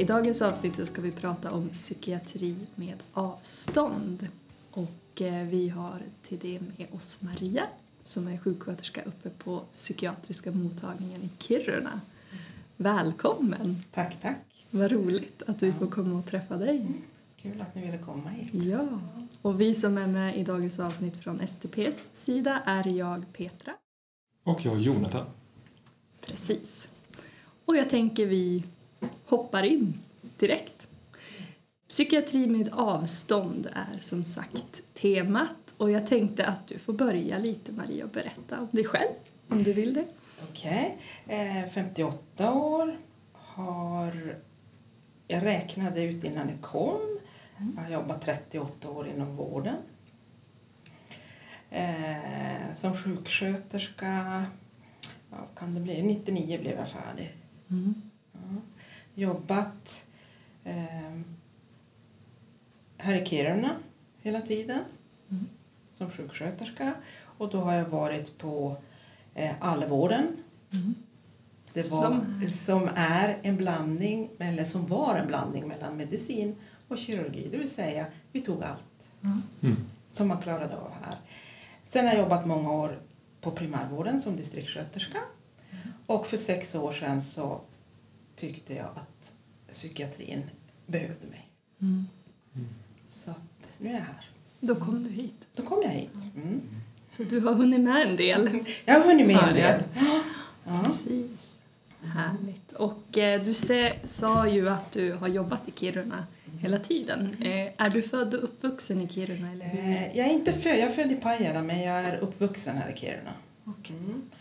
I 0.00 0.04
dagens 0.04 0.42
avsnitt 0.42 0.76
så 0.76 0.86
ska 0.86 1.02
vi 1.02 1.10
prata 1.10 1.52
om 1.52 1.68
psykiatri 1.68 2.56
med 2.74 3.02
avstånd. 3.12 4.28
Och 4.70 5.22
eh, 5.22 5.46
vi 5.46 5.68
har 5.68 6.02
till 6.28 6.38
det 6.38 6.60
med 6.60 6.86
oss 6.92 7.18
Maria 7.20 7.66
som 8.02 8.28
är 8.28 8.38
sjuksköterska 8.38 9.02
uppe 9.02 9.30
på 9.30 9.62
psykiatriska 9.72 10.52
mottagningen 10.52 11.22
i 11.22 11.30
Kiruna. 11.38 12.00
Välkommen! 12.76 13.82
Tack, 13.92 14.20
tack. 14.20 14.66
Vad 14.70 14.92
roligt 14.92 15.42
att 15.46 15.62
vi 15.62 15.72
får 15.72 15.86
komma 15.86 16.18
och 16.18 16.26
träffa 16.26 16.56
dig. 16.56 16.86
Kul 17.36 17.60
att 17.60 17.74
ni 17.74 17.82
ville 17.82 17.98
komma 17.98 18.28
hit. 18.28 18.64
Ja, 18.64 19.00
och 19.42 19.60
vi 19.60 19.74
som 19.74 19.98
är 19.98 20.06
med 20.06 20.38
i 20.38 20.44
dagens 20.44 20.78
avsnitt 20.78 21.16
från 21.16 21.48
STPs 21.48 22.08
sida 22.12 22.62
är 22.66 22.92
jag 22.92 23.24
Petra. 23.32 23.72
Och 24.44 24.64
jag 24.64 24.80
Jonathan. 24.80 25.26
Precis. 26.20 26.88
Och 27.64 27.76
jag 27.76 27.90
tänker 27.90 28.26
vi 28.26 28.64
hoppar 29.24 29.62
in 29.62 30.00
direkt. 30.36 30.88
Psykiatri 31.88 32.46
med 32.46 32.68
avstånd 32.72 33.66
är 33.74 33.98
som 33.98 34.24
sagt 34.24 34.82
temat 34.94 35.74
och 35.76 35.90
jag 35.90 36.06
tänkte 36.06 36.46
att 36.46 36.66
du 36.66 36.78
får 36.78 36.92
börja 36.92 37.38
lite 37.38 37.72
Maria 37.72 38.04
och 38.04 38.10
berätta 38.10 38.60
om 38.60 38.68
dig 38.70 38.84
själv 38.84 39.14
om 39.48 39.62
du 39.62 39.72
vill 39.72 39.94
det. 39.94 40.04
Okej. 40.50 40.98
Eh, 41.26 41.70
58 41.70 42.52
år. 42.52 42.98
Har... 43.32 44.36
Jag 45.28 45.44
räknade 45.44 46.02
ut 46.02 46.24
innan 46.24 46.48
jag 46.48 46.60
kom. 46.60 47.18
Jag 47.76 47.82
har 47.82 47.90
jobbat 47.90 48.22
38 48.22 48.90
år 48.90 49.08
inom 49.08 49.36
vården. 49.36 49.76
Eh, 51.70 52.74
som 52.74 52.94
sjuksköterska, 52.94 54.44
vad 55.30 55.40
kan 55.54 55.74
det 55.74 55.80
bli? 55.80 56.02
99 56.02 56.60
blev 56.60 56.78
jag 56.78 56.88
färdig. 56.88 57.34
Ja. 57.66 57.76
Jobbat 59.22 60.04
eh, 60.64 61.18
här 62.98 63.14
i 63.14 63.26
Kiruna 63.26 63.76
hela 64.22 64.40
tiden 64.40 64.80
Mm. 65.30 65.46
som 65.94 66.10
sjuksköterska. 66.10 66.94
Och 67.22 67.50
då 67.50 67.60
har 67.60 67.72
jag 67.74 67.84
varit 67.84 68.38
på 68.38 68.76
eh, 69.34 69.50
Allvården. 69.60 70.26
Mm. 70.72 70.94
Det 71.72 71.90
var, 71.90 72.02
Som 72.02 72.42
är? 72.42 72.48
som 72.48 72.88
är 72.94 73.38
en 73.42 73.56
blandning, 73.56 74.30
eller 74.38 74.64
som 74.64 74.86
var 74.86 75.14
en 75.16 75.26
blandning 75.26 75.68
mellan 75.68 75.96
medicin 75.96 76.56
och 76.88 76.98
kirurgi. 76.98 77.48
Det 77.50 77.58
vill 77.58 77.70
säga, 77.70 78.06
vi 78.32 78.40
tog 78.40 78.62
allt 78.62 79.10
Mm. 79.60 79.76
som 80.10 80.28
man 80.28 80.42
klarade 80.42 80.76
av 80.76 80.90
här. 81.04 81.14
Sen 81.84 82.04
har 82.06 82.12
jag 82.12 82.22
jobbat 82.22 82.46
många 82.46 82.72
år 82.72 83.00
på 83.40 83.50
primärvården 83.50 84.20
som 84.20 84.36
distriktssköterska. 84.36 85.18
Och 86.06 86.26
för 86.26 86.36
sex 86.36 86.74
år 86.74 86.92
sedan 86.92 87.22
så 87.22 87.60
tyckte 88.38 88.74
jag 88.74 88.86
att 88.86 89.32
psykiatrin 89.72 90.42
behövde 90.86 91.26
mig. 91.26 91.48
Mm. 91.82 92.06
Så 93.08 93.30
att 93.30 93.40
nu 93.78 93.88
är 93.88 93.92
jag 93.92 94.00
här. 94.00 94.30
Då 94.60 94.74
kom 94.74 95.04
du 95.04 95.10
hit. 95.10 95.46
Då 95.56 95.62
kom 95.62 95.82
jag 95.82 95.90
hit. 95.90 96.34
Mm. 96.36 96.60
Så 97.10 97.22
du 97.24 97.40
har 97.40 97.54
hunnit 97.54 97.80
med 97.80 98.08
en 98.08 98.16
del. 98.16 98.60
Jag 98.84 98.94
har 98.94 99.04
hunnit 99.06 99.26
med 99.26 99.36
en 99.48 99.54
del. 99.54 99.82
Ja. 100.64 100.82
Precis. 100.84 101.62
Härligt. 102.02 102.72
Och 102.72 103.18
eh, 103.18 103.42
du 103.42 103.54
se, 103.54 103.92
sa 104.04 104.48
ju 104.48 104.68
att 104.68 104.92
du 104.92 105.12
har 105.12 105.28
jobbat 105.28 105.68
i 105.68 105.72
Kiruna 105.74 106.26
hela 106.60 106.78
tiden. 106.78 107.36
Eh, 107.40 107.72
är 107.86 107.90
du 107.90 108.02
född 108.02 108.34
och 108.34 108.44
uppvuxen 108.44 109.00
i 109.00 109.08
Kiruna? 109.08 109.52
Eller? 109.52 109.66
Eh, 109.66 110.16
Jag 110.16 110.26
är 110.26 110.32
inte 110.32 110.52
född, 110.52 110.72
jag 110.72 110.78
är 110.78 110.88
född 110.88 111.12
i 111.12 111.14
Pajala 111.16 111.62
men 111.62 111.80
jag 111.80 112.00
är 112.00 112.16
uppvuxen 112.18 112.76
här 112.76 112.90
i 112.90 112.96
Kiruna. 112.96 113.32
Okej. 113.64 113.96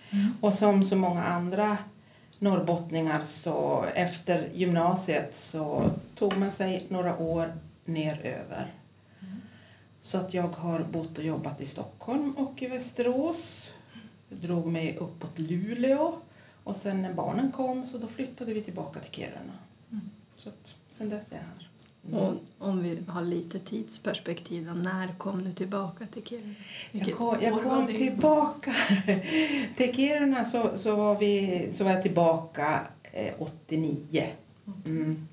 Mm. 0.10 0.34
Och 0.42 0.54
som 0.54 0.84
så 0.84 0.96
många 0.96 1.24
andra 1.24 1.78
norrbottningar 2.40 3.24
så 3.24 3.86
efter 3.96 4.50
gymnasiet 4.54 5.36
så 5.36 5.92
tog 6.16 6.38
man 6.38 6.52
sig 6.52 6.86
några 6.90 7.18
år 7.18 7.58
neröver. 7.86 8.74
Så 10.02 10.18
att 10.18 10.34
jag 10.34 10.48
har 10.48 10.84
bott 10.84 11.18
och 11.18 11.24
jobbat 11.24 11.62
i 11.62 11.66
Stockholm 11.66 12.32
och 12.38 12.62
i 12.62 12.68
Västerås. 12.68 13.72
Jag 14.30 14.40
drog 14.40 14.68
mig 14.68 14.98
uppåt 14.98 15.40
Luleå 15.40 16.18
och 16.64 16.76
sen 16.76 17.02
när 17.02 17.14
barnen 17.14 17.52
kom 17.52 17.88
så 17.88 17.98
då 17.98 18.08
flyttade 18.08 18.54
vi 18.54 18.62
tillbaka 18.62 19.00
till 19.00 19.12
Kiruna. 19.12 19.54
Så 20.36 20.50
att 20.50 20.76
sen 20.90 21.10
dess 21.10 21.32
är 21.32 21.36
jag 21.36 21.42
här. 21.42 21.67
Mm. 22.08 22.20
Och 22.20 22.34
om 22.60 22.84
vi 22.84 23.00
har 23.08 23.22
lite 23.22 23.60
tidsperspektiv, 23.60 24.72
när 24.76 25.08
kom 25.18 25.44
du 25.44 25.52
tillbaka 25.52 26.06
till 26.14 26.24
Kiruna? 26.24 26.54
Jag 26.92 27.14
kom, 27.14 27.38
jag 27.42 27.64
kom 27.64 27.88
tillbaka 27.88 28.74
till 29.78 29.96
Kiruna 29.96 30.46
så, 30.46 30.72
så, 30.76 30.96
var 30.96 31.16
vi, 31.16 31.68
så 31.72 31.84
var 31.84 31.92
jag 31.92 32.02
tillbaka 32.02 32.82
eh, 33.04 33.34
89. 33.40 34.28
Mm. 34.86 35.28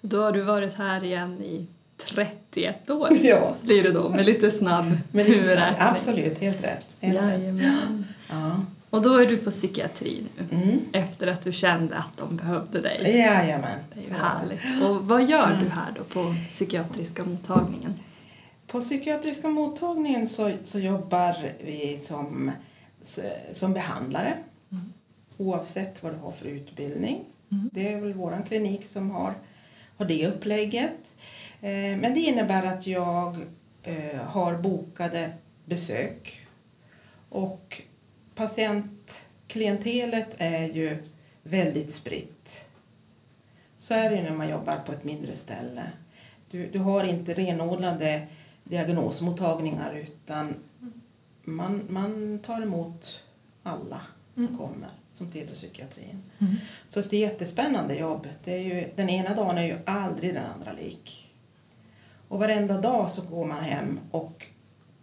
Så 0.00 0.06
då 0.06 0.22
har 0.22 0.32
du 0.32 0.42
varit 0.42 0.74
här 0.74 1.04
igen 1.04 1.42
i 1.42 1.66
31 1.96 2.90
år 2.90 3.08
Ja, 3.22 3.54
blir 3.62 3.82
det 3.82 3.92
då, 3.92 4.08
med 4.08 4.26
lite 4.26 4.50
snabb 4.50 4.98
huvudräkning. 5.12 5.76
absolut, 5.78 6.38
helt 6.38 6.64
rätt. 6.64 6.96
Helt 7.00 7.20
rätt. 7.20 7.42
Ja. 8.28 8.60
Och 8.90 9.02
då 9.02 9.14
är 9.14 9.26
du 9.26 9.36
på 9.36 9.50
psykiatri 9.50 10.24
nu, 10.38 10.56
Mm. 10.62 10.78
efter 10.92 11.26
att 11.26 11.42
du 11.42 11.52
kände 11.52 11.96
att 11.96 12.16
de 12.16 12.36
behövde 12.36 12.80
dig. 12.80 13.18
Jajamän. 13.18 13.78
Det 13.94 14.00
är 14.00 14.08
ju 14.08 14.14
härligt. 14.14 14.82
Och 14.84 15.04
vad 15.08 15.24
gör 15.28 15.46
Mm. 15.50 15.64
du 15.64 15.70
här 15.70 15.92
då 15.96 16.04
på 16.04 16.34
psykiatriska 16.48 17.24
mottagningen? 17.24 17.94
På 18.66 18.80
psykiatriska 18.80 19.48
mottagningen 19.48 20.28
så, 20.28 20.52
så 20.64 20.78
jobbar 20.78 21.36
vi 21.64 21.98
som, 22.04 22.52
som 23.52 23.72
behandlare 23.72 24.32
Mm. 24.72 24.92
oavsett 25.36 26.02
vad 26.02 26.12
du 26.12 26.18
har 26.18 26.30
för 26.30 26.46
utbildning. 26.46 27.24
Mm. 27.52 27.70
Det 27.72 27.92
är 27.92 28.00
väl 28.00 28.12
vår 28.14 28.42
klinik 28.48 28.86
som 28.88 29.10
har, 29.10 29.34
har 29.96 30.06
det 30.06 30.26
upplägget. 30.26 31.16
Eh, 31.60 31.70
men 31.70 32.14
det 32.14 32.20
innebär 32.20 32.62
att 32.66 32.86
jag 32.86 33.36
eh, 33.82 34.20
har 34.26 34.54
bokade 34.54 35.30
besök 35.64 36.46
och 37.28 37.82
patientklientelet 38.36 40.28
är 40.38 40.68
ju 40.68 41.02
väldigt 41.42 41.92
spritt. 41.92 42.64
Så 43.78 43.94
är 43.94 44.10
det 44.10 44.22
när 44.22 44.36
man 44.36 44.48
jobbar 44.48 44.76
på 44.86 44.92
ett 44.92 45.04
mindre 45.04 45.34
ställe. 45.34 45.82
Du, 46.50 46.66
du 46.66 46.78
har 46.78 47.04
inte 47.04 47.34
renodlade 47.34 48.26
diagnosmottagningar 48.64 49.94
utan 49.94 50.54
man, 51.42 51.82
man 51.88 52.38
tar 52.38 52.62
emot 52.62 53.22
alla 53.62 54.00
som 54.34 54.44
Mm. 54.44 54.58
kommer 54.58 54.88
som 55.10 55.30
tillhör 55.32 55.54
psykiatrin. 55.54 56.22
Mm. 56.38 56.54
Så 56.86 57.00
det 57.00 57.04
är 57.04 57.06
ett 57.26 57.32
jättespännande 57.32 57.94
jobb. 57.94 58.28
Det 58.44 58.52
är 58.54 58.58
ju, 58.58 58.90
den 58.96 59.08
ena 59.08 59.34
dagen 59.34 59.58
är 59.58 59.62
ju 59.64 59.78
aldrig 59.86 60.34
den 60.34 60.44
andra 60.46 60.72
lik. 60.72 61.34
Och 62.28 62.38
varenda 62.38 62.80
dag 62.80 63.10
så 63.10 63.22
går 63.22 63.44
man 63.44 63.64
hem 63.64 64.00
och 64.10 64.46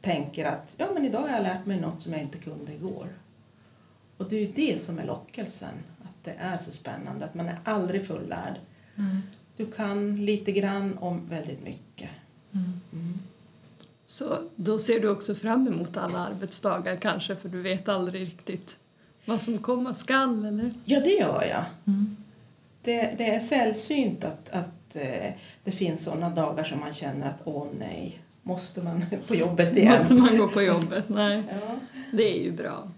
tänker 0.03 0.45
att 0.45 0.75
ja, 0.77 0.87
men 0.93 1.05
idag 1.05 1.21
har 1.21 1.29
jag 1.29 1.43
lärt 1.43 1.65
mig 1.65 1.79
något 1.79 2.01
som 2.01 2.13
jag 2.13 2.21
inte 2.21 2.37
kunde 2.37 2.73
igår. 2.73 3.07
Och 4.17 4.29
det 4.29 4.35
är 4.35 4.39
ju 4.39 4.51
det 4.51 4.81
som 4.81 4.99
är 4.99 5.05
lockelsen, 5.05 5.73
att 6.03 6.23
det 6.23 6.35
är 6.39 6.57
så 6.57 6.71
spännande, 6.71 7.25
att 7.25 7.35
man 7.35 7.47
är 7.47 7.59
aldrig 7.63 8.07
fullärd. 8.07 8.59
Mm. 8.95 9.21
Du 9.57 9.65
kan 9.71 10.25
lite 10.25 10.51
grann 10.51 10.97
om 10.97 11.29
väldigt 11.29 11.63
mycket. 11.63 12.09
Mm. 12.51 12.81
Mm. 12.93 13.19
Så 14.05 14.37
då 14.55 14.79
ser 14.79 14.99
du 14.99 15.09
också 15.09 15.35
fram 15.35 15.67
emot 15.67 15.97
alla 15.97 16.19
arbetsdagar 16.19 16.95
kanske 16.95 17.35
för 17.35 17.49
du 17.49 17.61
vet 17.61 17.89
aldrig 17.89 18.21
riktigt 18.21 18.77
vad 19.25 19.41
som 19.41 19.57
komma 19.57 19.93
skall 19.93 20.45
eller? 20.45 20.73
Ja, 20.85 20.99
det 20.99 21.13
gör 21.13 21.43
jag. 21.43 21.63
Mm. 21.87 22.17
Det, 22.81 23.15
det 23.17 23.35
är 23.35 23.39
sällsynt 23.39 24.23
att, 24.23 24.49
att 24.49 24.95
eh, 24.95 25.31
det 25.63 25.71
finns 25.71 26.03
sådana 26.03 26.29
dagar 26.29 26.63
som 26.63 26.79
man 26.79 26.93
känner 26.93 27.29
att 27.29 27.41
åh 27.43 27.67
nej, 27.79 28.19
måste 28.43 28.81
man 28.81 29.05
på 29.27 29.35
jobbet 29.35 29.77
igen? 29.77 29.91
Måste 29.93 30.13
man 30.13 30.37
gå 30.37 30.47
på 30.47 30.61
jobbet? 30.61 31.09
Nej, 31.09 31.43
Ja. 31.49 31.75
det 32.11 32.37
är 32.39 32.43
ju 32.43 32.51
bra. 32.51 32.91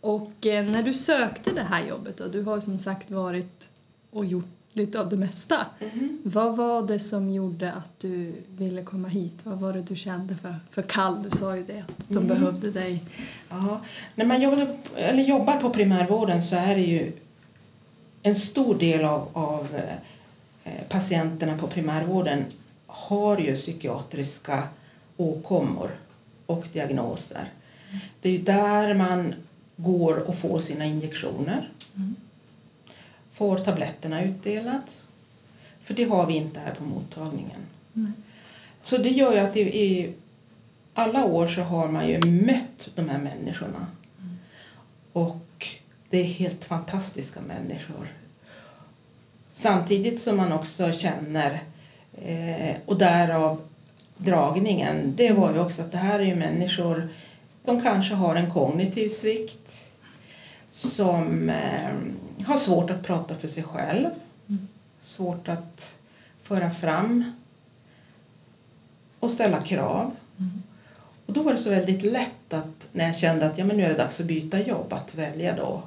Och 0.00 0.46
eh, 0.46 0.64
när 0.64 0.82
du 0.82 0.94
sökte 0.94 1.50
det 1.50 1.62
här 1.62 1.84
jobbet 1.86 2.16
då, 2.16 2.26
du 2.28 2.42
har 2.42 2.60
som 2.60 2.78
sagt 2.78 3.10
varit 3.10 3.68
och 4.10 4.24
gjort 4.24 4.44
lite 4.72 5.00
av 5.00 5.08
det 5.08 5.16
mesta. 5.16 5.66
Mhm. 5.80 6.18
Vad 6.24 6.56
var 6.56 6.82
det 6.86 6.98
som 6.98 7.30
gjorde 7.30 7.72
att 7.72 8.00
du 8.00 8.32
ville 8.48 8.82
komma 8.82 9.08
hit? 9.08 9.34
Vad 9.42 9.58
var 9.60 9.72
det 9.72 9.80
du 9.82 9.96
kände 9.96 10.34
för, 10.36 10.54
för 10.70 10.82
kall? 10.82 11.22
Du 11.22 11.30
sa 11.30 11.56
ju 11.56 11.64
det, 11.64 11.84
att 11.88 12.08
de 12.08 12.16
Mm. 12.16 12.28
behövde 12.28 12.70
dig. 12.70 13.04
Ja, 13.48 13.80
när 14.14 14.24
man 14.26 14.40
jobbar, 14.42 14.76
eller 14.96 15.22
jobbar 15.22 15.56
på 15.56 15.70
primärvården 15.70 16.42
så 16.42 16.56
är 16.56 16.74
det 16.74 16.82
ju 16.82 17.12
en 18.22 18.34
stor 18.34 18.74
del 18.74 19.04
av, 19.04 19.28
av 19.32 19.68
eh, 20.64 20.72
patienterna 20.88 21.58
på 21.58 21.66
primärvården 21.66 22.44
har 22.92 23.38
ju 23.38 23.56
psykiatriska 23.56 24.68
åkommor 25.16 25.90
och 26.46 26.64
diagnoser. 26.72 27.50
Det 28.20 28.28
är 28.28 28.32
ju 28.32 28.42
där 28.42 28.94
man 28.94 29.34
går 29.76 30.16
och 30.16 30.38
får 30.38 30.60
sina 30.60 30.84
injektioner. 30.84 31.70
Mm. 31.96 32.16
Får 33.32 33.58
tabletterna 33.58 34.22
utdelat. 34.22 35.04
För 35.82 35.94
det 35.94 36.04
har 36.04 36.26
vi 36.26 36.34
inte 36.34 36.60
här 36.60 36.74
på 36.74 36.84
mottagningen. 36.84 37.60
Nej. 37.92 38.12
Så 38.82 38.96
det 38.96 39.10
gör 39.10 39.32
ju 39.32 39.38
att 39.38 39.56
i, 39.56 40.12
alla 40.94 41.24
år 41.24 41.46
så 41.46 41.60
har 41.60 41.88
man 41.88 42.08
ju 42.08 42.20
mött 42.26 42.88
de 42.94 43.08
här 43.08 43.18
människorna. 43.18 43.86
Och 45.12 45.66
det 46.10 46.18
är 46.18 46.24
helt 46.24 46.64
fantastiska 46.64 47.40
människor. 47.40 48.08
Samtidigt 49.52 50.22
som 50.22 50.36
man 50.36 50.52
också 50.52 50.92
känner, 50.92 51.62
eh, 52.24 52.76
och 52.86 52.98
därav 52.98 53.60
dragningen, 54.16 55.12
det 55.16 55.32
var 55.32 55.52
ju 55.52 55.60
också 55.60 55.82
att 55.82 55.92
det 55.92 55.98
här 55.98 56.18
är 56.18 56.24
ju 56.24 56.34
människor 56.34 57.08
som 57.64 57.80
kanske 57.80 58.14
har 58.14 58.34
en 58.34 58.50
kognitiv 58.50 59.08
svikt, 59.08 59.92
som 60.72 61.48
eh, 61.48 61.90
har 62.46 62.56
svårt 62.56 62.90
att 62.90 63.02
prata 63.02 63.34
för 63.34 63.48
sig 63.48 63.62
själv, 63.62 64.08
svårt 65.00 65.48
att 65.48 65.94
föra 66.42 66.70
fram 66.70 67.32
och 69.18 69.30
ställa 69.30 69.60
krav. 69.60 70.16
Och 71.26 71.32
då 71.32 71.42
var 71.42 71.52
det 71.52 71.58
så 71.58 71.70
väldigt 71.70 72.02
lätt 72.02 72.52
att 72.52 72.88
när 72.92 73.06
jag 73.06 73.16
kände 73.16 73.46
att 73.46 73.58
ja, 73.58 73.64
men 73.64 73.76
nu 73.76 73.82
är 73.82 73.88
det 73.88 73.94
dags 73.94 74.20
att 74.20 74.26
byta 74.26 74.60
jobb, 74.60 74.92
att 74.92 75.14
välja 75.14 75.56
då 75.56 75.82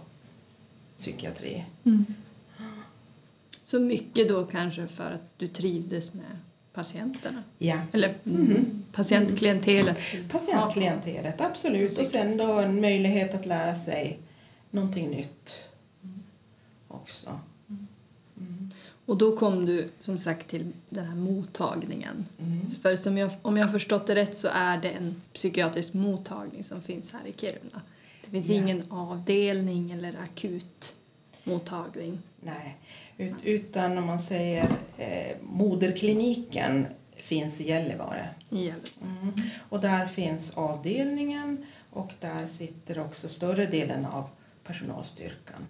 psykiatri. 0.98 1.66
Så 3.66 3.80
mycket 3.80 4.28
då 4.30 4.46
kanske 4.46 4.88
för 4.88 5.12
att 5.12 5.30
du 5.38 5.48
trivdes 5.48 6.14
med 6.14 6.38
patienterna? 6.74 7.44
Ja. 7.58 7.78
Eller 7.92 8.18
Mhm. 8.24 8.84
patientklientelet? 8.92 10.00
Patientklientelet, 10.32 11.42
absolut. 11.42 12.00
Och 12.00 12.08
sen 12.08 12.38
då 12.38 12.52
en 12.52 12.82
möjlighet 12.82 13.34
att 13.34 13.46
lära 13.46 13.76
sig 13.76 14.20
någonting 14.72 15.10
nytt 15.10 15.70
också. 16.88 17.40
Mm. 18.38 18.72
Och 19.06 19.18
då 19.18 19.38
kom 19.38 19.66
du 19.66 19.90
som 20.00 20.18
sagt 20.18 20.48
till 20.48 20.72
den 20.90 21.06
här 21.06 21.16
mottagningen. 21.16 22.26
Mm. 22.40 22.70
För 22.82 22.96
som 22.96 23.18
jag, 23.18 23.32
om 23.42 23.58
jag 23.58 23.66
har 23.66 23.72
förstått 23.72 24.08
det 24.08 24.16
rätt 24.16 24.38
så 24.38 24.48
är 24.54 24.78
det 24.78 24.90
en 24.90 25.22
psykiatrisk 25.34 25.94
mottagning 25.94 26.64
som 26.64 26.82
finns 26.82 27.12
här 27.14 27.28
i 27.28 27.34
Kiruna. 27.38 27.82
Det 28.26 28.32
finns 28.32 28.50
Ja. 28.50 28.56
ingen 28.56 28.92
avdelning 28.92 29.92
eller 29.92 30.14
akut 30.24 30.96
mottagning. 31.44 32.20
Nej, 32.42 32.78
Ut, 33.18 33.34
utan 33.44 33.98
om 33.98 34.06
man 34.06 34.20
säger 34.20 34.68
eh, 34.98 35.38
moderkliniken 35.42 36.88
finns 37.18 37.62
i 37.62 37.70
Gällivare. 37.70 38.30
i 38.50 38.58
Gällivare. 38.58 38.90
Mm. 39.02 39.34
Och 39.70 39.82
där 39.82 40.06
finns 40.06 40.52
avdelningen 40.58 41.66
och 41.90 42.14
där 42.20 42.48
sitter 42.48 43.00
också 43.00 43.30
större 43.30 43.66
delen 43.66 44.06
av 44.06 44.30
personalstyrkan. 44.64 45.68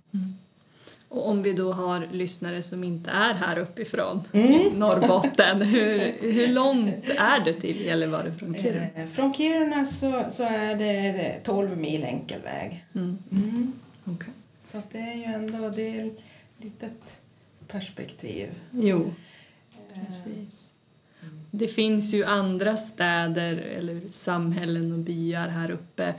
Och 1.10 1.30
om 1.30 1.44
vi 1.44 1.54
då 1.54 1.74
har 1.74 2.08
lyssnare 2.12 2.64
som 2.64 2.84
inte 2.84 3.10
är 3.10 3.34
här 3.34 3.58
uppifrån 3.58 4.24
Mm. 4.34 4.72
Norrbotten, 4.80 5.62
hur, 5.62 6.32
hur 6.32 6.48
långt 6.48 7.10
är 7.10 7.46
det 7.46 7.54
till 7.54 7.86
Gällivare 7.86 8.32
från 8.32 8.56
Kiruna? 8.56 8.88
Eh, 8.96 9.06
från 9.06 9.34
Kiruna 9.34 9.86
så, 9.86 10.26
så 10.30 10.44
är 10.44 10.76
det 10.76 11.40
12 11.44 11.78
mil 11.78 12.04
enkel 12.04 12.42
väg. 12.42 12.86
Mm. 12.96 13.18
Mm. 13.32 13.74
okej. 14.06 14.34
Så 14.62 14.78
att 14.78 14.92
det 14.92 15.00
är 15.00 15.14
ju 15.14 15.24
ändå 15.24 15.70
det 15.70 16.00
är 16.00 16.12
litet 16.58 17.18
perspektiv. 17.76 18.50
Jo, 18.72 19.14
precis. 19.94 20.74
Det 21.52 21.68
finns 21.68 22.14
ju 22.14 22.26
andra 22.26 22.78
städer 22.78 23.58
eller 23.58 24.02
samhällen 24.12 24.94
och 24.94 25.00
byar 25.00 25.48
här 25.48 25.72
uppe. 25.72 26.14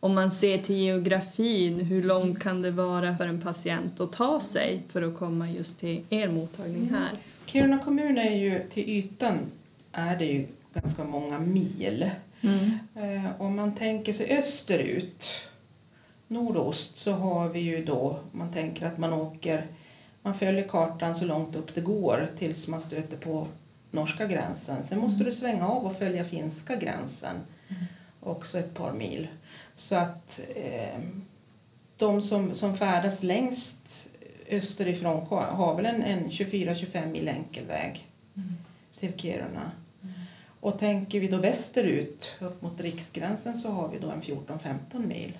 Om 0.00 0.14
man 0.14 0.30
ser 0.30 0.58
till 0.58 0.76
geografin, 0.76 1.80
hur 1.80 2.02
långt 2.02 2.42
kan 2.42 2.62
det 2.62 2.70
vara 2.70 3.16
för 3.16 3.26
en 3.26 3.40
patient 3.40 4.00
att 4.00 4.12
ta 4.12 4.40
sig 4.40 4.82
för 4.88 5.02
att 5.02 5.16
komma 5.16 5.50
just 5.50 5.80
till 5.80 6.04
er 6.10 6.28
mottagning 6.28 6.90
här? 6.90 7.10
Kiruna 7.46 7.78
kommun 7.78 8.18
är 8.18 8.36
ju 8.36 8.62
till 8.70 8.88
ytan 8.88 9.38
är 9.92 10.16
det 10.16 10.24
ju 10.24 10.46
ganska 10.74 11.04
många 11.04 11.38
mil. 11.38 12.10
Mm. 12.40 12.78
Eh, 12.94 13.40
om 13.40 13.56
man 13.56 13.74
tänker 13.74 14.12
sig 14.12 14.38
österut, 14.38 15.48
nordost, 16.28 16.96
så 16.96 17.12
har 17.12 17.48
vi 17.48 17.60
ju 17.60 17.84
då, 17.84 18.20
man 18.32 18.52
tänker 18.52 18.86
att 18.86 18.98
man 18.98 19.12
åker, 19.12 19.66
man 20.22 20.34
följer 20.34 20.68
kartan 20.68 21.14
så 21.14 21.24
långt 21.24 21.56
upp 21.56 21.74
det 21.74 21.80
går 21.80 22.28
tills 22.38 22.68
man 22.68 22.80
stöter 22.80 23.16
på 23.16 23.48
norska 23.90 24.26
gränsen. 24.26 24.84
Sen 24.84 24.98
måste 24.98 25.24
du 25.24 25.32
svänga 25.32 25.68
av 25.68 25.86
och 25.86 25.96
följa 25.96 26.24
finska 26.24 26.76
gränsen, 26.76 27.36
också 28.20 28.58
ett 28.58 28.74
par 28.74 28.92
mil. 28.92 29.28
Så 29.74 29.96
att 29.96 30.40
eh, 30.54 31.00
de 31.96 32.22
som, 32.22 32.54
som 32.54 32.76
färdas 32.76 33.22
längst 33.22 34.08
österifrån 34.48 35.26
har 35.30 35.74
väl 35.74 35.86
en, 35.86 36.02
en 36.02 36.26
24-25 36.28 37.06
mil 37.06 37.28
enkel 37.28 37.66
väg 37.66 38.08
till 39.00 39.18
Kiruna. 39.18 39.70
Och 40.60 40.78
tänker 40.78 41.20
vi 41.20 41.28
då 41.28 41.36
västerut, 41.36 42.34
upp 42.40 42.62
mot 42.62 42.80
riksgränsen, 42.80 43.56
så 43.56 43.70
har 43.70 43.88
vi 43.88 43.98
då 43.98 44.10
en 44.10 44.22
14-15 44.22 45.06
mil. 45.06 45.38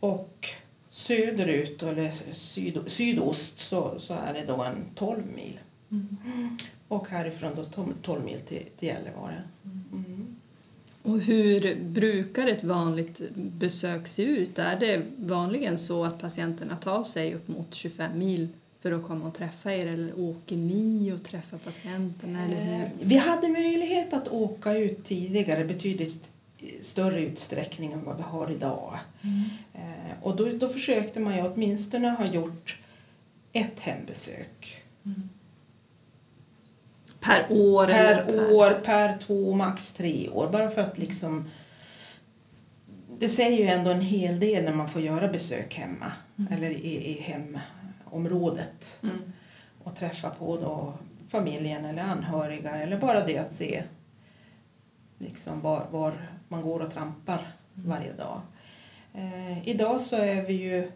Och 0.00 0.48
söderut, 1.08 1.82
eller 1.82 2.12
syd, 2.34 2.78
sydost, 2.86 3.58
så, 3.58 3.94
så 3.98 4.14
är 4.14 4.34
det 4.34 4.44
då 4.44 4.62
en 4.62 4.84
12 4.94 5.22
mil. 5.36 5.58
Och 6.88 7.08
härifrån 7.08 7.52
då 7.56 7.64
12 7.64 7.94
12 8.02 8.24
mil 8.24 8.40
till, 8.40 8.66
till 8.78 8.88
Gällivare. 8.88 9.42
Mm. 9.92 10.36
Och 11.02 11.20
hur 11.20 11.84
brukar 11.84 12.46
ett 12.46 12.64
vanligt 12.64 13.20
besök 13.34 14.06
se 14.06 14.22
ut? 14.22 14.58
Är 14.58 14.80
det 14.80 15.02
vanligen 15.16 15.78
så 15.78 16.04
att 16.04 16.20
patienterna 16.20 16.76
tar 16.76 17.04
sig 17.04 17.34
upp 17.34 17.48
mot 17.48 17.74
25 17.74 18.18
mil 18.18 18.48
för 18.80 18.92
att 18.92 19.02
komma 19.02 19.26
och 19.28 19.34
träffa 19.34 19.72
er 19.72 19.86
eller 19.86 20.20
åker 20.20 20.56
ni 20.56 21.12
och 21.12 21.22
träffar 21.24 21.58
patienterna? 21.58 22.44
Eller 22.44 22.64
hur? 22.64 22.84
Eh, 22.84 22.90
Vi 23.02 23.16
hade 23.16 23.48
möjlighet 23.48 24.12
att 24.12 24.28
åka 24.28 24.78
ut 24.78 25.04
tidigare 25.04 25.64
betydligt 25.64 26.30
större 26.82 27.20
utsträckning 27.20 27.92
än 27.92 28.04
vad 28.04 28.16
vi 28.16 28.22
har 28.22 28.50
idag. 28.50 28.98
Eh, 29.74 30.22
Och 30.22 30.36
då, 30.36 30.48
då 30.52 30.68
försökte 30.68 31.20
man 31.20 31.36
ju 31.36 31.42
åtminstone 31.42 32.08
ha 32.08 32.26
gjort 32.26 32.78
ett 33.52 33.80
hembesök. 33.80 34.82
Per 37.20 37.46
år? 37.50 37.90
eller 37.90 38.24
Per 38.24 38.52
år, 38.54 38.80
per 38.84 39.18
två, 39.18 39.54
max 39.54 39.92
tre 39.92 40.28
år. 40.28 40.48
Bara 40.48 40.70
för 40.70 40.80
att 40.80 40.98
liksom... 40.98 41.50
Det 43.18 43.28
säger 43.28 43.58
ju 43.58 43.64
ändå 43.64 43.90
en 43.90 44.00
hel 44.00 44.40
del 44.40 44.64
när 44.64 44.74
man 44.74 44.88
får 44.88 45.02
göra 45.02 45.28
besök 45.28 45.74
hemma. 45.74 46.12
Eller 46.50 46.70
i, 46.70 47.18
i 47.18 47.20
hemområdet. 47.20 49.00
Mm. 49.02 49.32
Och 49.84 49.96
träffa 49.96 50.30
på 50.30 50.56
då 50.56 50.94
familjen 51.28 51.84
eller 51.84 52.02
anhöriga. 52.02 52.76
Eller 52.76 52.98
bara 52.98 53.26
det 53.26 53.38
att 53.38 53.52
se 53.52 53.82
liksom 55.18 55.60
var, 55.60 55.86
var 55.90 56.28
man 56.48 56.62
går 56.62 56.80
och 56.80 56.92
trampar 56.92 57.46
varje 57.74 58.12
dag. 58.12 58.40
Eh, 59.14 59.68
idag 59.68 60.00
så 60.00 60.16
är 60.16 60.42
vi 60.42 60.52
ju 60.52 60.90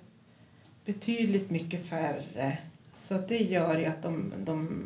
betydligt 0.85 1.51
mycket 1.51 1.87
färre. 1.87 2.59
Så 2.95 3.15
det 3.15 3.39
gör 3.39 3.79
ju 3.79 3.87
att 3.87 4.03
de, 4.03 4.33
de 4.39 4.83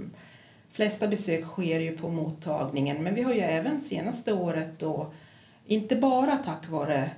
flesta 0.70 1.08
besök 1.08 1.44
sker 1.44 1.80
ju 1.80 1.96
på 1.96 2.08
mottagningen. 2.08 3.02
Men 3.02 3.14
vi 3.14 3.22
har 3.22 3.34
ju 3.34 3.40
även 3.40 3.80
senaste 3.80 4.32
året 4.32 4.78
då, 4.78 5.12
inte 5.66 5.96
bara 5.96 6.36
tack 6.36 6.68
vare 6.68 7.10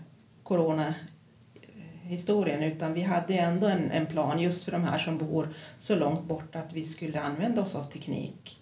coronahistorien, 0.42 2.62
utan 2.62 2.94
vi 2.94 3.02
hade 3.02 3.34
ändå 3.34 3.66
en, 3.66 3.90
en 3.90 4.06
plan 4.06 4.40
just 4.40 4.64
för 4.64 4.72
de 4.72 4.84
här 4.84 4.98
som 4.98 5.18
bor 5.18 5.48
så 5.78 5.96
långt 5.96 6.24
bort 6.24 6.56
att 6.56 6.72
vi 6.72 6.84
skulle 6.84 7.20
använda 7.20 7.62
oss 7.62 7.74
av 7.74 7.84
teknik 7.84 8.60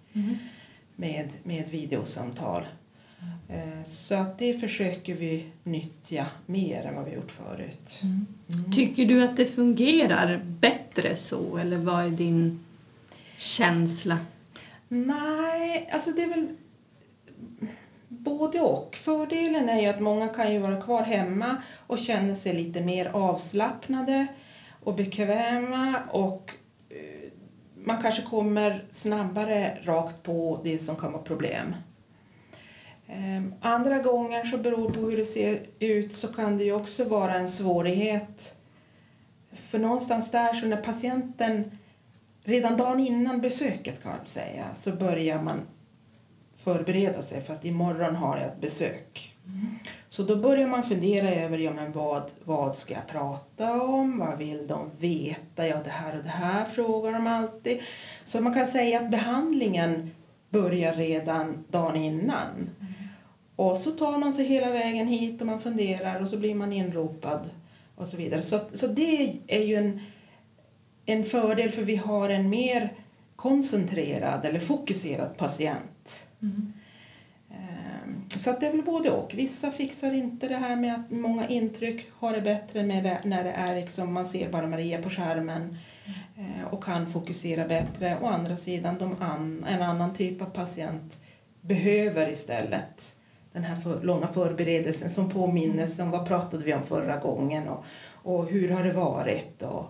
med, 0.97 1.29
med 1.43 1.69
videosamtal. 1.69 2.65
Eh, 3.49 3.85
Så 3.85 4.15
att 4.15 4.39
det 4.39 4.55
försöker 4.55 5.15
vi 5.15 5.47
nyttja 5.65 6.27
mer 6.47 6.85
än 6.85 6.95
vad 6.95 7.05
vi 7.05 7.15
gjort 7.15 7.31
förut. 7.31 8.01
Mm. 8.03 8.27
Tycker 8.73 9.05
du 9.05 9.25
att 9.25 9.37
det 9.37 9.47
fungerar 9.47 10.43
bättre 10.45 11.17
så 11.17 11.57
eller 11.57 11.77
vad 11.77 12.05
är 12.05 12.11
din 12.11 12.65
känsla? 13.37 14.19
Nej, 14.89 15.89
alltså 15.93 16.11
det 16.11 16.23
är 16.23 16.29
väl 16.29 16.49
både 18.09 18.61
och. 18.61 18.95
Fördelen 18.95 19.69
är 19.69 19.81
ju 19.81 19.87
att 19.87 20.01
många 20.01 20.29
kan 20.29 20.53
ju 20.53 20.59
vara 20.59 20.81
kvar 20.81 21.03
hemma 21.03 21.57
och 21.87 21.99
känna 21.99 22.35
sig 22.35 22.53
lite 22.53 22.81
mer 22.81 23.07
avslappnade 23.07 24.27
och 24.83 24.95
bekväma 24.95 26.01
och 26.11 26.53
eh, 26.91 27.31
man 27.75 28.03
kanske 28.03 28.23
kommer 28.23 28.85
snabbare 28.91 29.79
rakt 29.85 30.23
på 30.23 30.61
det 30.65 30.79
som 30.79 30.97
kan 30.97 31.13
vara 31.13 31.23
problem. 31.23 31.75
Ehm, 33.09 33.55
andra 33.61 33.99
gånger 33.99 34.45
så 34.45 34.59
beror 34.59 34.91
på 34.91 35.01
hur 35.01 35.17
det 35.17 35.25
ser 35.25 35.67
ut 35.79 36.13
så 36.13 36.29
kan 36.29 36.59
det 36.59 36.65
ju 36.65 36.73
också 36.73 37.05
vara 37.05 37.35
en 37.35 37.49
svårighet. 37.49 38.55
För 39.53 39.79
någonstans 39.79 40.31
där 40.31 40.53
så 40.53 40.67
när 40.67 40.77
patienten 40.77 41.79
redan 42.45 42.77
dagen 42.77 43.01
innan 43.01 43.41
besöket 43.41 44.03
kan 44.03 44.13
man 44.17 44.27
säga 44.27 44.65
så 44.75 44.93
börjar 44.93 45.43
man 45.43 45.61
förbereda 46.57 47.23
sig 47.23 47.41
för 47.41 47.53
att 47.53 47.65
imorgon 47.65 48.17
har 48.17 48.37
jag 48.37 48.47
ett 48.47 48.61
besök. 48.61 49.37
Så 50.09 50.23
då 50.23 50.37
börjar 50.37 50.67
man 50.67 50.83
fundera 50.83 51.31
över 51.31 51.59
ja, 51.59 51.73
men 51.73 51.93
vad, 51.93 52.33
vad 52.45 52.77
ska 52.77 52.95
jag 52.95 53.07
prata 53.07 53.83
om, 53.83 54.19
vad 54.19 54.39
vill 54.39 54.67
de 54.67 54.91
veta, 54.99 55.67
ja 55.67 55.77
det 55.85 55.91
här 55.91 56.17
och 56.17 56.23
det 56.23 56.29
här 56.29 56.65
frågar 56.65 57.13
de 57.13 57.27
alltid. 57.27 57.81
Så 58.25 58.41
man 58.41 58.55
kan 58.55 58.67
säga 58.67 59.01
att 59.01 59.11
behandlingen 59.11 60.11
börjar 60.51 60.95
redan 60.95 61.65
dagen 61.71 61.97
innan. 61.97 62.71
Och 63.57 63.79
så 63.79 63.91
tar 63.91 64.19
man 64.19 64.33
sig 64.33 64.47
hela 64.47 64.71
vägen 64.71 65.07
hit 65.09 65.41
och 65.41 65.47
man 65.47 65.61
funderar 65.61 66.23
och 66.23 66.29
så 66.29 66.37
blir 66.37 66.55
man 66.55 66.73
inropad 66.73 67.51
och 67.95 68.09
så 68.09 68.17
vidare. 68.17 68.43
Så, 68.43 68.61
så 68.75 68.87
det 68.87 69.41
är 69.47 69.65
ju 69.65 69.75
en 69.75 70.01
en 71.07 71.25
fördel 71.25 71.71
för 71.71 71.83
vi 71.83 71.97
har 71.97 72.29
en 72.29 72.51
mer 72.51 72.93
koncentrerad 73.37 74.45
eller 74.45 74.61
fokuserad 74.61 75.37
patient. 75.37 76.25
Ehm, 77.51 78.25
Så 78.29 78.51
att 78.51 78.61
det 78.61 78.67
är 78.67 78.73
väl 78.73 78.83
både 78.83 79.11
och. 79.11 79.35
Vissa 79.37 79.71
fixar 79.71 80.13
inte 80.13 80.49
det 80.49 80.57
här 80.57 80.77
med 80.77 80.95
att 80.95 81.11
många 81.11 81.49
intryck 81.49 82.07
har 82.13 82.33
det 82.33 82.41
bättre 82.41 82.83
med 82.83 83.05
det, 83.05 83.21
när 83.25 83.45
det 83.45 83.51
är 83.51 83.77
liksom, 83.77 84.13
man 84.13 84.27
ser 84.27 84.51
bara 84.51 84.67
Maria 84.67 85.03
på 85.03 85.11
skärmen 85.11 85.77
eh, 86.37 86.67
och 86.73 86.85
kan 86.85 87.13
fokusera 87.13 87.69
bättre. 87.69 88.19
Å 88.23 88.27
andra 88.27 88.57
sidan, 88.57 88.99
de 88.99 89.17
an, 89.23 89.65
en 89.69 89.83
annan 89.83 90.15
typ 90.15 90.43
av 90.43 90.47
patient 90.47 91.19
behöver 91.61 92.29
istället 92.29 93.16
den 93.57 93.65
här 93.65 93.77
för, 93.77 94.03
långa 94.03 94.27
förberedelsen 94.27 95.11
som 95.11 95.31
påminnelse 95.31 96.03
om 96.03 96.11
vad 96.11 96.27
pratade 96.29 96.65
vi 96.65 96.75
om 96.75 96.83
förra 96.83 97.17
gången 97.17 97.69
och, 97.69 97.85
och 98.13 98.47
hur 98.47 98.69
har 98.69 98.85
det 98.85 98.93
varit 98.93 99.63
och, 99.63 99.85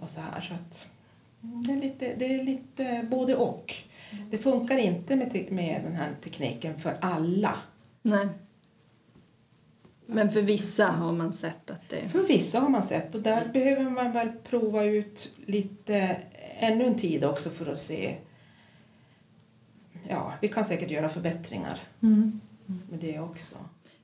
och 0.00 0.10
så 0.10 0.20
här. 0.20 0.40
Så 0.40 0.54
att, 0.54 0.86
mm, 1.42 1.62
det, 1.62 1.72
är 1.72 1.76
lite, 1.76 2.14
det 2.18 2.34
är 2.34 2.44
lite 2.44 3.06
både 3.10 3.34
och. 3.34 3.74
Det 4.30 4.38
funkar 4.38 4.78
inte 4.78 5.16
med, 5.16 5.32
te- 5.32 5.50
med 5.50 5.80
den 5.84 5.94
här 5.94 6.10
tekniken 6.24 6.78
för 6.78 6.96
alla. 7.00 7.58
Nej. 8.02 8.28
Men 10.06 10.30
för 10.30 10.40
vissa 10.40 10.86
har 10.86 11.12
man 11.12 11.32
sett 11.32 11.70
att 11.70 11.88
det... 11.88 12.08
För 12.08 12.22
vissa 12.22 12.60
har 12.60 12.68
man 12.68 12.82
sett 12.82 13.14
och 13.14 13.22
där 13.22 13.50
behöver 13.52 13.90
man 13.90 14.12
väl 14.12 14.32
prova 14.44 14.84
ut 14.84 15.32
lite 15.46 16.16
ännu 16.58 16.84
en 16.84 16.94
tid 16.98 17.24
också 17.24 17.50
för 17.50 17.72
att 17.72 17.78
se. 17.78 18.16
Ja, 20.08 20.32
vi 20.40 20.48
kan 20.48 20.64
säkert 20.64 20.90
göra 20.90 21.08
förbättringar 21.08 21.80
Mm. 22.02 22.40
Med 22.66 23.00
det 23.00 23.20
också. 23.20 23.56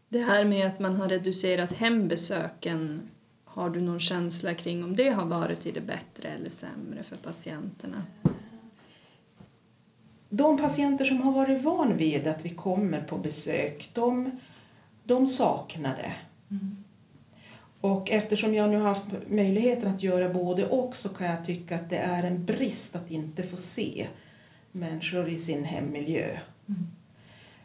Det 0.09 0.23
här 0.23 0.45
med 0.45 0.67
att 0.67 0.81
man 0.81 0.97
har 0.97 1.09
reducerat 1.09 1.73
hembesöken, 1.73 3.11
har 3.45 3.71
du 3.71 3.81
någon 3.81 4.01
känsla 4.01 4.55
kring 4.55 4.85
om 4.85 4.97
det 4.97 5.09
har 5.09 5.27
varit 5.27 5.61
till 5.61 5.75
det 5.75 5.81
bättre 5.81 6.29
eller 6.29 6.51
sämre 6.51 7.03
för 7.03 7.17
patienterna? 7.17 8.07
De 10.29 10.59
patienter 10.59 11.05
som 11.05 11.23
har 11.23 11.33
varit 11.33 11.63
van 11.63 11.97
vid 11.97 12.27
att 12.27 12.45
vi 12.45 12.51
kommer 12.51 13.01
på 13.03 13.19
besök, 13.19 13.91
de, 13.95 14.31
de 15.05 15.27
saknar 15.27 15.97
det. 15.97 16.15
Och 17.81 18.11
eftersom 18.11 18.55
jag 18.55 18.71
nu 18.71 18.77
har 18.77 18.89
haft 18.89 19.05
möjligheten 19.29 19.91
att 19.95 20.03
göra 20.03 20.29
både 20.29 20.67
och 20.67 20.97
så 20.97 21.09
kan 21.09 21.27
jag 21.27 21.45
tycka 21.45 21.75
att 21.75 21.91
det 21.91 21.97
är 21.97 22.23
en 22.23 22.45
brist 22.45 22.97
att 22.97 23.11
inte 23.11 23.43
få 23.43 23.57
se 23.57 24.07
människor 24.73 25.29
i 25.29 25.39
sin 25.39 25.65
hemmiljö. 25.65 26.39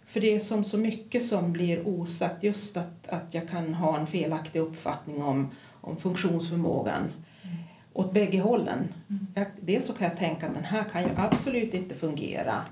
För 0.06 0.20
det 0.20 0.36
är 0.36 0.40
som 0.40 0.64
så 0.64 0.78
mycket 0.78 1.24
som 1.24 1.54
blir 1.54 1.88
osagt, 1.88 2.44
just 2.44 2.78
att, 2.78 3.08
att 3.08 3.34
jag 3.34 3.48
kan 3.48 3.74
ha 3.74 3.98
en 3.98 4.08
felaktig 4.08 4.60
uppfattning 4.60 5.24
om, 5.24 5.52
om 5.82 5.98
funktionsförmågan 5.98 7.12
åt 7.94 8.14
bägge 8.14 8.40
hållen. 8.40 8.94
Jag, 9.36 9.48
dels 9.62 9.86
så 9.86 9.94
kan 9.94 10.08
jag 10.08 10.18
tänka 10.18 10.48
att 10.48 10.54
den 10.54 10.64
här 10.64 10.84
kan 10.84 11.02
ju 11.02 11.10
absolut 11.18 11.74
inte 11.74 11.96
fungera. 11.96 12.64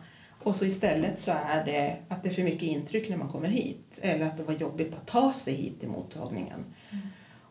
Och 0.44 0.56
så 0.56 0.66
istället 0.66 1.20
så 1.20 1.32
är 1.32 1.66
det 1.66 1.98
att 2.08 2.24
det 2.24 2.30
är 2.30 2.34
för 2.34 2.44
mycket 2.44 2.62
intryck 2.62 3.10
när 3.10 3.18
man 3.18 3.30
kommer 3.30 3.48
hit. 3.48 4.00
Eller 4.02 4.26
att 4.26 4.38
det 4.38 4.44
var 4.44 4.54
jobbigt 4.54 4.94
att 4.94 5.08
ta 5.08 5.34
sig 5.34 5.54
hit 5.54 5.80
till 5.80 5.90
mottagningen. 5.90 6.66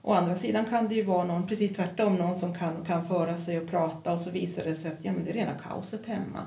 Å 0.03 0.13
andra 0.13 0.37
sidan 0.37 0.65
kan 0.65 0.89
det 0.89 0.95
ju 0.95 1.03
vara 1.03 1.25
någon 1.25 1.47
precis 1.47 1.77
tvärtom, 1.77 2.15
någon 2.15 2.37
som 2.37 2.55
kan, 2.55 2.85
kan 2.85 3.05
föra 3.05 3.37
sig 3.37 3.61
och 3.61 3.69
prata. 3.69 4.13
Och 4.13 4.21
så 4.21 4.31
visar 4.31 4.65
det 4.65 4.75
sig 4.75 4.93
att 4.93 4.99
ja, 5.05 5.13
men 5.13 5.25
det 5.25 5.31
är 5.31 5.35
rena 5.35 5.53
kaoset 5.53 6.07
hemma. 6.07 6.47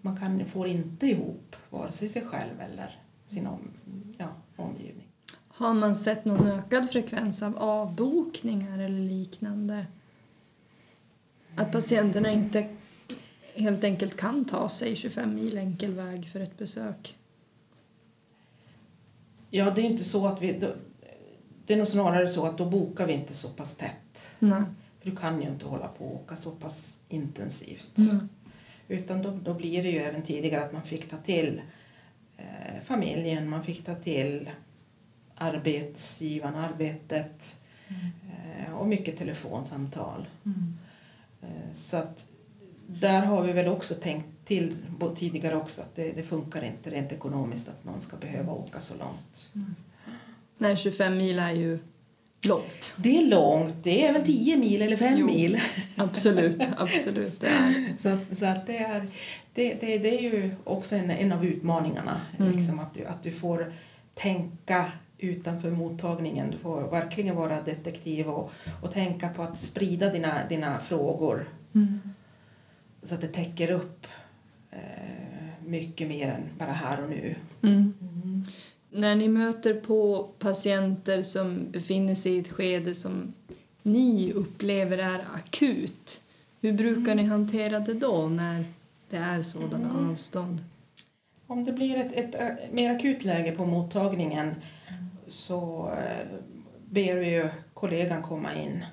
Man 0.00 0.16
kan, 0.16 0.46
får 0.46 0.66
inte 0.66 1.06
ihop 1.06 1.56
vare 1.70 1.92
sig 1.92 2.08
sig 2.08 2.24
själv 2.24 2.60
eller 2.60 2.98
sin 3.28 3.46
om, 3.46 3.70
ja, 4.18 4.28
omgivning. 4.56 5.06
Har 5.48 5.74
man 5.74 5.96
sett 5.96 6.24
någon 6.24 6.46
ökad 6.46 6.90
frekvens 6.90 7.42
av 7.42 7.58
avbokningar 7.58 8.78
eller 8.78 9.00
liknande? 9.00 9.86
Att 11.56 11.72
patienterna 11.72 12.30
inte 12.30 12.68
helt 13.54 13.84
enkelt 13.84 14.16
kan 14.16 14.44
ta 14.44 14.68
sig 14.68 14.96
25 14.96 15.34
mil 15.34 15.58
enkel 15.58 15.94
väg 15.94 16.28
för 16.28 16.40
ett 16.40 16.58
besök? 16.58 17.16
Ja, 19.50 19.70
det 19.70 19.80
är 19.80 19.84
inte 19.84 20.04
så 20.04 20.26
att 20.26 20.42
vi... 20.42 20.58
Då, 20.58 20.68
det 21.66 21.74
är 21.74 21.78
nog 21.78 21.88
snarare 21.88 22.28
så 22.28 22.46
att 22.46 22.58
då 22.58 22.70
bokar 22.70 23.06
vi 23.06 23.12
inte 23.12 23.34
så 23.34 23.48
pass 23.48 23.76
tätt. 23.76 24.30
Nej. 24.38 24.62
För 24.98 25.10
du 25.10 25.16
kan 25.16 25.42
ju 25.42 25.48
inte 25.48 25.66
hålla 25.66 25.88
på 25.88 26.04
och 26.04 26.14
åka 26.14 26.36
så 26.36 26.50
pass 26.50 26.98
intensivt. 27.08 27.92
Nej. 27.94 28.18
Utan 28.90 29.22
då, 29.22 29.30
då 29.42 29.54
blir 29.54 29.82
det 29.82 29.90
ju 29.90 29.98
även 29.98 30.22
tidigare 30.22 30.64
att 30.64 30.72
man 30.72 30.82
fick 30.82 31.08
ta 31.08 31.16
till 31.16 31.62
eh, 32.36 32.82
familjen, 32.84 33.48
man 33.48 33.64
fick 33.64 33.84
ta 33.84 33.94
till 33.94 34.50
arbetsgivaren, 35.34 36.54
arbetet 36.54 37.60
eh, 37.88 38.74
och 38.74 38.86
mycket 38.86 39.18
telefonsamtal. 39.18 40.26
Eh, 41.42 41.72
så 41.72 41.96
att 41.96 42.26
där 42.86 43.20
har 43.20 43.42
vi 43.42 43.52
väl 43.52 43.68
också 43.68 43.94
tänkt 43.94 44.26
till 44.44 44.76
tidigare 45.16 45.56
också 45.56 45.80
att 45.80 45.94
det, 45.94 46.12
det 46.12 46.22
funkar 46.22 46.64
inte 46.64 46.90
rent 46.90 47.12
ekonomiskt 47.12 47.68
att 47.68 47.84
någon 47.84 48.00
ska 48.00 48.16
behöva 48.16 48.52
åka 48.52 48.80
så 48.80 48.94
långt. 48.96 49.50
Nej, 50.58 50.76
25 50.76 51.16
mil 51.16 51.38
är 51.38 51.52
ju 51.52 51.78
långt. 52.48 52.92
Det 52.96 53.16
är 53.16 53.26
långt, 53.26 53.74
det 53.82 54.04
är 54.04 54.08
även 54.08 54.24
10 54.24 54.56
mil 54.56 54.82
eller 54.82 54.96
5 54.96 55.18
Jo. 55.18 55.26
mil. 55.26 55.60
Absolut, 55.96 56.56
absolut. 56.76 57.40
Det 57.40 57.46
är. 57.46 57.94
Så, 58.02 58.08
att- 58.08 58.36
så 58.38 58.46
att 58.46 58.66
det, 58.66 58.76
är, 58.78 59.06
det, 59.54 59.74
det, 59.74 59.98
det 59.98 60.18
är 60.18 60.22
ju 60.22 60.50
också 60.64 60.96
en, 60.96 61.10
en 61.10 61.32
av 61.32 61.44
utmaningarna. 61.46 62.20
Mm. 62.38 62.52
Liksom 62.52 62.78
att, 62.78 62.94
du, 62.94 63.04
att 63.04 63.22
du 63.22 63.32
får 63.32 63.72
tänka 64.14 64.92
utanför 65.18 65.70
mottagningen. 65.70 66.50
Du 66.50 66.58
får 66.58 66.90
verkligen 66.90 67.36
vara 67.36 67.62
detektiv 67.62 68.28
och, 68.28 68.50
och 68.82 68.92
tänka 68.92 69.28
på 69.28 69.42
att 69.42 69.58
sprida 69.58 70.10
dina, 70.12 70.48
dina 70.48 70.78
frågor 70.80 71.48
så 73.02 73.14
att 73.14 73.20
det 73.20 73.26
täcker 73.28 73.70
upp 73.70 74.06
eh, 74.70 74.78
mycket 75.66 76.08
mer 76.08 76.28
än 76.28 76.42
bara 76.58 76.72
här 76.72 77.02
och 77.02 77.10
nu. 77.10 77.34
Mm. 77.62 77.94
När 78.90 79.16
ni 79.16 79.28
möter 79.28 79.74
på 79.74 80.28
patienter 80.38 81.22
som 81.22 81.70
befinner 81.70 82.14
sig 82.14 82.32
i 82.32 82.38
ett 82.38 82.52
skede 82.52 82.94
som 82.94 83.32
ni 83.82 84.32
upplever 84.32 84.98
är 84.98 85.24
akut, 85.34 86.22
hur 86.60 86.72
brukar 86.72 87.14
ni 87.14 87.22
hantera 87.22 87.80
det 87.80 87.94
då 87.94 88.28
när 88.28 88.64
det 89.10 89.16
är 89.16 89.42
sådana 89.42 90.10
avstånd? 90.10 90.64
Om 91.46 91.64
det 91.64 91.72
blir 91.72 91.96
ett, 91.96 92.12
ett, 92.12 92.34
eh, 92.34 92.72
mer 92.72 92.94
akut 92.94 93.24
läge 93.24 93.52
på 93.52 93.66
mottagningen 93.66 94.54
så 95.28 95.92
eh, 95.98 96.26
ber 96.88 97.16
vi 97.16 97.34
ju 97.34 97.48
kollegan 97.74 98.22
komma 98.22 98.54
in 98.54 98.84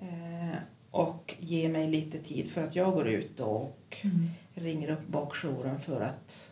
eh, 0.00 0.58
och 0.90 1.34
ge 1.40 1.68
mig 1.68 1.88
lite 1.88 2.18
tid 2.18 2.50
för 2.50 2.64
att 2.64 2.76
jag 2.76 2.92
går 2.92 3.08
ut 3.08 3.40
och 3.40 3.96
ringer 4.54 4.90
upp 4.90 5.06
bakjouren 5.06 5.80
för 5.80 6.00
att, 6.00 6.50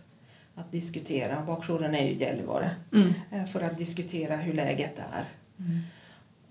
att 0.55 0.73
diskutera. 0.73 1.43
Bakjouren 1.47 1.95
är 1.95 2.09
ju 2.09 2.15
Gällivare. 2.15 2.71
Mm. 2.93 3.13
eh, 3.31 3.45
för 3.45 3.61
att 3.61 3.79
diskutera 3.79 4.37
hur 4.37 4.53
läget 4.53 4.99
är. 4.99 5.25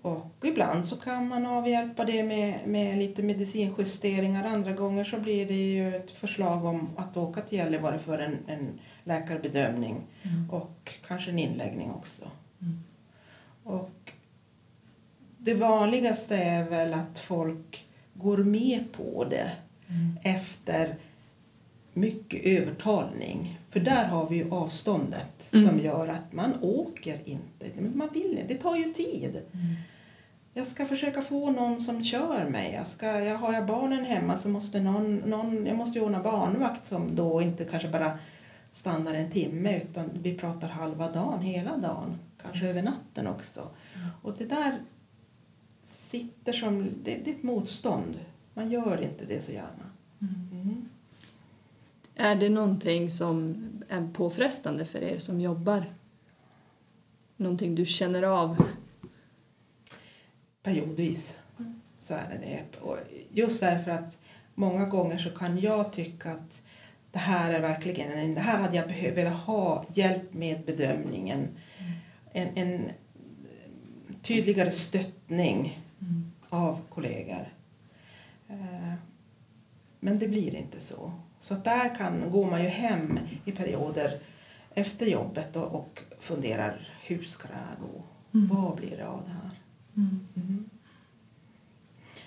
Och 0.02 0.34
ibland 0.42 0.86
så 0.86 0.96
kan 0.96 1.28
man 1.28 1.46
avhjälpa 1.46 2.04
det 2.04 2.22
med, 2.22 2.66
med 2.66 2.98
lite 2.98 3.22
medicinjusteringar. 3.22 4.44
Andra 4.44 4.72
gånger 4.72 5.04
så 5.04 5.20
blir 5.20 5.46
det 5.46 5.72
ju 5.72 5.96
ett 5.96 6.10
förslag 6.10 6.64
om 6.64 6.88
att 6.96 7.16
åka 7.16 7.40
till 7.40 7.58
Gällivare 7.58 7.98
för 7.98 8.18
en, 8.18 8.38
en 8.46 8.80
läkarbedömning 9.04 10.00
och 10.50 10.92
kanske 11.06 11.30
en 11.30 11.38
inläggning 11.38 11.90
också. 11.90 12.24
Och 13.64 14.12
det 15.38 15.54
vanligaste 15.54 16.36
är 16.36 16.64
väl 16.64 16.94
att 16.94 17.18
folk 17.18 17.86
går 18.14 18.38
med 18.38 18.92
på 18.92 19.24
det 19.24 19.50
efter 20.22 20.96
mycket 21.94 22.44
övertalning. 22.44 23.58
För 23.68 23.80
där 23.80 24.04
har 24.04 24.28
vi 24.28 24.36
ju 24.36 24.50
avståndet 24.50 25.26
Mm. 25.54 25.66
som 25.68 25.80
gör 25.80 26.08
att 26.08 26.32
man 26.32 26.52
åker 26.62 27.18
inte. 27.24 27.66
Man 27.94 28.08
vill 28.12 28.30
inte. 28.38 28.54
Det 28.54 28.60
tar 28.60 28.76
ju 28.76 28.92
tid. 28.92 29.42
Jag 30.54 30.66
ska 30.66 30.84
försöka 30.84 31.22
få 31.22 31.50
någon 31.50 31.80
som 31.80 32.04
kör 32.04 32.48
mig. 32.50 32.72
Jag 32.72 32.86
ska, 32.86 33.20
jag, 33.20 33.38
har 33.38 33.52
jag 33.52 33.66
barnen 33.66 34.04
hemma 34.04 34.38
så 34.38 34.48
måste 34.48 34.80
någon, 34.80 35.16
någon, 35.16 35.66
jag 35.66 35.76
måste 35.76 35.98
ju 35.98 36.04
ordna 36.04 36.22
barnvakt 36.22 36.84
som 36.84 37.16
då 37.16 37.42
inte 37.42 37.64
kanske 37.64 37.88
bara 37.88 38.18
stannar 38.72 39.14
en 39.14 39.30
timme 39.30 39.76
utan 39.78 40.10
vi 40.22 40.34
pratar 40.38 40.68
halva 40.68 41.10
dagen, 41.12 41.40
hela 41.42 41.76
dagen. 41.76 42.18
Kanske 42.42 42.68
över 42.68 42.82
natten 42.82 43.26
också. 43.26 43.68
Och 44.22 44.34
det 44.38 44.44
där 44.44 44.74
sitter 45.84 46.52
som, 46.52 46.82
det, 47.04 47.16
det 47.24 47.30
är 47.30 47.34
ett 47.34 47.42
motstånd. 47.42 48.20
Man 48.54 48.70
gör 48.70 49.02
inte 49.02 49.24
det 49.24 49.44
så 49.44 49.52
gärna. 49.52 49.90
Mm. 52.16 52.30
Är 52.30 52.40
det 52.40 52.48
någonting 52.48 53.10
som 53.10 53.56
är 53.88 54.08
påfrestande 54.12 54.84
för 54.84 55.02
er 55.02 55.18
som 55.18 55.40
jobbar? 55.40 55.84
Någonting 57.36 57.74
du 57.74 57.86
känner 57.86 58.22
av? 58.22 58.66
periodvis 60.64 61.36
så 61.96 62.14
är 62.14 62.28
det 62.30 62.38
det. 62.46 62.80
Och 62.80 62.98
just 63.30 63.60
därför 63.60 63.90
att 63.90 64.18
många 64.54 64.84
gånger 64.84 65.18
så 65.18 65.30
kan 65.30 65.58
jag 65.58 65.92
tycka 65.92 66.32
att 66.32 66.62
det 67.10 67.18
här 67.18 67.52
är 67.52 67.60
verkligen 67.60 68.12
en, 68.12 68.34
det 68.34 68.40
här 68.40 68.58
hade 68.58 68.76
jag 68.76 69.12
velat 69.14 69.34
ha 69.34 69.84
hjälp 69.94 70.34
med 70.34 70.64
bedömningen. 70.64 71.48
En, 72.32 72.48
en 72.54 72.90
tydligare 74.22 74.70
stöttning 74.70 75.80
av 76.48 76.80
kollegor. 76.88 77.48
Eh, 78.48 78.94
Men 80.00 80.18
det 80.18 80.28
blir 80.28 80.54
inte 80.54 80.80
så. 80.80 81.12
Så 81.44 81.54
att 81.54 81.64
där 81.64 81.94
kan, 81.94 82.30
går 82.30 82.50
man 82.50 82.62
ju 82.62 82.68
hem 82.68 83.18
i 83.44 83.52
perioder 83.52 84.18
efter 84.74 85.06
jobbet 85.06 85.56
och, 85.56 85.74
och 85.74 86.00
funderar 86.20 86.88
hur 87.02 87.22
ska 87.22 87.48
det 87.48 87.54
här 87.54 87.76
gå? 87.80 88.02
Mm. 88.38 88.48
Vad 88.48 88.76
blir 88.76 88.96
det 88.96 89.08
av 89.08 89.22
det 89.24 89.30
här? 89.30 89.50
Mm. 89.96 90.26
Mm. 90.36 90.70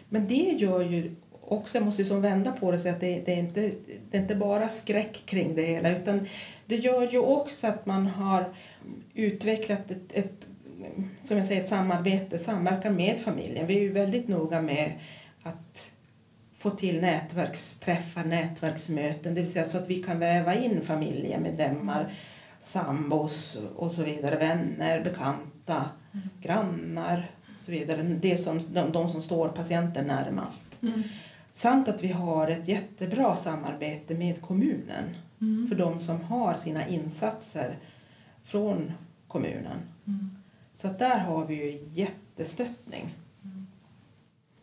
Men 0.10 0.28
det 0.28 0.56
gör 0.60 0.82
ju 0.82 1.16
också, 1.42 1.78
jag 1.78 1.86
måste 1.86 2.02
ju 2.02 2.08
som 2.08 2.22
vända 2.22 2.52
på 2.52 2.72
det 2.72 2.80
säga 2.80 2.94
att 2.94 3.00
det, 3.00 3.22
det, 3.26 3.34
är 3.34 3.38
inte, 3.38 3.72
det 4.12 4.18
är 4.18 4.22
inte 4.22 4.36
bara 4.36 4.70
skräck 4.70 5.24
kring 5.26 5.56
det 5.56 5.66
hela 5.66 5.90
utan 5.90 6.28
det 6.66 6.76
gör 6.76 7.12
ju 7.12 7.20
också 7.20 7.68
att 7.68 7.86
man 7.86 8.08
har 8.08 8.54
utvecklat 9.14 9.92
ett, 9.92 10.14
ett 10.14 10.48
som 11.22 11.38
jag 11.38 11.46
säger, 11.46 11.62
ett 11.62 11.70
samarbete, 11.70 12.40
samverkan 12.40 12.96
med 12.96 13.20
familjen. 13.20 13.68
Vi 13.68 13.78
är 13.78 13.82
ju 13.82 13.92
väldigt 13.92 14.28
noga 14.28 14.62
med 14.62 15.00
att 15.44 15.92
få 16.58 16.70
till 16.70 17.02
nätverksträffar, 17.02 18.24
nätverksmöten, 18.24 19.36
det 19.36 19.42
vill 19.42 19.52
säga 19.52 19.66
så 19.66 19.78
att 19.78 19.90
vi 19.90 20.04
kan 20.04 20.20
väva 20.20 20.56
in 20.56 20.82
familjemedlemmar, 20.82 22.12
sambos 22.64 23.58
och 23.76 23.92
så 23.92 24.04
vidare, 24.04 24.36
vänner, 24.36 25.04
bekanta, 25.04 25.90
grannar 26.42 27.30
och 27.54 27.60
så 27.60 27.72
vidare. 27.72 28.04
Det 28.04 28.38
som, 28.38 28.60
de, 28.74 28.92
de 28.92 29.10
som 29.10 29.22
står 29.22 29.50
patienten 29.50 30.08
närmast. 30.08 30.66
Mm. 30.82 31.04
Samt 31.52 31.88
att 31.88 32.04
vi 32.04 32.08
har 32.08 32.48
ett 32.48 32.68
jättebra 32.68 33.36
samarbete 33.36 34.14
med 34.16 34.42
kommunen 34.42 35.16
Mm. 35.42 35.68
för 35.68 35.76
de 35.76 36.00
som 36.00 36.22
har 36.22 36.58
sina 36.58 36.88
insatser 36.88 37.76
från 38.44 38.92
kommunen. 39.28 39.78
Mm. 40.08 40.38
Så 40.74 40.88
att 40.88 41.00
där 41.00 41.20
har 41.20 41.46
vi 41.46 41.56
ju 41.56 41.90
jättestöttning. 41.94 43.16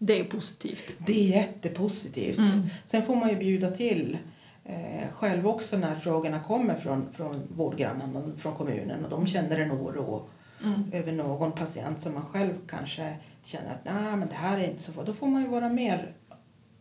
Det 0.06 0.20
är 0.20 0.24
positivt. 0.24 0.96
Det 0.98 1.12
är 1.12 1.36
jättepositivt. 1.36 2.38
Mm. 2.38 2.66
Sen 2.84 3.02
får 3.02 3.16
man 3.16 3.28
ju 3.28 3.36
bjuda 3.36 3.70
till 3.70 4.18
eh, 4.64 5.08
själv 5.12 5.46
också 5.46 5.78
när 5.78 5.94
frågorna 5.94 6.40
kommer 6.40 6.74
från, 6.74 7.12
från 7.12 7.42
vårdgrannarna 7.48 8.18
och 8.18 8.38
från 8.38 8.54
kommunen 8.54 9.04
och 9.04 9.10
de 9.10 9.26
känner 9.26 9.58
en 9.58 9.72
oro 9.72 10.26
Mm. 10.64 10.82
över 10.92 11.12
någon 11.12 11.52
patient 11.52 12.00
som 12.00 12.14
man 12.14 12.22
själv 12.22 12.52
kanske 12.66 13.16
känner 13.44 13.70
att 13.70 13.84
Nej, 13.84 14.16
men 14.16 14.28
det 14.28 14.34
här 14.34 14.58
är 14.58 14.70
inte 14.70 14.82
så 14.82 14.92
farligt. 14.92 15.06
Då 15.06 15.12
får 15.12 15.26
man 15.26 15.42
ju 15.42 15.48
vara 15.48 15.68
mer 15.68 16.14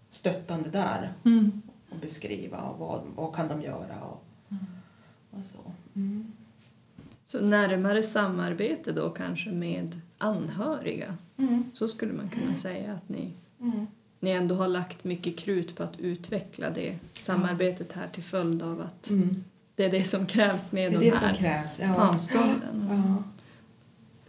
stöttande 0.10 0.70
där 0.70 1.14
Mm. 1.26 1.62
och 1.90 1.98
beskriva 1.98 2.58
och 2.62 2.80
vad, 2.80 3.02
vad 3.16 3.36
kan 3.36 3.48
de 3.48 3.62
göra 3.62 4.02
och, 4.04 4.24
och 5.32 5.46
så. 5.46 5.72
Mm. 5.96 6.34
Så 7.26 7.42
närmare 7.46 8.04
samarbete 8.04 8.92
då 8.92 9.10
kanske 9.10 9.50
med 9.50 10.02
anhöriga. 10.18 11.18
Mm. 11.38 11.64
Så 11.74 11.88
skulle 11.88 12.14
man 12.14 12.30
kunna 12.30 12.56
säga 12.56 12.92
att 12.94 13.10
ni, 13.10 13.30
Mm. 13.62 13.88
ni 14.20 14.30
ändå 14.32 14.56
har 14.56 14.68
lagt 14.68 15.04
mycket 15.04 15.38
krut 15.38 15.76
på 15.76 15.84
att 15.84 16.00
utveckla 16.00 16.70
det 16.70 16.96
samarbetet 17.14 17.92
här 17.92 18.08
till 18.14 18.24
följd 18.24 18.64
av 18.64 18.82
att 18.82 19.10
Mm. 19.10 19.44
det 19.76 19.86
är 19.86 19.92
det 19.92 20.04
som 20.04 20.26
krävs 20.26 20.72
med 20.72 20.92
Det 20.92 20.96
är 20.96 21.00
de 21.00 21.10
det 21.10 21.16
här 21.16 21.28
som 21.34 21.38
krävs. 21.38 21.80
Ja. 21.82 21.96
avstånden. 22.10 22.88
Ja. 22.90 23.24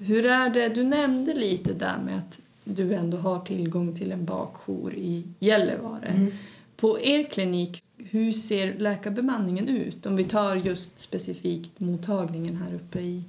Hur 0.04 0.26
är 0.26 0.50
det, 0.50 0.68
du 0.68 0.82
nämnde 0.84 1.34
lite 1.34 1.72
där 1.72 1.98
med 2.04 2.18
att 2.18 2.40
du 2.64 2.94
ändå 2.94 3.16
har 3.16 3.40
tillgång 3.40 3.94
till 3.96 4.12
en 4.12 4.24
bakjour 4.24 4.94
i 4.94 5.24
Gällivare. 5.38 6.06
Mm. 6.08 6.32
På 6.76 7.00
er 7.00 7.22
klinik, 7.24 7.82
hur 7.96 8.32
ser 8.32 8.74
läkarbemanningen 8.78 9.68
ut? 9.68 10.06
Om 10.06 10.16
vi 10.16 10.24
tar 10.24 10.56
just 10.56 10.98
specifikt 10.98 11.80
mottagningen 11.80 12.56
här 12.56 12.74
uppe 12.74 13.00
i, 13.00 13.24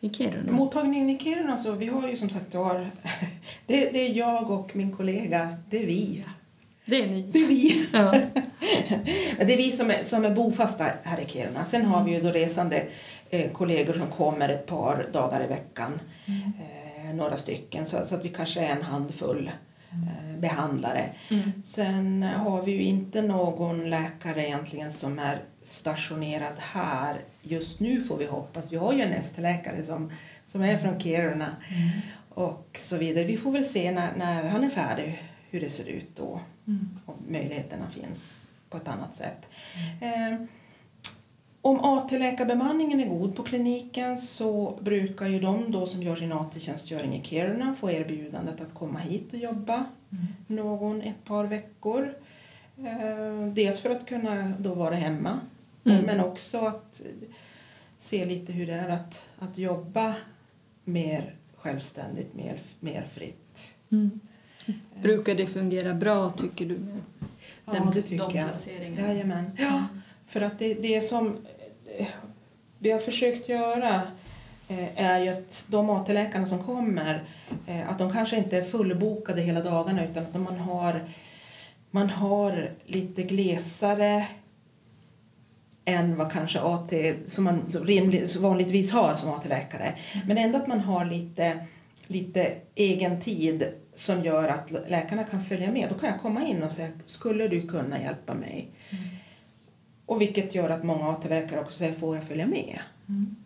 i 0.00 0.10
Kiruna. 0.10 0.52
Mottagningen 0.52 1.10
i 1.10 1.18
Kiruna, 1.18 1.56
så 1.56 1.72
vi 1.72 1.86
har 1.86 2.08
ju 2.08 2.16
som 2.16 2.28
sagt 2.28 2.54
var, 2.54 2.90
det, 3.66 3.90
det 3.90 3.98
är 3.98 4.14
jag 4.14 4.50
och 4.50 4.76
min 4.76 4.92
kollega, 4.92 5.56
det 5.70 5.82
är 5.82 5.86
vi. 5.86 6.24
det 6.84 7.02
är 7.02 7.06
ni. 7.06 7.22
Det 7.22 7.38
är 7.38 7.46
vi. 7.46 7.86
Ja. 7.92 8.14
Det 9.38 9.52
är 9.52 9.56
vi 9.56 9.72
som 9.72 9.90
är, 9.90 10.02
som 10.02 10.24
är 10.24 10.30
bofasta 10.30 10.84
här 11.02 11.20
i 11.20 11.26
Kiruna. 11.26 11.64
Sen 11.64 11.84
har 11.84 12.04
vi 12.04 12.12
ju 12.12 12.20
då 12.20 12.28
resande 12.28 12.86
eh, 13.30 13.50
kollegor 13.50 13.92
som 13.92 14.06
kommer 14.06 14.48
ett 14.48 14.66
par 14.66 15.08
dagar 15.12 15.44
i 15.44 15.46
veckan. 15.46 16.00
Eh, 16.26 17.14
några 17.14 17.36
stycken, 17.36 17.86
så, 17.86 18.06
så 18.06 18.14
att 18.14 18.24
vi 18.24 18.28
kanske 18.28 18.60
är 18.60 18.76
en 18.76 18.82
handfull 18.82 19.50
eh, 19.92 20.38
behandlare. 20.40 21.10
Mm. 21.30 21.52
Sen 21.64 22.22
har 22.22 22.62
vi 22.62 22.72
ju 22.72 22.82
inte 22.82 23.22
någon 23.22 23.90
läkare 23.90 24.46
egentligen 24.46 24.92
som 24.92 25.18
är 25.18 25.38
stationerad 25.62 26.54
här 26.58 27.16
just 27.42 27.80
nu 27.80 28.00
får 28.00 28.16
vi 28.16 28.26
hoppas. 28.26 28.72
Vi 28.72 28.76
har 28.76 28.92
ju 28.92 29.00
en 29.02 29.12
ST-läkare 29.12 29.82
som, 29.82 30.12
som 30.52 30.62
är 30.62 30.76
från 30.78 31.00
Kiruna 31.00 31.56
och 32.28 32.76
så 32.80 32.96
vidare. 32.98 33.24
Vi 33.24 33.36
får 33.36 33.50
väl 33.52 33.64
se 33.64 33.90
när, 33.90 34.16
när 34.16 34.48
han 34.48 34.64
är 34.64 34.70
färdig 34.70 35.22
hur 35.50 35.60
det 35.60 35.70
ser 35.70 35.88
ut 35.88 36.16
då 36.16 36.40
Mm. 36.66 36.88
och 37.06 37.16
möjligheterna 37.28 37.86
finns 37.90 38.50
på 38.70 38.76
ett 38.76 38.88
annat 38.88 39.14
sätt. 39.16 39.48
Eh, 40.00 40.38
om 41.62 41.80
AT-läkarbemanningen 41.80 43.00
är 43.00 43.06
god 43.08 43.36
på 43.36 43.42
kliniken 43.42 44.16
så 44.16 44.78
brukar 44.80 45.26
ju 45.26 45.40
de 45.40 45.72
då 45.72 45.86
som 45.86 46.02
gör 46.02 46.16
sin 46.16 46.32
AT-tjänstgöring 46.32 47.14
i 47.14 47.22
Kiruna 47.24 47.74
få 47.74 47.90
erbjudandet 47.90 48.60
att 48.60 48.74
komma 48.74 48.98
hit 48.98 49.32
och 49.32 49.38
jobba 49.38 49.84
någon 50.46 51.02
ett 51.02 51.24
par 51.24 51.44
veckor. 51.44 52.14
Eh, 52.78 53.52
dels 53.52 53.80
för 53.80 53.90
att 53.90 54.06
kunna 54.06 54.52
då 54.58 54.74
vara 54.74 54.94
hemma 54.94 55.40
Mm. 55.84 56.04
men 56.04 56.20
också 56.20 56.58
att 56.58 57.02
se 57.98 58.24
lite 58.24 58.52
hur 58.52 58.66
det 58.66 58.72
är 58.72 58.88
att, 58.88 59.26
att 59.38 59.58
jobba 59.58 60.14
mer 60.84 61.34
självständigt, 61.56 62.34
mer, 62.34 62.56
mer 62.80 63.02
fritt. 63.02 63.74
Mm. 63.90 64.20
Brukar 65.02 65.34
det 65.34 65.46
fungera 65.46 65.94
bra 65.94 66.30
tycker 66.30 66.66
du 66.66 66.76
med 66.76 67.00
Ja, 67.64 67.72
den, 67.72 67.90
det 67.94 68.02
tycker 68.02 68.28
de 68.28 68.36
jag. 68.36 69.08
Jajamän. 69.08 69.50
Ja, 69.58 69.84
för 70.28 70.40
att 70.40 70.58
det, 70.58 70.74
det 70.74 71.00
som 71.00 71.36
eh, 71.98 72.06
vi 72.78 72.90
har 72.90 72.98
försökt 72.98 73.48
göra 73.48 74.02
eh, 74.68 75.04
är 75.04 75.20
ju 75.20 75.28
att 75.28 75.66
de 75.68 75.90
AT-läkarna 75.90 76.46
som 76.46 76.64
kommer, 76.64 77.24
eh, 77.66 77.90
att 77.90 77.98
de 77.98 78.12
kanske 78.12 78.36
inte 78.36 78.56
är 78.56 78.62
fullbokade 78.62 79.40
hela 79.40 79.62
dagarna 79.62 80.04
utan 80.04 80.22
att 80.22 80.34
man 80.34 80.58
har, 80.58 81.08
man 81.90 82.10
har 82.10 82.70
lite 82.86 83.22
glesare 83.22 84.26
än 85.84 86.16
vad 86.16 86.32
kanske 86.32 86.60
AT, 86.60 86.92
som 87.26 87.44
man 87.44 87.68
så 87.68 87.84
rimligt, 87.84 88.30
så 88.30 88.40
vanligtvis 88.40 88.90
har 88.90 89.16
som 89.16 89.30
AT-läkare. 89.30 89.94
Men 90.26 90.38
ändå 90.38 90.58
att 90.58 90.66
man 90.66 90.80
har 90.80 91.04
lite, 91.04 91.66
lite 92.06 92.54
egen 92.74 93.20
tid 93.20 93.68
som 93.94 94.22
gör 94.22 94.48
att 94.48 94.70
läkarna 94.88 95.24
kan 95.24 95.42
följa 95.42 95.70
med. 95.70 95.88
Då 95.88 95.98
kan 95.98 96.08
jag 96.08 96.20
komma 96.20 96.46
in 96.46 96.62
och 96.62 96.72
säga, 96.72 96.88
skulle 97.04 97.48
du 97.48 97.68
kunna 97.68 98.00
hjälpa 98.02 98.34
mig? 98.34 98.70
Och 100.08 100.20
vilket 100.20 100.54
gör 100.54 100.70
att 100.70 100.84
många 100.84 101.08
AT-läkare 101.08 101.60
också 101.60 101.78
säger, 101.78 101.92
får 101.92 102.14
jag 102.16 102.24
följa 102.24 102.46
med? 102.46 102.78
Mm. 103.08 103.36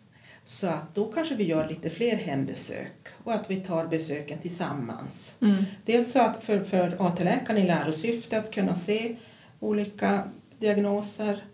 Så 0.44 0.66
att 0.66 0.94
då 0.94 1.12
kanske 1.12 1.34
vi 1.34 1.44
gör 1.44 1.68
lite 1.68 1.90
fler 1.90 2.16
hembesök 2.16 3.08
och 3.24 3.32
att 3.32 3.50
vi 3.50 3.56
tar 3.56 3.86
besöken 3.86 4.38
tillsammans. 4.38 5.36
Mm. 5.40 5.64
Dels 5.84 6.12
så 6.12 6.20
att 6.20 6.44
för, 6.44 6.64
för 6.64 7.06
AT-läkaren 7.06 7.62
i 7.62 7.66
lärosyfte 7.66 8.38
att 8.38 8.50
kunna 8.50 8.74
se 8.74 9.16
olika 9.60 10.22
diagnoser. 10.58 11.44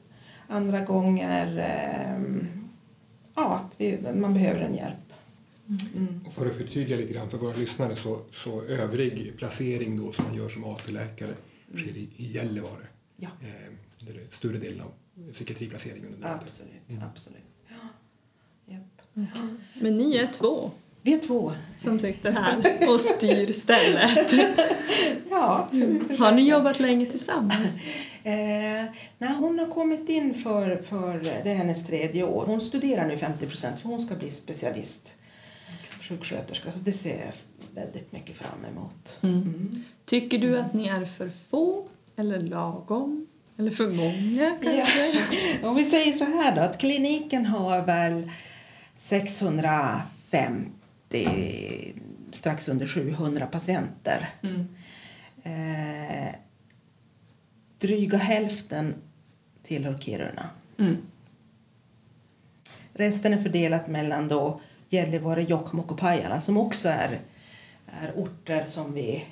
Andra 0.49 0.81
gånger 0.81 1.59
ehm, 1.59 2.47
ja, 3.35 3.55
att 3.55 3.75
vi, 3.77 3.99
man 4.15 4.35
behöver 4.35 4.61
en 4.61 4.75
hjälp. 4.75 5.13
Mm. 5.69 6.21
Och 6.27 6.33
för 6.33 6.47
att 6.47 6.57
förtydliga 6.57 6.99
lite 6.99 7.13
grann 7.13 7.31
för 7.31 7.39
våra 7.39 7.57
lyssnare 7.57 7.97
så, 7.97 8.21
så 8.33 8.63
övrig 8.63 9.33
placering 9.39 9.97
då 9.97 10.13
som 10.13 10.25
man 10.25 10.35
gör 10.35 10.49
som 10.49 10.65
AT-läkare 10.65 11.35
sker 11.75 11.97
i, 11.97 12.09
i 12.17 12.33
Gällivare. 12.33 12.87
Ja, 13.17 13.29
Eh, 13.41 13.88
större 14.31 14.59
delen 14.59 14.81
av 14.81 14.93
psykiatriplaceringen 15.33 16.15
under 16.15 16.35
absolut. 16.35 16.73
Mm. 16.89 17.03
absolut. 17.03 17.43
Ja. 17.69 17.75
Japp. 18.75 19.27
Men 19.75 19.97
ni 19.97 20.17
är 20.17 20.33
två 20.33 20.71
Vi 21.03 21.15
är 21.15 21.19
två. 21.19 21.53
som 21.79 21.99
sitter 22.01 22.31
här 22.33 22.89
och 22.89 23.01
styr 23.01 23.53
stället. 23.53 24.33
Ja, 25.31 25.69
vi 25.73 26.17
Har 26.19 26.33
ni 26.33 26.49
jobbat 26.49 26.81
länge 26.81 27.07
tillsammans? 27.07 27.67
Eh, 28.25 28.85
nej, 29.19 29.35
hon 29.39 29.59
har 29.59 29.67
kommit 29.67 30.09
in 30.09 30.35
för, 30.35 30.83
för 30.83 31.19
det 31.45 31.51
är 31.51 31.55
hennes 31.55 31.87
tredje 31.87 32.25
år. 32.25 32.47
Hon 32.47 32.61
studerar 32.61 33.07
nu 33.07 33.17
50 33.17 33.47
procent 33.47 33.81
för 33.81 33.89
hon 33.89 34.03
ska 34.03 34.15
bli 34.15 34.31
specialist 34.31 35.17
sjuksköterska. 36.01 36.73
Så 36.73 36.79
det 36.79 36.93
ser 36.93 37.21
jag 37.25 37.33
väldigt 37.75 38.13
mycket 38.13 38.37
fram 38.37 38.65
emot. 38.73 39.19
Mm. 39.23 39.43
Mm. 39.43 39.85
Tycker 40.05 40.39
du 40.39 40.59
att 40.59 40.75
ni 40.75 40.89
är 40.89 41.05
för 41.05 41.31
få 41.51 41.89
eller 42.17 42.41
lagom? 42.41 43.27
Eller 43.59 43.71
för 43.71 43.91
många 43.91 44.59
kanske? 44.63 45.25
Om 45.63 45.77
vi 45.77 45.85
säger 45.85 46.13
så 46.13 46.25
här 46.25 46.57
då, 46.57 46.61
att 46.61 46.79
kliniken 46.79 47.47
har 47.47 47.83
väl 47.83 48.31
650, 48.99 50.73
strax 52.31 52.69
under 52.69 52.87
700 52.87 53.47
patienter. 53.47 54.29
Mm. 54.43 54.69
Eh, 55.43 56.35
dryga 57.79 58.19
hälften 58.19 58.95
tillhör 59.63 59.99
Kiruna. 59.99 60.51
Mm. 60.79 60.97
Resten 62.93 63.33
är 63.33 63.39
fördelat 63.39 63.89
mellan 63.89 64.29
då 64.29 64.61
Gällivare, 64.89 65.43
Jokkmokk 65.43 65.93
och 65.93 65.99
Pajala 65.99 66.41
som 66.41 66.57
också 66.57 66.89
är, 66.89 67.21
är 67.87 68.13
orter 68.17 68.65
som 68.65 68.95
vi, 68.95 69.25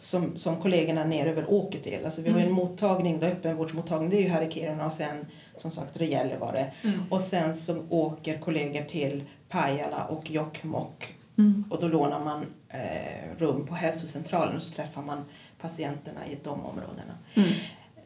som, 0.00 0.36
som 0.36 0.56
kollegorna 0.56 1.04
neröver 1.04 1.50
åker 1.50 1.78
till. 1.78 2.04
Alltså 2.04 2.22
vi 2.22 2.30
har 2.30 2.40
en 2.40 2.52
mottagning, 2.52 3.20
då, 3.20 3.26
öppenvårdsmottagning, 3.26 4.10
det 4.10 4.16
är 4.16 4.22
ju 4.22 4.28
här 4.28 4.42
i 4.42 4.50
Kiruna 4.50 4.86
och 4.86 4.92
sen 4.92 5.26
som 5.56 5.70
sagt 5.70 5.98
det 5.98 6.06
Gällivare. 6.06 6.72
Mm. 6.82 7.00
Och 7.10 7.20
sen 7.20 7.56
så 7.56 7.84
åker 7.88 8.38
kollegor 8.38 8.82
till 8.82 9.24
Pajala 9.48 10.04
och 10.04 10.30
Jokkmokk 10.30 11.16
Mm. 11.38 11.64
och 11.70 11.80
då 11.80 11.88
lånar 11.88 12.24
man 12.24 12.46
eh, 12.68 13.38
rum 13.38 13.66
på 13.66 13.74
hälsocentralen 13.74 14.56
och 14.56 14.62
så 14.62 14.74
träffar 14.74 15.02
man 15.02 15.18
patienterna 15.60 16.26
i 16.26 16.36
de 16.44 16.52
områdena. 16.52 17.14
Mm. 17.34 17.48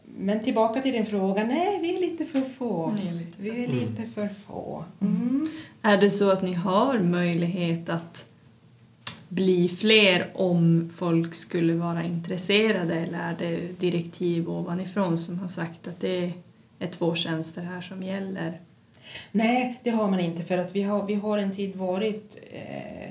Men 0.04 0.44
tillbaka 0.44 0.80
till 0.80 0.92
din 0.92 1.06
fråga, 1.06 1.44
nej 1.44 1.80
vi 1.82 1.96
är 1.96 2.00
lite 2.00 2.24
för 2.24 2.40
få. 2.40 2.94
Är 3.08 3.12
lite 3.12 3.36
för 3.36 3.42
Vi 3.42 3.64
är 3.64 3.68
lite 3.68 4.02
för 4.02 4.28
få. 4.28 4.84
Mm. 5.00 5.48
Är 5.82 5.96
det 5.96 6.10
så 6.10 6.30
att 6.30 6.42
ni 6.42 6.52
har 6.52 6.98
möjlighet 6.98 7.88
att 7.88 8.33
bli 9.28 9.68
fler 9.68 10.30
om 10.34 10.92
folk 10.96 11.34
skulle 11.34 11.74
vara 11.74 12.04
intresserade 12.04 12.94
eller 12.94 13.18
är 13.18 13.36
det 13.38 13.80
direktiv 13.80 14.50
ovanifrån 14.50 15.18
som 15.18 15.38
har 15.38 15.48
sagt 15.48 15.88
att 15.88 16.00
det 16.00 16.32
är 16.78 16.88
två 16.88 17.14
tjänster 17.14 17.62
här 17.62 17.80
som 17.80 18.02
gäller? 18.02 18.60
Nej, 19.32 19.80
det 19.82 19.90
har 19.90 20.10
man 20.10 20.20
inte 20.20 20.42
för 20.42 20.58
att 20.58 20.76
vi 20.76 20.82
har, 20.82 21.06
vi 21.06 21.14
har 21.14 21.38
en 21.38 21.56
tid 21.56 21.76
varit 21.76 22.38
eh, 22.52 23.10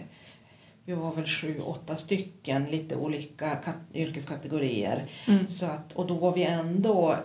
vi 0.86 0.94
var 0.94 1.12
väl 1.12 1.26
sju, 1.26 1.60
åtta 1.60 1.96
stycken, 1.96 2.66
lite 2.66 2.96
olika 2.96 3.56
kat- 3.56 3.94
yrkeskategorier. 3.94 5.04
Mm. 5.28 5.48
Så 5.48 5.66
att, 5.66 5.94
och 5.94 6.08
då 6.08 6.14
var 6.14 6.34
vi 6.34 6.44
ändå 6.44 7.18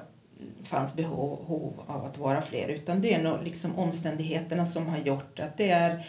fanns 0.63 0.95
behov, 0.95 1.39
behov 1.39 1.73
av 1.87 2.05
att 2.05 2.19
vara 2.19 2.43
fler. 2.43 2.69
Utan 2.69 3.01
det 3.01 3.15
är 3.15 3.23
nog 3.23 3.45
liksom 3.45 3.79
omständigheterna 3.79 4.67
som 4.67 4.87
har 4.87 4.99
gjort 4.99 5.41
att 5.41 5.57
det 5.57 5.71
är 5.71 6.05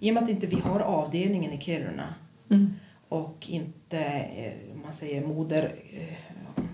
i 0.00 0.10
och 0.10 0.14
med 0.14 0.22
att 0.22 0.28
inte 0.28 0.46
vi 0.46 0.60
har 0.60 0.80
avdelningen 0.80 1.52
i 1.52 1.58
Kiruna 1.60 2.14
Mm. 2.50 2.74
och 3.08 3.46
inte 3.48 3.98
eh, 4.36 4.52
man 4.84 4.92
säger 4.92 5.26
moder, 5.26 5.74
eh, 5.92 6.16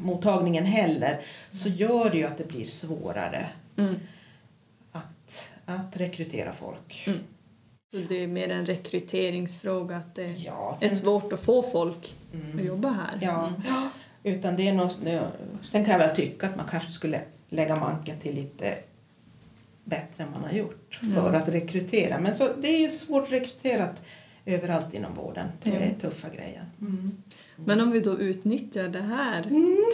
mottagningen 0.02 0.64
heller 0.64 1.20
så 1.50 1.68
gör 1.68 2.10
det 2.10 2.18
ju 2.18 2.24
att 2.26 2.38
det 2.38 2.48
blir 2.48 2.64
svårare 2.64 3.46
Mm. 3.76 3.94
att, 4.92 5.52
att 5.64 5.96
rekrytera 5.96 6.52
folk. 6.52 7.04
Mm. 7.06 7.18
Så 7.90 7.96
det 8.08 8.14
är 8.22 8.26
mer 8.26 8.48
en 8.50 8.66
rekryteringsfråga 8.66 9.96
att 9.96 10.14
det 10.14 10.26
Ja, 10.32 10.70
är 10.82 10.88
sen, 10.88 10.96
svårt 10.98 11.32
att 11.32 11.40
få 11.40 11.62
folk 11.62 12.16
att 12.32 12.52
mm, 12.52 12.66
jobba 12.66 12.88
här. 12.90 13.18
ja, 13.20 13.46
Mm. 13.48 13.88
utan 14.22 14.56
det 14.56 14.68
är 14.68 14.72
nog, 14.72 14.90
sen 15.64 15.84
kan 15.84 15.92
jag 15.92 15.98
väl 15.98 16.16
tycka 16.16 16.46
att 16.48 16.56
man 16.56 16.66
kanske 16.70 16.90
skulle 16.92 17.20
lägga 17.48 17.76
manken 17.76 18.18
till 18.20 18.34
lite 18.34 18.78
bättre 19.84 20.24
än 20.24 20.30
man 20.30 20.44
har 20.44 20.52
gjort 20.52 20.94
för 21.14 21.32
Ja. 21.32 21.36
att 21.36 21.48
rekrytera. 21.48 22.20
Men 22.20 22.34
så, 22.34 22.52
det 22.60 22.68
är 22.68 22.80
ju 22.80 22.90
svårt 22.90 23.32
rekryterat 23.32 24.02
överallt 24.46 24.94
inom 24.94 25.14
vården. 25.14 25.48
Det 25.62 25.70
är 25.70 25.76
Mm. 25.86 25.94
tuffa 26.00 26.28
grejer. 26.28 26.66
Mm. 26.80 27.22
Men 27.56 27.80
om 27.80 27.90
vi 27.90 28.00
då 28.00 28.18
utnyttjar 28.18 28.88
det 28.88 29.02
här 29.02 29.42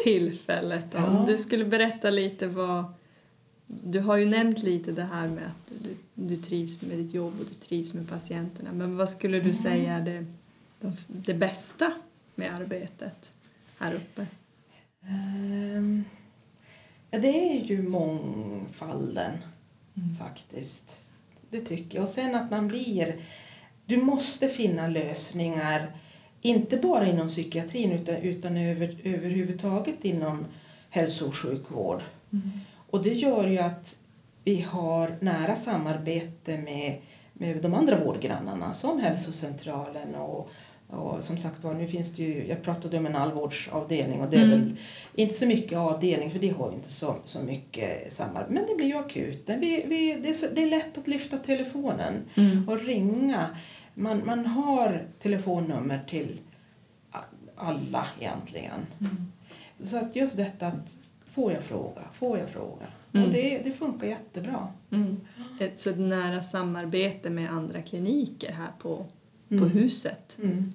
tillfället. 0.05 0.85
Då. 0.93 0.99
Ja. 0.99 1.19
Om 1.19 1.27
du 1.27 1.39
skulle 1.39 1.65
berätta 1.65 2.11
lite 2.11 2.47
vad... 2.47 2.85
Du 3.67 4.01
har 4.01 4.17
ju 4.17 4.27
nämnt 4.27 4.59
lite 4.63 4.93
det 4.93 5.03
här 5.05 5.29
med 5.29 5.47
att 5.47 5.73
du, 5.83 5.95
du 6.15 6.37
trivs 6.37 6.83
med 6.83 6.99
ditt 6.99 7.15
jobb 7.15 7.35
och 7.41 7.47
du 7.47 7.55
trivs 7.55 7.93
med 7.95 8.09
patienterna. 8.09 8.73
Men 8.73 8.97
vad 8.97 9.09
skulle 9.09 9.37
du 9.37 9.41
Mm. 9.43 9.55
säga 9.55 9.93
är 9.95 10.01
det, 10.05 10.25
det, 11.07 11.35
bästa 11.35 11.93
med 12.35 12.55
arbetet 12.55 13.33
här 13.79 13.95
uppe? 13.95 14.27
Ehm, 15.07 16.05
ja, 17.11 17.19
det 17.19 17.29
är 17.59 17.65
ju 17.65 17.83
mångfalden 17.83 19.33
faktiskt. 20.19 20.97
Det 21.51 21.61
tycker 21.61 21.99
jag. 21.99 22.03
Och 22.03 22.09
sen 22.09 22.35
att 22.35 22.51
man 22.51 22.69
blir... 22.69 23.17
Du 23.87 23.97
måste 23.97 24.49
finna 24.49 24.89
lösningar, 24.89 25.97
inte 26.41 26.77
bara 26.77 27.07
inom 27.07 27.29
psykiatrin 27.29 27.93
utan, 27.93 28.15
utan 28.15 28.57
över, 28.57 28.97
överhuvudtaget 29.05 30.05
inom 30.05 30.45
hälso 30.91 31.27
och 31.27 31.37
sjukvård. 31.37 32.03
Och 32.91 33.03
det 33.03 33.13
gör 33.13 33.47
ju 33.47 33.59
att 33.59 33.97
vi 34.45 34.61
har 34.61 35.17
nära 35.21 35.57
samarbete 35.57 36.59
med, 36.59 37.01
med 37.33 37.63
de 37.63 37.75
andra 37.75 38.05
vårdgrannarna 38.05 38.75
som 38.75 39.01
hälsocentralen 39.01 40.15
och, 40.15 40.51
och 40.91 41.25
som 41.25 41.39
sagt 41.39 41.65
var, 41.65 41.75
nu 41.75 41.87
finns 41.87 42.13
det 42.13 42.23
ju, 42.23 42.47
jag 42.47 42.63
pratade 42.63 42.99
om 42.99 43.07
en 43.07 43.17
allvårdsavdelning 43.17 44.21
och 44.21 44.31
det 44.31 44.37
är 44.37 44.45
Mm. 44.45 44.61
väl 44.61 44.77
inte 45.15 45.35
så 45.35 45.47
mycket 45.47 45.79
avdelning 45.79 46.31
för 46.31 46.39
det 46.39 46.49
har 46.49 46.71
vi 46.71 46.77
inte 46.77 46.93
så, 46.93 47.17
så 47.25 47.39
mycket 47.41 48.13
samarbete. 48.13 48.53
Men 48.53 48.67
det 48.69 48.75
blir 48.75 48.87
ju 48.87 48.95
akut. 48.99 49.43
Vi, 49.47 49.85
vi, 49.87 50.19
det, 50.23 50.29
är 50.29 50.33
så, 50.35 50.47
det 50.55 50.63
är 50.63 50.71
lätt 50.71 50.99
att 50.99 51.07
lyfta 51.09 51.37
telefonen 51.39 52.15
Mm. 52.35 52.69
och 52.69 52.81
ringa. 52.81 53.47
Man, 53.95 54.27
man 54.27 54.47
har 54.47 55.07
telefonnummer 55.23 56.01
till 56.09 56.41
alla 57.57 58.07
egentligen. 58.21 58.87
Mm. 59.01 59.33
Så 59.83 59.97
att 59.97 60.17
just 60.17 60.37
detta 60.37 60.67
att 60.67 60.97
får 61.27 61.53
jag 61.53 61.63
fråga, 61.63 62.01
får 62.13 62.39
jag 62.39 62.49
fråga. 62.49 62.87
Mm. 63.13 63.27
Och 63.27 63.33
det, 63.33 63.59
det 63.65 63.71
funkar 63.73 64.07
jättebra. 64.07 64.69
Mm. 64.91 65.21
Ett 65.61 65.79
så 65.79 65.95
nära 65.95 66.43
samarbete 66.43 67.31
med 67.31 67.51
andra 67.53 67.83
kliniker 67.83 68.53
här 68.53 68.71
på, 68.79 69.07
på 69.49 69.55
Mm. 69.55 69.69
huset. 69.69 70.39
Mm. 70.43 70.73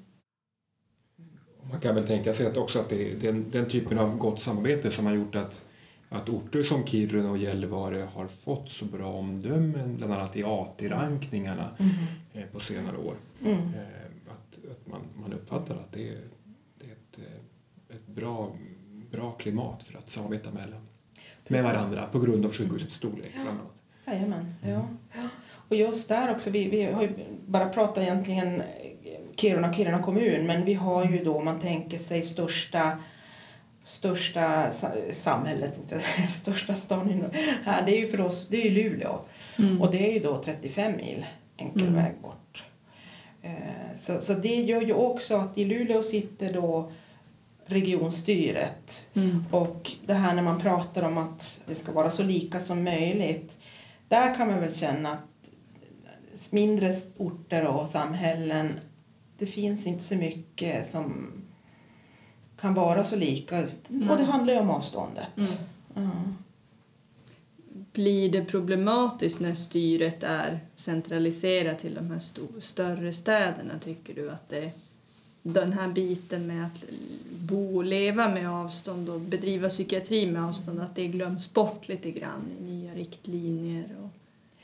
Man 1.72 1.80
kan 1.80 1.96
väl 1.96 2.08
tänka 2.08 2.34
sig 2.34 2.48
att 2.48 2.58
också 2.58 2.80
att 2.80 2.90
det 2.90 3.12
är 3.12 3.16
den, 3.16 3.52
den 3.52 3.70
typen 3.70 4.00
av 4.00 4.18
gott 4.18 4.42
samarbete 4.42 4.92
som 4.92 5.06
har 5.06 5.14
gjort 5.14 5.36
att, 5.36 5.66
att 6.10 6.30
orter 6.30 6.64
som 6.64 6.86
Kiruna 6.86 7.30
och 7.32 7.38
Gällivare 7.38 8.08
har 8.14 8.28
fått 8.28 8.70
så 8.70 8.86
bra 8.86 9.14
omdömen, 9.14 9.96
bland 9.98 10.14
annat 10.14 10.36
i 10.36 10.44
AT-rankningarna 10.44 11.70
Mm. 11.80 11.92
eh, 12.34 12.46
på 12.52 12.60
senare 12.60 12.98
år. 12.98 13.16
Mm. 13.42 13.54
Eh, 13.54 14.32
att 14.32 14.60
att 14.72 14.88
man, 14.88 15.02
man 15.22 15.34
uppfattar 15.34 15.76
att 15.76 15.92
det 15.92 16.10
är, 16.10 16.22
det 16.80 16.86
är 16.86 16.92
ett, 16.92 17.18
eh, 17.18 17.96
ett 17.96 18.08
bra, 18.08 18.56
bra 19.12 19.32
klimat 19.32 19.84
för 19.84 19.98
att 19.98 20.10
samarbeta 20.10 20.52
mellan, 20.52 20.82
med 21.48 21.64
varandra 21.64 22.06
på 22.12 22.20
grund 22.20 22.46
av 22.46 22.52
sjukhusets 22.54 22.96
storlek. 22.96 23.32
Bland 23.34 23.50
annat. 23.50 23.74
Jajamän, 24.06 24.54
ja. 24.64 24.88
Och 25.70 25.76
just 25.76 26.10
där 26.10 26.32
också, 26.32 26.50
vi, 26.50 26.70
vi 26.70 26.84
har 26.84 27.02
ju 27.02 27.10
bara 27.48 27.70
pratat 27.70 28.04
egentligen 28.04 28.64
Kiruna, 29.36 29.74
Kiruna 29.74 30.04
kommun, 30.04 30.46
men 30.46 30.66
vi 30.66 30.74
har 30.74 31.06
ju 31.06 31.24
då, 31.24 31.38
om 31.38 31.46
man 31.46 31.60
tänker 31.60 31.98
sig 31.98 32.22
största 32.24 32.98
största 33.86 34.72
sa- 34.72 34.92
samhället, 35.14 35.78
inte 35.78 36.00
största 36.30 36.74
stan 36.76 37.24
här, 37.64 37.86
det 37.86 37.98
är 37.98 38.00
ju 38.00 38.08
för 38.08 38.22
oss, 38.22 38.48
det 38.48 38.58
är 38.62 38.70
ju 38.70 38.84
Luleå. 38.84 39.20
Mm. 39.60 39.82
Och 39.82 39.92
det 39.92 40.10
är 40.10 40.14
ju 40.14 40.20
då 40.20 40.42
35 40.44 40.96
mil 40.98 41.26
enkel 41.58 41.82
Mm. 41.88 41.96
väg 41.96 42.12
bort. 42.22 42.64
Eh, 43.42 43.52
Så, 43.94 44.22
så 44.22 44.34
det 44.34 44.56
gör 44.56 44.82
ju 44.82 44.94
också 44.94 45.36
att 45.38 45.58
i 45.58 45.66
Luleå 45.66 46.04
sitter 46.04 46.54
då 46.54 46.92
regionstyret 47.66 49.08
Mm. 49.16 49.46
och 49.52 49.92
det 50.06 50.14
här 50.14 50.34
när 50.34 50.42
man 50.44 50.60
pratar 50.60 51.04
om 51.04 51.18
att 51.18 51.62
det 51.66 51.76
ska 51.76 51.92
vara 51.92 52.10
så 52.12 52.24
lika 52.24 52.60
som 52.60 52.84
möjligt. 52.84 53.58
Där 54.08 54.36
kan 54.36 54.48
man 54.48 54.60
väl 54.62 54.76
känna 54.76 55.12
att 55.12 55.20
mindre 56.52 56.96
orter 57.18 57.68
och 57.68 57.88
samhällen, 57.88 58.80
det 59.38 59.46
finns 59.46 59.88
inte 59.88 60.04
så 60.04 60.16
mycket 60.16 60.90
som 60.90 61.32
kan 62.64 62.74
vara 62.74 63.04
så 63.04 63.16
lika. 63.16 63.60
Och 64.10 64.18
det 64.18 64.24
handlar 64.24 64.54
ju 64.54 64.60
om 64.60 64.70
avståndet. 64.70 65.38
Mm. 65.96 66.10
Ja. 66.10 66.12
Blir 67.94 68.32
det 68.32 68.46
problematiskt 68.46 69.40
när 69.40 69.54
styret 69.54 70.24
är 70.24 70.60
centraliserat 70.76 71.80
till 71.80 71.94
de 71.94 72.12
här 72.12 72.22
större 72.60 73.14
städerna? 73.14 73.80
Tycker 73.80 74.14
du 74.14 74.32
att 74.32 74.50
det, 74.50 74.72
den 75.42 75.74
här 75.74 75.88
biten 75.88 76.48
med 76.48 76.66
att 76.66 76.84
bo 77.40 77.78
och 77.78 77.86
leva 77.86 78.30
med 78.30 78.50
avstånd 78.50 79.10
och 79.10 79.20
bedriva 79.20 79.70
psykiatri 79.70 80.32
med 80.32 80.44
avstånd, 80.46 80.82
att 80.82 80.96
det 80.96 81.08
glöms 81.08 81.54
bort 81.54 81.88
lite 81.88 82.12
grann 82.12 82.42
i 82.60 82.64
nya 82.64 82.94
riktlinjer 82.94 83.86
och 84.04 84.10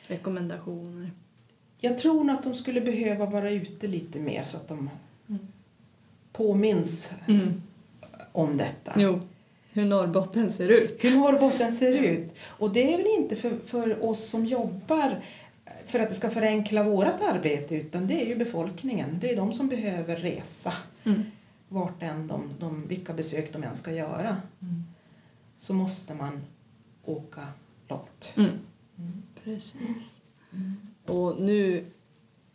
rekommendationer? 0.08 1.12
Jag 1.82 1.98
tror 1.98 2.24
nog 2.24 2.36
att 2.36 2.44
de 2.44 2.54
skulle 2.54 2.82
behöva 2.82 3.26
vara 3.26 3.52
ute 3.52 3.88
lite 3.88 4.20
mer 4.20 4.44
så 4.44 4.58
att 4.58 4.68
de 4.68 4.90
Mm. 5.30 5.48
påminns 6.32 7.12
Mm. 7.28 7.62
om 8.32 8.58
detta. 8.58 8.94
Jo, 8.98 9.20
hur 9.72 9.86
Norrbotten 9.86 10.52
ser 10.52 10.70
ut. 10.70 11.04
Hur 11.04 11.16
Norrbotten 11.16 11.74
ser 11.74 11.94
ut. 11.94 12.36
Och 12.46 12.74
det 12.74 12.94
är 12.94 12.98
väl 12.98 13.08
inte 13.20 13.36
för, 13.36 13.58
för 13.66 14.06
oss 14.06 14.30
som 14.30 14.46
jobbar 14.46 15.22
för 15.86 16.00
att 16.00 16.10
det 16.10 16.16
ska 16.16 16.30
förenkla 16.30 16.84
vårt 16.84 17.22
arbete 17.22 17.76
utan 17.76 18.08
det 18.08 18.22
är 18.24 18.28
ju 18.28 18.36
befolkningen. 18.36 19.18
Det 19.22 19.32
är 19.32 19.36
de 19.36 19.54
som 19.54 19.68
behöver 19.68 20.16
resa 20.18 20.74
Mm. 21.04 21.24
vart 21.70 22.04
än 22.04 22.28
de, 22.28 22.50
de, 22.60 22.88
vilka 22.88 23.14
besök 23.14 23.54
de 23.54 23.64
än 23.64 23.76
ska 23.76 23.92
göra. 23.92 24.38
Mm. 24.62 24.84
Så 25.58 25.74
måste 25.74 26.14
man 26.14 26.42
åka 27.06 27.42
långt. 27.88 28.34
Mm. 28.38 28.52
Precis. 29.44 30.22
Och 31.10 31.42
nu 31.42 31.86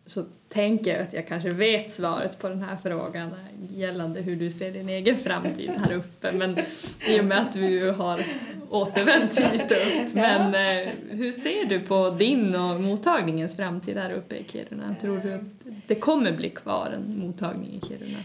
så 0.06 0.24
tänker 0.48 0.94
jag 0.94 1.02
att 1.02 1.12
jag 1.12 1.26
kanske 1.26 1.50
vet 1.50 1.90
svaret 1.90 2.38
på 2.38 2.48
den 2.48 2.62
här 2.62 2.76
frågan 2.76 3.30
gällande 3.70 4.20
hur 4.20 4.36
du 4.36 4.50
ser 4.50 4.72
din 4.72 4.88
egen 4.88 5.16
framtid 5.16 5.70
här 5.70 5.92
uppe. 5.92 6.32
Men 6.32 6.56
i 7.08 7.20
och 7.20 7.24
med 7.24 7.38
att 7.38 7.52
du 7.52 7.90
har 7.90 8.24
återvänt 8.70 9.38
hit 9.38 9.72
upp. 9.72 10.14
Men 10.14 10.54
eh, 10.54 10.92
hur 11.10 11.32
ser 11.32 11.64
du 11.64 11.80
på 11.80 12.10
din 12.10 12.54
och 12.54 12.80
mottagningens 12.80 13.56
framtid 13.56 13.96
här 13.96 14.10
uppe 14.12 14.36
i 14.36 14.44
Kiruna? 14.48 14.94
Tror 15.00 15.18
du 15.18 15.34
att 15.34 15.40
det 15.86 15.94
kommer 15.94 16.32
bli 16.32 16.50
kvar 16.50 16.94
en 16.96 17.18
mottagning 17.18 17.80
i 17.82 17.86
Kiruna? 17.86 18.18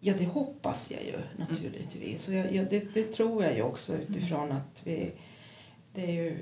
Ja, 0.00 0.14
det 0.18 0.24
hoppas 0.24 0.92
jag 0.92 1.04
ju 1.04 1.46
naturligtvis. 1.48 2.28
Och 2.28 2.34
jag, 2.34 2.54
jag, 2.54 2.70
det, 2.70 2.94
det 2.94 3.12
tror 3.12 3.44
jag 3.44 3.54
ju 3.54 3.62
också 3.62 3.92
utifrån 3.96 4.52
att 4.52 4.82
vi... 4.84 5.12
Det 5.94 6.04
är 6.04 6.12
ju 6.12 6.36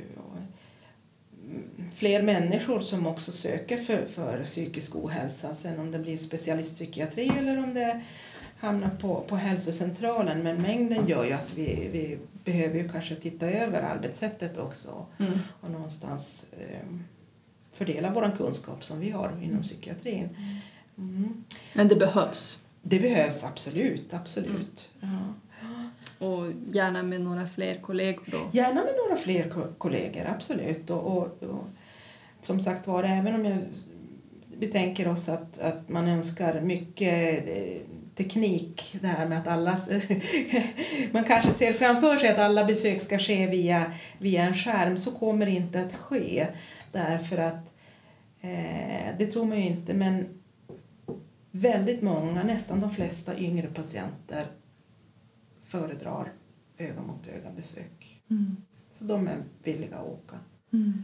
fler 1.92 2.22
människor 2.22 2.80
som 2.80 3.06
också 3.06 3.32
söker 3.32 3.76
för, 3.78 4.04
för 4.04 4.44
psykisk 4.44 4.96
ohälsa. 4.96 5.54
Sen 5.54 5.80
om 5.80 5.90
det 5.90 5.98
blir 5.98 6.16
specialistpsykiatri 6.16 7.32
eller 7.38 7.64
om 7.64 7.74
det 7.74 8.00
hamnar 8.58 8.90
på, 8.90 9.20
på 9.28 9.36
hälsocentralen. 9.36 10.42
Men 10.42 10.62
mängden 10.62 11.06
gör 11.06 11.24
ju 11.24 11.32
att 11.32 11.54
vi, 11.54 11.88
vi 11.92 12.18
behöver 12.44 12.78
ju 12.78 12.88
kanske 12.88 13.14
titta 13.14 13.50
över 13.50 13.82
arbetssättet 13.82 14.58
också 14.58 15.06
Mm. 15.18 15.38
och 15.60 15.70
någonstans 15.70 16.46
eh, 16.52 16.88
fördela 17.72 18.10
vår 18.10 18.36
kunskap 18.36 18.84
som 18.84 19.00
vi 19.00 19.10
har 19.10 19.40
inom 19.42 19.62
psykiatrin. 19.62 20.36
Mm. 20.98 21.44
Men 21.72 21.88
det 21.88 21.96
behövs. 21.96 22.58
Det 22.82 22.98
behövs 23.00 23.44
absolut, 23.44 24.14
absolut. 24.14 24.88
Ja. 25.00 25.08
Och 26.18 26.44
gärna 26.72 27.02
med 27.02 27.20
några 27.20 27.46
fler 27.46 27.78
kollegor 27.80 28.24
då. 28.26 28.38
Gärna 28.52 28.84
med 28.84 28.94
några 29.04 29.16
fler 29.16 29.48
ko- 29.48 29.74
kollegor, 29.78 30.26
absolut. 30.26 30.90
Och, 30.90 31.02
och, 31.02 31.42
och, 31.42 31.64
som 32.40 32.60
sagt 32.60 32.86
var, 32.86 33.04
även 33.04 33.34
om 33.34 33.44
jag, 33.44 33.58
vi 34.58 34.66
tänker 34.66 35.08
oss 35.08 35.28
att, 35.28 35.58
att 35.58 35.88
man 35.88 36.08
önskar 36.08 36.60
mycket 36.60 37.48
eh, 37.48 37.80
teknik, 38.14 38.96
det 39.00 39.06
här 39.06 39.26
med 39.28 39.38
att 39.38 39.46
alla... 39.46 39.78
man 41.12 41.24
kanske 41.24 41.50
ser 41.50 41.72
framför 41.72 42.16
sig 42.16 42.28
att 42.28 42.38
alla 42.38 42.64
besök 42.64 43.00
ska 43.00 43.18
ske 43.18 43.46
via, 43.46 43.92
via 44.18 44.42
en 44.42 44.54
skärm, 44.54 44.98
så 44.98 45.10
kommer 45.10 45.46
det 45.46 45.52
inte 45.52 45.80
att 45.80 45.94
ske. 45.94 46.46
Därför 46.92 47.38
att, 47.38 47.74
eh, 48.40 49.16
det 49.18 49.26
tror 49.26 49.44
man 49.44 49.58
ju 49.58 49.66
inte, 49.66 49.94
men 49.94 50.28
väldigt 51.50 52.02
många, 52.02 52.42
nästan 52.42 52.80
de 52.80 52.90
flesta 52.90 53.38
yngre 53.38 53.66
patienter 53.66 54.46
föredrar 55.68 56.32
öga 56.78 57.02
mot 57.02 57.26
öga 57.26 57.50
besök. 57.56 58.22
Mm. 58.30 58.56
Så 58.90 59.04
de 59.04 59.28
är 59.28 59.42
villiga 59.62 59.96
att 59.96 60.06
åka. 60.06 60.36
Mm. 60.72 61.02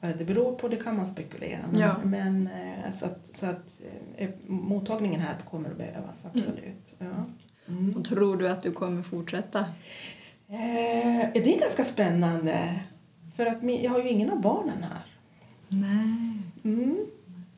Vad 0.00 0.18
det 0.18 0.24
beror 0.24 0.54
på 0.54 0.68
det 0.68 0.76
kan 0.76 0.96
man 0.96 1.06
spekulera 1.06 1.60
men, 1.70 1.80
Ja. 1.80 1.96
men 2.04 2.46
eh, 2.46 2.92
så 2.92 3.06
att, 3.06 3.34
så 3.34 3.46
att 3.46 3.80
eh, 4.16 4.30
mottagningen 4.46 5.20
här 5.20 5.36
kommer 5.50 5.70
att 5.70 5.78
behövas, 5.78 6.24
absolut. 6.24 6.94
Ja. 6.98 7.24
Mm. 7.68 7.96
Och 7.96 8.04
tror 8.04 8.36
du 8.36 8.48
att 8.48 8.62
du 8.62 8.72
kommer 8.72 9.02
fortsätta? 9.02 9.58
Eh, 10.48 11.32
det 11.34 11.56
är 11.56 11.60
ganska 11.60 11.84
spännande 11.84 12.80
för 13.36 13.46
att 13.46 13.62
jag 13.82 13.90
har 13.90 13.98
ju 14.02 14.08
ingen 14.08 14.30
av 14.30 14.40
barnen 14.40 14.82
här. 14.82 15.02
Nej. 15.68 16.42
Mm. 16.64 17.06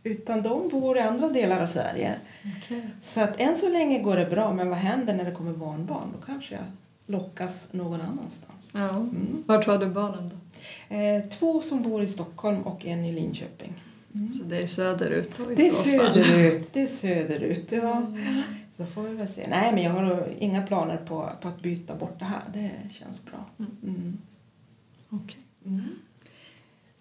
Utan 0.02 0.42
de 0.42 0.68
bor 0.68 0.96
i 0.96 1.00
andra 1.00 1.28
delar 1.28 1.60
av 1.62 1.66
Sverige. 1.66 2.14
Okay. 2.58 2.80
Så 3.02 3.20
att 3.20 3.40
än 3.40 3.56
så 3.56 3.68
länge 3.68 3.98
går 3.98 4.16
det 4.16 4.26
bra 4.26 4.52
men 4.52 4.68
vad 4.68 4.78
händer 4.78 5.14
när 5.14 5.24
det 5.24 5.32
kommer 5.32 5.52
barnbarn? 5.52 6.08
Då 6.20 6.26
kanske 6.26 6.54
jag 6.54 6.64
lockas 7.06 7.68
någon 7.72 8.00
annanstans. 8.00 8.70
Ja. 8.74 8.88
Mm. 8.88 9.44
Vart 9.46 9.66
har 9.66 9.78
du 9.78 9.86
barnen 9.86 10.30
då? 10.30 10.96
Eh, 10.96 11.24
två 11.28 11.60
som 11.60 11.82
bor 11.82 12.02
i 12.02 12.08
Stockholm 12.08 12.62
och 12.62 12.86
en 12.86 13.04
i 13.04 13.12
Linköping. 13.12 13.72
Så 14.12 14.44
det 14.44 14.56
är 14.56 14.66
söderut 14.66 15.30
då 15.36 15.44
Det 15.44 15.66
är 15.66 15.72
söderut, 15.72 16.68
det 16.72 16.82
är 16.82 16.86
söderut. 16.86 17.72
Ja. 17.72 18.02
Så 18.76 18.86
får 18.86 19.02
vi 19.02 19.14
väl 19.14 19.28
se. 19.28 19.46
Nej, 19.48 19.72
men 19.72 19.82
jag 19.82 19.90
har 19.90 20.28
inga 20.38 20.66
planer 20.66 20.96
på, 20.96 21.30
på 21.40 21.48
att 21.48 21.62
byta 21.62 21.94
bort 21.94 22.18
det 22.18 22.24
här. 22.24 22.42
Det 22.54 22.70
känns 22.90 23.24
bra. 23.24 23.44
Mm. 23.58 24.18
Okej. 25.08 25.40
Mm. 25.66 25.88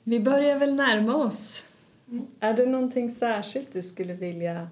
Vi 0.03 0.19
börjar 0.19 0.59
väl 0.59 0.75
närma 0.75 1.15
oss. 1.15 1.65
Mm. 2.11 2.25
Är 2.39 2.53
det 2.53 2.65
någonting 2.65 3.09
särskilt 3.09 3.73
du 3.73 3.81
skulle 3.81 4.13
vilja 4.13 4.69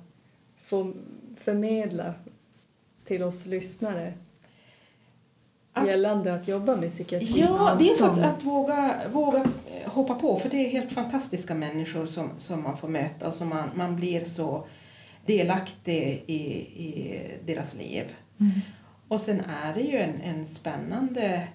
få 0.62 0.94
förmedla 1.36 2.14
till 3.04 3.24
oss 3.24 3.46
lyssnare 3.46 4.14
gällande 5.88 6.34
att 6.34 6.48
jobba 6.48 6.76
med 6.76 6.90
psykiatri? 6.90 7.40
Ja, 7.40 7.78
dels 7.80 8.02
att, 8.02 8.18
att 8.20 8.44
våga, 8.44 9.02
våga 9.12 9.38
eh, 9.38 9.92
hoppa 9.92 10.16
på, 10.16 10.36
för 10.36 10.50
det 10.50 10.58
är 10.58 10.70
helt 10.70 10.92
fantastiska 10.92 11.56
människor 11.56 12.06
som, 12.06 12.30
som 12.38 12.64
man 12.64 12.78
får 12.78 12.88
möta 12.88 13.28
och 13.28 13.36
som 13.36 13.50
man, 13.50 13.70
man 13.76 13.96
blir 13.96 14.26
så 14.26 14.66
delaktig 15.26 16.24
i, 16.26 16.42
i 16.86 17.22
deras 17.46 17.76
liv. 17.76 18.16
Mm. 18.40 18.52
Och 19.08 19.22
sen 19.22 19.42
är 19.64 19.74
det 19.74 19.82
ju 19.82 19.98
en, 19.98 20.22
en 20.22 20.46
spännande 20.46 21.48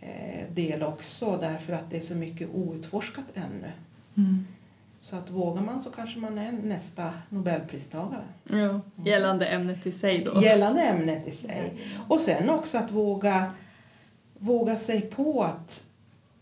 eh, 0.00 0.54
del 0.54 0.82
också 0.82 1.38
därför 1.40 1.72
att 1.72 1.90
det 1.90 1.96
är 1.96 2.00
så 2.00 2.14
mycket 2.14 2.48
outforskat 2.52 3.26
ännu. 3.34 3.72
Mm. 4.16 4.46
Så 4.98 5.16
att 5.16 5.30
vågar 5.30 5.62
man 5.62 5.80
så 5.80 5.90
kanske 5.90 6.18
man 6.18 6.38
är 6.38 6.52
nästa 6.52 7.12
nobelpristagare. 7.28 8.24
Ja, 8.44 8.80
gällande 9.04 9.46
ämnet 9.46 9.86
i 9.86 9.92
sig 9.92 10.24
då. 10.24 10.42
Gällande 10.42 10.82
ämnet 10.82 11.26
i 11.26 11.30
sig. 11.30 11.80
Och 12.08 12.20
sen 12.20 12.50
också 12.50 12.78
att 12.78 12.90
våga, 12.90 13.52
våga 14.38 14.76
sig 14.76 15.00
på 15.00 15.44
att 15.44 15.84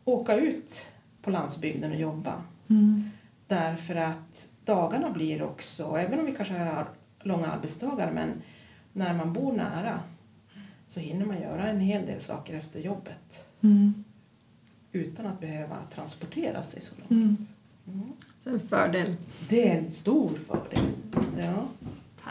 åka 0.05 0.37
ut 0.37 0.87
på 1.23 1.31
landsbygden 1.31 1.91
och 1.93 1.99
jobba. 1.99 2.43
Mm. 2.69 3.11
Därför 3.47 3.95
att 3.95 4.49
dagarna 4.65 5.11
blir 5.11 5.43
också, 5.43 5.97
även 5.97 6.19
om 6.21 6.27
vi 6.27 6.35
kanske 6.35 6.55
har 6.55 6.89
långa 7.21 7.47
arbetsdagar, 7.47 8.11
men 8.13 8.29
när 8.93 9.15
man 9.15 9.33
bor 9.33 9.53
nära 9.53 10.01
så 10.87 11.01
hinner 11.01 11.27
man 11.27 11.41
göra 11.41 11.69
en 11.69 11.81
hel 11.81 12.07
del 12.07 12.21
saker 12.21 12.55
efter 12.55 12.81
jobbet 12.81 13.49
Mm. 13.61 14.05
utan 14.93 15.27
att 15.27 15.41
behöva 15.41 15.77
transportera 15.95 16.63
sig 16.63 16.83
så 16.83 16.95
långt. 16.97 17.11
Mm. 17.87 18.13
Så 18.47 18.51
en 18.53 18.61
fördel. 18.69 19.15
Det 19.49 19.69
är 19.69 19.79
en 19.79 19.93
stor 19.93 20.31
fördel. 20.47 20.85
Ja. 21.39 21.67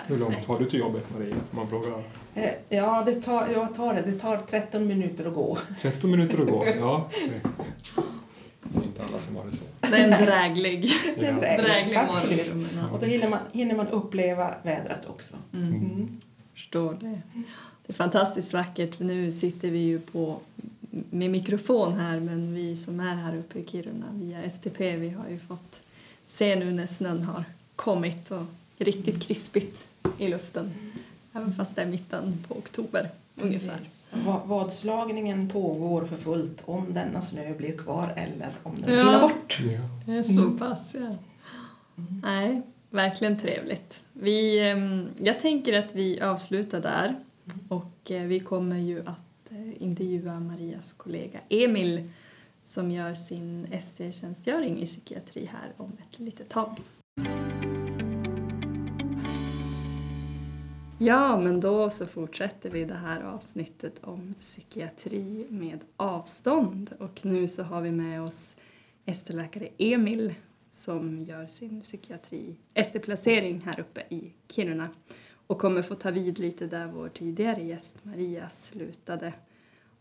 Hur 0.08 0.17
långt 0.17 0.45
har 0.45 0.60
du 0.60 0.69
till 0.69 0.80
jobbet, 0.80 1.04
Maria? 1.13 1.36
Får 1.49 1.56
man 1.58 1.67
fråga? 1.67 1.88
Eh, 2.36 2.51
Ja, 2.69 3.04
det 3.06 3.13
tar, 3.21 3.47
jag 3.47 3.75
tar 3.75 3.93
det. 3.93 4.01
Det 4.01 4.19
tar 4.19 4.38
13 4.38 4.88
minuter 4.88 5.25
att 5.28 5.34
gå. 5.34 5.58
13 5.82 6.12
minuter 6.12 6.41
att 6.41 6.49
gå? 6.49 6.65
Ja. 6.80 7.10
Det 8.63 8.80
är 8.80 8.84
inte 8.84 9.04
alla 9.04 9.19
som 9.19 9.36
har 9.36 9.43
det 9.45 9.51
så. 9.51 9.63
Det 9.82 9.88
är 9.97 10.04
en 10.19 10.25
dräglig, 10.25 10.91
Det 11.19 11.25
är 11.25 11.62
dräglig 11.62 11.95
absolut. 11.95 12.56
morgon. 12.56 12.89
Och 12.91 12.99
då 12.99 13.06
hinner 13.06 13.30
man, 13.30 13.39
hinner 13.51 13.75
man 13.75 13.88
uppleva 13.88 14.54
vädret 14.63 15.06
också. 15.10 15.36
Mm. 15.54 15.67
Mm. 15.75 16.21
Förstår 16.54 16.93
det. 16.93 17.21
Det 17.86 17.93
är 17.93 17.93
fantastiskt 17.93 18.54
vackert. 18.54 18.99
Nu 18.99 19.32
sitter 19.32 19.69
vi 19.69 19.80
ju 19.80 19.99
på 19.99 20.39
med 21.10 21.32
mikrofon 21.32 21.93
här 21.93 22.19
men 22.19 22.54
vi 22.54 22.75
som 22.75 22.99
är 22.99 23.15
här 23.15 23.36
uppe 23.38 23.60
i 23.60 23.65
Kiruna 23.65 24.06
via 24.13 24.49
STP 24.49 24.95
vi 24.95 25.10
har 25.10 25.30
ju 25.30 25.39
fått 25.39 25.80
se 26.36 26.56
nu 26.56 26.71
när 26.71 26.86
snön 26.86 27.24
har 27.24 27.43
kommit 27.76 28.32
och 28.32 28.43
riktigt 28.78 29.21
krispigt 29.24 29.88
i 30.17 30.28
luften. 30.28 30.71
Även 31.34 31.54
fast 31.54 31.76
det 31.76 31.82
är 31.82 31.86
mitten 31.86 32.43
på 32.48 32.58
oktober 32.58 33.10
ungefär. 33.36 33.78
Precis. 33.78 34.10
Vadslagningen 34.45 35.50
pågår 35.50 36.06
för 36.06 36.17
fullt 36.17 36.63
om 36.65 36.93
denna 36.93 37.21
snö 37.21 37.54
blir 37.54 37.78
kvar 37.78 38.13
eller 38.15 38.50
om 38.63 38.82
den 38.82 38.93
Ja. 38.93 39.04
trillar 39.04 39.21
bort. 39.21 39.60
Ja. 39.60 39.80
Det 40.06 40.12
är 40.17 40.24
så 40.24 40.52
pass 40.52 40.95
ja. 41.00 41.15
Nej, 42.24 42.62
verkligen 42.89 43.39
trevligt. 43.39 44.02
Vi, 44.13 44.69
ehm, 44.69 45.08
jag 45.19 45.39
tänker 45.39 45.74
att 45.74 45.95
vi 45.95 46.21
avslutar 46.21 46.82
där 46.82 47.15
och 47.69 48.12
eh, 48.12 48.24
vi 48.24 48.39
kommer 48.39 48.78
ju 48.80 49.00
att 49.00 49.52
eh, 49.52 49.84
intervjua 49.84 50.39
Marias 50.39 50.93
kollega 50.93 51.39
Emil 51.50 52.10
som 52.65 52.91
gör 52.91 53.13
sin 53.13 53.67
ST-tjänstgöring 53.71 54.82
i 54.82 54.86
psykiatri 54.86 55.45
här 55.45 55.73
om 55.78 55.97
ett 56.04 56.19
litet 56.19 56.49
tag. 56.49 56.82
Ja, 60.99 61.38
men 61.38 61.60
då 61.60 61.89
så 61.89 62.08
fortsätter 62.08 62.69
vi 62.69 62.86
det 62.86 62.95
här 62.95 63.21
avsnittet 63.21 64.04
om 64.04 64.34
psykiatri 64.39 65.47
med 65.49 65.80
avstånd 65.97 66.93
och 66.99 67.25
nu 67.25 67.47
så 67.47 67.63
har 67.63 67.82
vi 67.82 67.91
med 67.91 68.21
oss 68.21 68.56
ST-läkare 69.06 69.69
Emil 69.78 70.34
som 70.69 71.23
gör 71.23 71.47
sin 71.47 71.82
psykiatri 71.82 72.56
ST-placering 72.73 73.62
här 73.65 73.80
uppe 73.80 74.01
i 74.10 74.34
Kiruna 74.49 74.89
och 75.47 75.60
kommer 75.60 75.82
få 75.82 75.95
ta 75.95 76.12
vid 76.12 76.39
lite 76.39 76.67
där 76.67 76.88
vår 76.88 77.10
tidigare 77.10 77.63
gäst 77.63 78.06
Maria 78.06 78.49
slutade. 78.49 79.34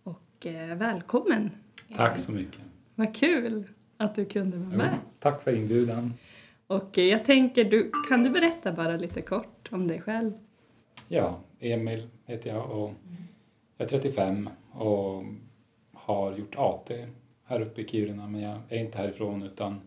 Och 0.02 0.46
eh, 0.46 0.76
välkommen! 0.76 1.50
Tack 1.96 2.18
så 2.18 2.32
mycket. 2.32 2.60
Vad 2.94 3.14
kul 3.14 3.64
att 3.96 4.14
du 4.14 4.24
kunde 4.24 4.56
vara 4.56 4.76
med. 4.76 4.98
Jo, 5.04 5.10
tack 5.18 5.42
för 5.42 5.56
inbjudan. 5.56 6.14
Och 6.66 6.98
eh, 6.98 7.04
jag 7.04 7.24
tänker, 7.24 7.64
du, 7.64 7.90
kan 8.08 8.24
du 8.24 8.30
berätta 8.30 8.72
bara 8.72 8.96
lite 8.96 9.22
kort 9.22 9.68
om 9.72 9.88
dig 9.88 10.00
själv? 10.00 10.32
Ja, 11.08 11.40
Emil 11.60 12.08
heter 12.24 12.50
jag 12.50 12.70
och 12.70 12.92
jag 13.76 13.84
är 13.84 13.88
35 13.88 14.50
och 14.72 15.24
har 15.92 16.36
gjort 16.36 16.54
AT 16.56 16.90
här 17.44 17.60
uppe 17.60 17.80
i 17.80 17.88
Kiruna 17.88 18.26
men 18.26 18.40
jag 18.40 18.58
är 18.68 18.78
inte 18.78 18.98
härifrån 18.98 19.42
utan 19.42 19.80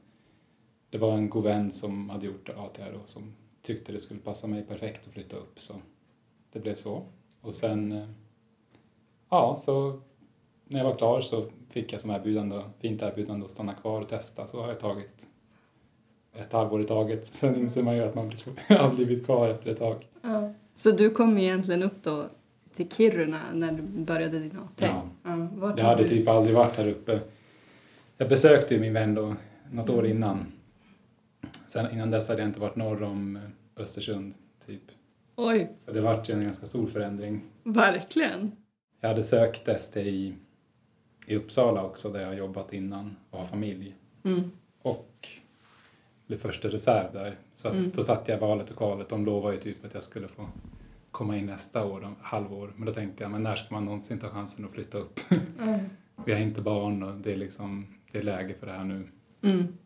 det 0.89 0.97
var 0.97 1.13
en 1.13 1.29
god 1.29 1.43
vän 1.43 1.71
som 1.71 2.09
hade 2.09 2.25
gjort 2.25 2.49
AT 2.49 2.77
här 2.79 2.93
och 2.93 3.09
som 3.09 3.33
tyckte 3.61 3.91
det 3.91 3.99
skulle 3.99 4.19
passa 4.19 4.47
mig 4.47 4.63
perfekt 4.63 5.07
att 5.07 5.13
flytta 5.13 5.37
upp 5.37 5.59
så 5.59 5.73
det 6.51 6.59
blev 6.59 6.75
så. 6.75 7.03
Och 7.41 7.55
sen, 7.55 7.91
eh, 7.91 8.07
ja, 9.29 9.55
så 9.55 10.01
när 10.67 10.79
jag 10.79 10.85
var 10.85 10.95
klar 10.95 11.21
så 11.21 11.45
fick 11.69 11.93
jag 11.93 12.01
som 12.01 12.09
erbjudande, 12.11 12.61
fint 12.79 13.01
erbjudande 13.01 13.45
att 13.45 13.51
stanna 13.51 13.73
kvar 13.73 14.01
och 14.01 14.09
testa 14.09 14.47
så 14.47 14.61
har 14.61 14.67
jag 14.67 14.79
tagit 14.79 15.27
ett 16.35 16.51
halvår 16.53 16.81
i 16.81 16.83
taget. 16.83 17.25
Sen 17.27 17.55
inser 17.55 17.83
man 17.83 17.95
ju 17.95 18.01
att 18.03 18.15
man 18.15 18.31
har 18.69 18.93
blivit 18.95 19.25
kvar 19.25 19.49
efter 19.49 19.71
ett 19.71 19.79
tag. 19.79 20.07
Ja. 20.21 20.53
Så 20.75 20.91
du 20.91 21.09
kom 21.09 21.37
egentligen 21.37 21.83
upp 21.83 22.03
då 22.03 22.25
till 22.75 22.89
Kiruna 22.91 23.41
när 23.53 23.71
du 23.71 23.81
började 23.83 24.39
din 24.39 24.57
AT? 24.57 24.71
Ja. 24.77 25.03
Ja, 25.23 25.73
Jag 25.77 25.83
hade 25.85 26.03
du- 26.03 26.09
typ 26.09 26.27
aldrig 26.27 26.55
varit 26.55 26.75
här 26.77 26.87
uppe. 26.89 27.19
Jag 28.17 28.29
besökte 28.29 28.73
ju 28.73 28.79
min 28.79 28.93
vän 28.93 29.15
då 29.15 29.35
något 29.71 29.89
år 29.89 30.05
innan. 30.05 30.45
Sen 31.67 31.91
innan 31.93 32.11
dess 32.11 32.27
hade 32.29 32.41
jag 32.41 32.49
inte 32.49 32.59
varit 32.59 32.75
norr 32.75 33.03
om 33.03 33.39
Östersund, 33.77 34.33
typ. 34.65 34.81
Oj, 35.35 35.71
Så 35.77 35.91
det 35.91 36.01
vart 36.01 36.29
ju 36.29 36.33
en 36.33 36.43
ganska 36.43 36.65
stor 36.65 36.85
förändring. 36.85 37.41
verkligen. 37.63 38.51
Jag 39.01 39.09
hade 39.09 39.23
sökt 39.23 39.67
ST 39.67 39.99
i, 40.01 40.35
i 41.29 41.35
Uppsala 41.35 41.83
också, 41.83 42.09
där 42.09 42.19
jag 42.19 42.27
har 42.27 42.33
jobbat 42.33 42.73
innan 42.73 43.15
och 43.29 43.39
har 43.39 43.45
familj. 43.45 43.95
Mm. 44.23 44.51
Och 44.81 45.29
blev 46.27 46.37
första 46.37 46.67
reserv 46.67 47.13
där. 47.13 47.35
Så 47.53 47.67
att 47.67 47.73
Mm. 47.73 47.91
då 47.95 48.03
satt 48.03 48.27
jag 48.27 48.39
valet 48.39 48.69
och 48.71 48.77
kvalet. 48.77 49.09
De 49.09 49.25
lovade 49.25 49.55
ju 49.55 49.61
typ 49.61 49.85
att 49.85 49.93
jag 49.93 50.03
skulle 50.03 50.27
få 50.27 50.49
komma 51.11 51.37
in 51.37 51.45
nästa 51.45 51.85
år, 51.85 52.15
halvår. 52.21 52.73
Men 52.75 52.85
då 52.85 52.93
tänkte 52.93 53.23
jag, 53.23 53.31
men 53.31 53.43
när 53.43 53.55
ska 53.55 53.73
man 53.75 53.85
någonsin 53.85 54.19
ta 54.19 54.29
chansen 54.29 54.65
att 54.65 54.71
flytta 54.71 54.97
upp? 54.97 55.19
Mm. 55.59 55.79
Vi 56.25 56.33
har 56.33 56.39
inte 56.39 56.61
barn 56.61 57.03
och 57.03 57.15
det 57.15 57.33
är 57.33 57.37
liksom, 57.37 57.87
det 58.11 58.17
är 58.17 58.23
läge 58.23 58.53
för 58.53 58.67
det 58.67 58.73
här 58.73 58.83
nu. 58.83 59.07
Mm. 59.41 59.77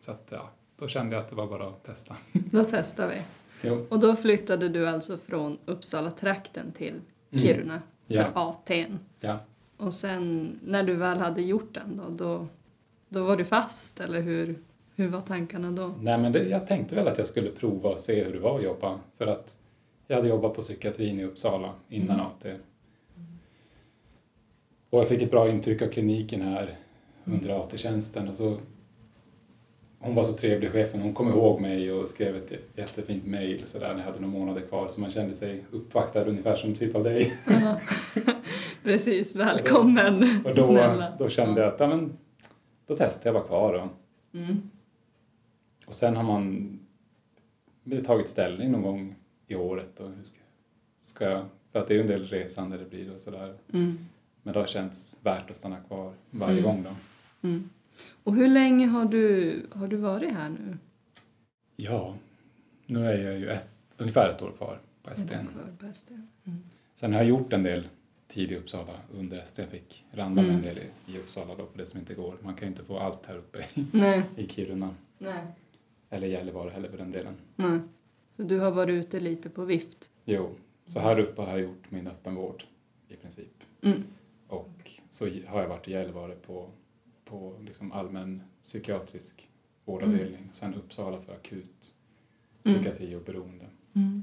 Så 0.00 0.12
att 0.12 0.28
ja, 0.32 0.50
då 0.78 0.88
kände 0.88 1.16
jag 1.16 1.22
att 1.22 1.28
det 1.30 1.36
var 1.36 1.46
bara 1.46 1.68
att 1.68 1.84
testa. 1.84 2.16
Då 2.32 2.64
testar 2.64 3.08
vi. 3.08 3.22
Jo. 3.68 3.86
Och 3.90 4.00
då 4.00 4.16
flyttade 4.16 4.68
du 4.68 4.88
alltså 4.88 5.18
från 5.18 5.58
Uppsala-trakten 5.66 6.72
till 6.72 7.00
Kiruna 7.32 7.74
Mm. 7.74 7.82
Ja. 8.06 8.24
för 8.32 8.40
AT'n. 8.40 8.98
Ja. 9.20 9.38
Och 9.80 9.94
sen 9.94 10.58
när 10.64 10.82
du 10.82 10.96
väl 10.96 11.18
hade 11.18 11.42
gjort 11.42 11.74
den 11.74 11.96
då, 11.96 12.24
då, 12.24 12.46
då 13.08 13.24
var 13.24 13.36
du 13.36 13.44
fast 13.44 14.00
eller 14.00 14.20
hur, 14.20 14.58
hur 14.94 15.08
var 15.08 15.20
tankarna 15.20 15.70
då? 15.70 15.94
Nej 16.00 16.18
men 16.18 16.32
det, 16.32 16.42
jag 16.42 16.66
tänkte 16.66 16.94
väl 16.94 17.08
att 17.08 17.18
jag 17.18 17.26
skulle 17.26 17.50
prova 17.50 17.90
och 17.90 18.00
se 18.00 18.24
hur 18.24 18.32
det 18.32 18.38
var 18.38 18.58
att 18.58 18.64
jobba. 18.64 19.00
För 19.18 19.26
att 19.26 19.56
jag 20.06 20.16
hade 20.16 20.28
jobbat 20.28 20.54
på 20.54 20.62
psykiatrin 20.62 21.20
i 21.20 21.24
Uppsala 21.24 21.72
innan 21.88 22.20
AT. 22.20 22.46
Och 24.90 25.00
jag 25.00 25.08
fick 25.08 25.22
ett 25.22 25.30
bra 25.30 25.48
intryck 25.48 25.82
av 25.82 25.86
kliniken 25.86 26.42
här 26.42 26.76
under 27.24 27.60
AT-tjänsten. 27.60 28.28
Och 28.28 28.36
så, 28.36 28.56
hon 30.02 30.14
var 30.14 30.24
så 30.24 30.32
trevlig, 30.32 30.70
chefen. 30.70 31.00
Hon 31.00 31.14
kom 31.14 31.28
ihåg 31.28 31.60
mig 31.60 31.92
och 31.92 32.08
skrev 32.08 32.36
ett 32.36 32.52
jättefint 32.78 33.26
mejl 33.26 33.64
när 33.74 33.80
jag 33.88 33.98
hade 33.98 34.20
några 34.20 34.38
månader 34.38 34.60
kvar. 34.60 34.88
Så 34.88 35.00
man 35.00 35.10
kände 35.10 35.34
sig 35.34 35.64
uppvaktad 35.70 36.24
ungefär 36.24 36.56
som 36.56 36.74
typ 36.74 36.94
av 36.94 37.04
dig. 37.04 37.32
Precis, 38.82 39.34
välkommen 39.36 40.16
Och 40.44 40.54
då, 40.54 40.62
snälla. 40.62 41.12
då 41.18 41.28
kände 41.28 41.60
jag 41.60 41.74
att 41.74 41.80
ja, 41.80 41.86
men, 41.86 42.16
då 42.86 42.96
testade 42.96 43.28
jag 43.28 43.42
att 43.44 43.50
vara 43.50 43.60
kvar. 43.70 43.90
Då. 44.32 44.38
Mm. 44.38 44.70
Och 45.86 45.94
sen 45.94 46.16
har 46.16 46.22
man 46.22 46.78
tagit 48.06 48.28
ställning 48.28 48.70
någon 48.70 48.82
gång 48.82 49.14
i 49.46 49.54
året. 49.54 50.00
Och 50.00 50.10
hur 50.10 50.22
ska, 50.22 50.38
ska 51.00 51.24
jag, 51.24 51.44
för 51.72 51.78
att 51.78 51.88
det 51.88 51.94
är 51.94 51.96
ju 51.96 52.00
en 52.02 52.06
del 52.08 52.24
resande 52.26 52.76
det 52.78 52.84
blir 52.90 53.14
och 53.14 53.20
sådär. 53.20 53.54
Mm. 53.72 53.98
Men 54.42 54.52
det 54.54 54.60
har 54.60 54.66
känts 54.66 55.18
värt 55.22 55.50
att 55.50 55.56
stanna 55.56 55.76
kvar 55.80 56.12
varje 56.30 56.52
Mm. 56.58 56.64
gång 56.64 56.82
då. 56.82 56.90
Mm. 57.48 57.70
Och 58.24 58.34
hur 58.34 58.48
länge 58.48 58.86
har 58.86 59.04
du, 59.04 59.62
har 59.72 59.86
du 59.88 59.96
varit 59.96 60.32
här 60.32 60.48
nu? 60.48 60.78
Ja, 61.76 62.16
nu 62.86 63.06
är 63.06 63.24
jag 63.24 63.38
ju 63.38 63.48
ett, 63.50 63.66
ungefär 63.96 64.28
ett 64.28 64.42
år 64.42 64.52
kvar 64.52 64.78
på 65.02 65.10
STN. 65.16 65.28
kvar 65.46 65.72
på 65.80 65.86
ST? 65.86 66.14
Mm. 66.44 66.58
Sen 66.94 67.12
har 67.12 67.20
jag 67.20 67.28
gjort 67.28 67.52
en 67.52 67.62
del 67.62 67.88
tid 68.28 68.52
i 68.52 68.56
Uppsala 68.56 68.92
under 69.14 69.44
STN. 69.44 69.62
Fick 69.70 70.04
randa 70.12 70.42
med 70.42 70.50
en 70.50 70.56
Mm. 70.60 70.74
del 70.74 70.78
i, 70.78 71.12
i 71.12 71.18
Uppsala 71.18 71.54
då 71.54 71.66
på 71.66 71.78
det 71.78 71.86
som 71.86 72.00
inte 72.00 72.14
går. 72.14 72.36
Man 72.42 72.54
kan 72.54 72.62
ju 72.68 72.70
inte 72.72 72.84
få 72.84 72.98
allt 72.98 73.26
här 73.26 73.36
uppe 73.36 73.58
i, 73.74 73.86
Nej, 73.92 74.22
i 74.36 74.48
Kiruna. 74.48 74.94
nej, 75.18 75.44
Eller 76.10 76.26
Gällivare 76.26 76.70
heller 76.70 76.88
för 76.88 76.98
den 76.98 77.12
delen. 77.12 77.34
nej. 77.56 77.80
Så 78.36 78.42
du 78.42 78.58
har 78.58 78.70
varit 78.70 78.92
ute 78.92 79.20
lite 79.20 79.50
på 79.50 79.64
vift? 79.64 80.10
Jo, 80.24 80.50
så 80.86 81.00
här 81.00 81.18
uppe 81.18 81.42
har 81.42 81.48
jag 81.50 81.60
gjort 81.60 81.90
min 81.90 82.06
öppenvård 82.06 82.64
i 83.08 83.16
princip. 83.16 83.52
Mm. 83.82 84.02
Och 84.48 84.90
så 85.08 85.24
har 85.46 85.60
jag 85.60 85.68
varit 85.68 85.88
i 85.88 85.92
Gällivare 85.92 86.34
på, 86.46 86.70
på 87.30 87.56
liksom 87.66 87.92
allmän 87.92 88.42
psykiatrisk 88.62 89.48
vårdavdelning. 89.84 90.48
Sen 90.52 90.74
Uppsala 90.74 91.20
för 91.20 91.32
akut 91.32 91.94
Mm. 92.66 92.74
psykiatri 92.82 93.14
och 93.16 93.22
beroende. 93.22 93.64
Mm. 93.96 94.22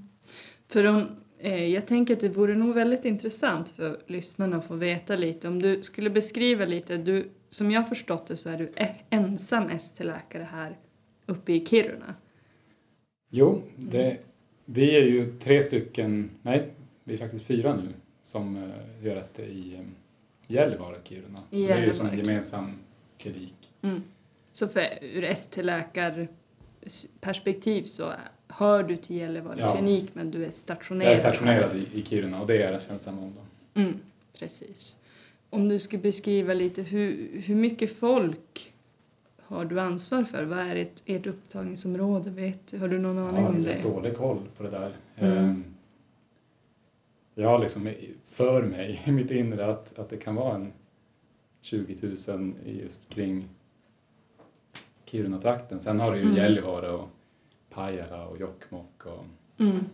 För 0.68 0.84
om, 0.84 1.08
eh, 1.40 1.66
jag 1.66 1.88
tänker 1.88 2.14
att 2.14 2.20
det 2.20 2.30
vore 2.30 2.56
nog 2.56 2.76
väldigt 2.76 3.06
intressant 3.06 3.70
för 3.70 4.02
lyssnarna 4.08 4.58
att 4.58 4.66
få 4.66 4.76
veta 4.76 5.16
lite. 5.16 5.48
Om 5.48 5.62
du 5.62 5.84
skulle 5.84 6.10
beskriva 6.10 6.66
lite, 6.66 6.98
du, 6.98 7.30
som 7.50 7.72
jag 7.72 7.90
förstått 7.90 8.28
det 8.28 8.38
så 8.38 8.50
är 8.50 8.58
du 8.58 8.72
e- 8.76 8.96
ensam 9.10 9.70
ST-läkare 9.70 10.48
här 10.52 10.78
uppe 11.26 11.54
i 11.54 11.66
Kiruna. 11.66 12.16
Jo, 13.30 13.62
det, 13.76 14.18
vi 14.66 14.96
är 14.96 15.04
ju 15.06 15.38
tre 15.40 15.62
stycken, 15.62 16.30
nej, 16.42 16.72
vi 17.04 17.14
är 17.14 17.18
faktiskt 17.18 17.46
fyra 17.46 17.76
nu 17.76 17.90
som 18.22 18.56
uh, 18.56 19.06
gör 19.06 19.16
ST 19.18 19.44
i 19.44 19.76
um, 19.80 19.96
Gällivare, 20.48 20.98
Kiruna. 21.04 21.38
Så 21.38 21.56
det 21.56 21.72
är 21.72 21.86
ju 21.86 21.92
som 21.92 22.06
en 22.06 22.12
Gällivare. 22.12 22.32
gemensam 22.34 22.72
klinik. 23.18 23.72
Mm. 23.82 24.04
Så 24.52 24.68
för, 24.68 24.88
ur 25.02 25.24
ST-läkarperspektiv 25.24 27.84
så 27.84 28.14
hör 28.48 28.84
du 28.84 28.96
till 28.98 29.16
Gällivare 29.16 29.60
Ja. 29.60 29.76
klinik 29.76 30.10
men 30.14 30.32
du 30.32 30.46
är 30.46 30.52
stationerad. 30.52 31.06
Jag 31.06 31.12
är 31.14 31.18
stationerad 31.18 31.76
i, 31.76 31.88
i 32.00 32.06
Kiruna 32.06 32.42
och 32.42 32.48
det 32.48 32.64
är 32.64 32.82
den 32.88 33.00
samma 33.00 33.22
om 33.22 33.34
då. 33.36 33.42
Mm, 33.82 34.00
precis. 34.40 34.98
Om 35.50 35.70
du 35.70 35.80
skulle 35.80 36.02
beskriva 36.02 36.54
lite 36.54 36.82
hur, 36.82 37.30
hur 37.42 37.56
mycket 37.56 37.96
folk 37.98 38.74
har 39.44 39.66
du 39.66 39.80
ansvar 39.80 40.24
för? 40.24 40.44
Vad 40.44 40.60
är 40.60 40.76
ert, 40.76 41.02
ert 41.06 41.28
upptagningsområde? 41.28 42.30
Vet, 42.30 42.80
har 42.80 42.88
du 42.88 43.00
någon 43.00 43.18
Jag 43.18 43.28
aning 43.28 43.42
har 43.44 43.50
om 43.50 43.64
det? 43.64 43.82
dålig 43.84 44.16
koll 44.18 44.40
på 44.58 44.64
det 44.64 44.70
där. 44.70 44.92
Mm. 45.16 45.38
Ehm, 45.38 45.64
Jag 47.36 47.50
har 47.50 47.60
liksom 47.60 47.90
för 48.28 48.64
mig 48.64 49.02
i 49.06 49.12
mitt 49.12 49.32
inre 49.32 49.66
att, 49.66 50.00
att 50.00 50.10
det 50.10 50.18
kan 50.18 50.36
vara 50.36 50.56
en 50.56 50.74
20 51.68 51.98
000 52.34 52.54
i 52.66 52.82
just 52.82 53.10
kring 53.10 53.50
Kiruna-trakten. 55.06 55.80
Sen 55.80 56.00
har 56.00 56.12
du 56.12 56.18
ju 56.18 56.24
Mm. 56.24 56.36
Gällivare 56.36 56.92
och 56.92 57.10
Pajala 57.70 58.28
och 58.28 58.40
Jokkmokk 58.40 59.06
och, 59.06 59.26
Mm, 59.60 59.86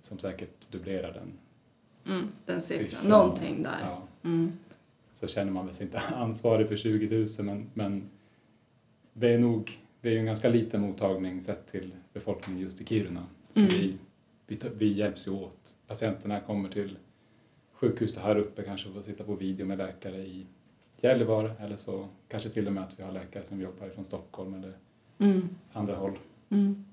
som 0.00 0.18
säkert 0.18 0.70
dubblerar 0.70 1.12
den 1.12 1.32
mm, 2.14 2.28
den 2.46 2.60
siffran. 2.60 2.86
siffran. 2.90 3.10
Någonting 3.10 3.62
där. 3.62 3.78
Ja, 3.82 4.02
Mm, 4.22 4.52
så 5.12 5.26
känner 5.26 5.52
man 5.52 5.64
väl 5.66 5.74
sig 5.74 5.86
inte 5.86 5.98
ansvarig 6.14 6.68
för 6.68 6.76
20 6.76 7.16
000 7.18 7.26
men, 7.46 7.70
men 7.74 8.10
vi 9.12 9.28
är 9.34 9.38
nog, 9.38 9.78
vi 10.00 10.08
är 10.08 10.12
ju 10.12 10.18
en 10.18 10.26
ganska 10.26 10.48
liten 10.48 10.80
mottagning 10.80 11.42
sett 11.42 11.66
till 11.66 11.90
befolkningen 12.12 12.60
just 12.62 12.80
i 12.80 12.84
Kiruna. 12.84 13.26
Så 13.50 13.60
Mm. 13.60 13.70
vi, 13.72 13.98
vi, 14.46 14.58
vi 14.78 14.92
hjälps 14.92 15.26
ju 15.28 15.30
åt. 15.32 15.76
Patienterna 15.86 16.40
kommer 16.40 16.68
till 16.68 16.98
sjukhuset 17.72 18.22
här 18.22 18.36
uppe 18.36 18.62
kanske 18.62 18.90
får 18.92 19.02
sitta 19.02 19.24
på 19.24 19.34
video 19.34 19.66
med 19.66 19.78
läkare 19.78 20.16
i 20.16 20.46
Gällivare 21.00 21.52
eller 21.60 21.76
så 21.76 22.08
kanske 22.28 22.48
till 22.48 22.66
och 22.66 22.72
med 22.72 22.82
att 22.84 22.98
vi 22.98 23.02
har 23.02 23.12
läkare 23.12 23.44
som 23.44 23.60
jobbar 23.60 23.88
från 23.88 24.04
Stockholm 24.04 24.54
eller 24.54 24.72
mm, 25.18 25.48
andra 25.72 25.96
håll. 25.96 26.18
mm. 26.48 26.84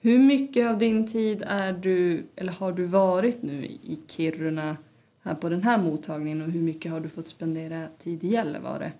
Hur 0.00 0.18
mycket 0.18 0.70
av 0.70 0.78
din 0.78 1.06
tid 1.06 1.42
är 1.46 1.72
du, 1.72 2.24
eller 2.36 2.52
har 2.52 2.72
du 2.72 2.84
varit 2.84 3.42
nu 3.42 3.64
i 3.66 3.98
Kiruna 4.06 4.76
här 5.22 5.34
på 5.34 5.48
den 5.48 5.62
här 5.62 5.78
mottagningen 5.78 6.42
och 6.42 6.50
hur 6.50 6.60
mycket 6.62 6.92
har 6.92 7.00
du 7.00 7.08
fått 7.08 7.28
spendera 7.28 7.88
tid 7.98 8.24
i 8.24 8.28
Gällivare? 8.28 8.92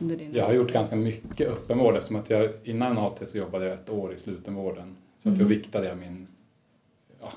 Under 0.00 0.16
din 0.16 0.32
Jag 0.34 0.46
har 0.46 0.54
gjort 0.54 0.72
ganska 0.72 0.96
mycket 0.96 1.48
öppenvård 1.48 1.94
eftersom 1.96 2.16
att 2.16 2.30
jag 2.30 2.50
innan 2.64 2.98
AT 2.98 3.26
så 3.26 3.38
jobbade 3.38 3.64
jag 3.64 3.74
ett 3.74 3.90
år 3.90 4.12
i 4.14 4.16
slutenvården. 4.16 4.96
Så 5.16 5.28
att 5.28 5.34
då 5.34 5.44
Mm. 5.44 5.48
viktade 5.58 5.86
jag 5.88 5.98
min, 5.98 6.26
ja, 7.20 7.32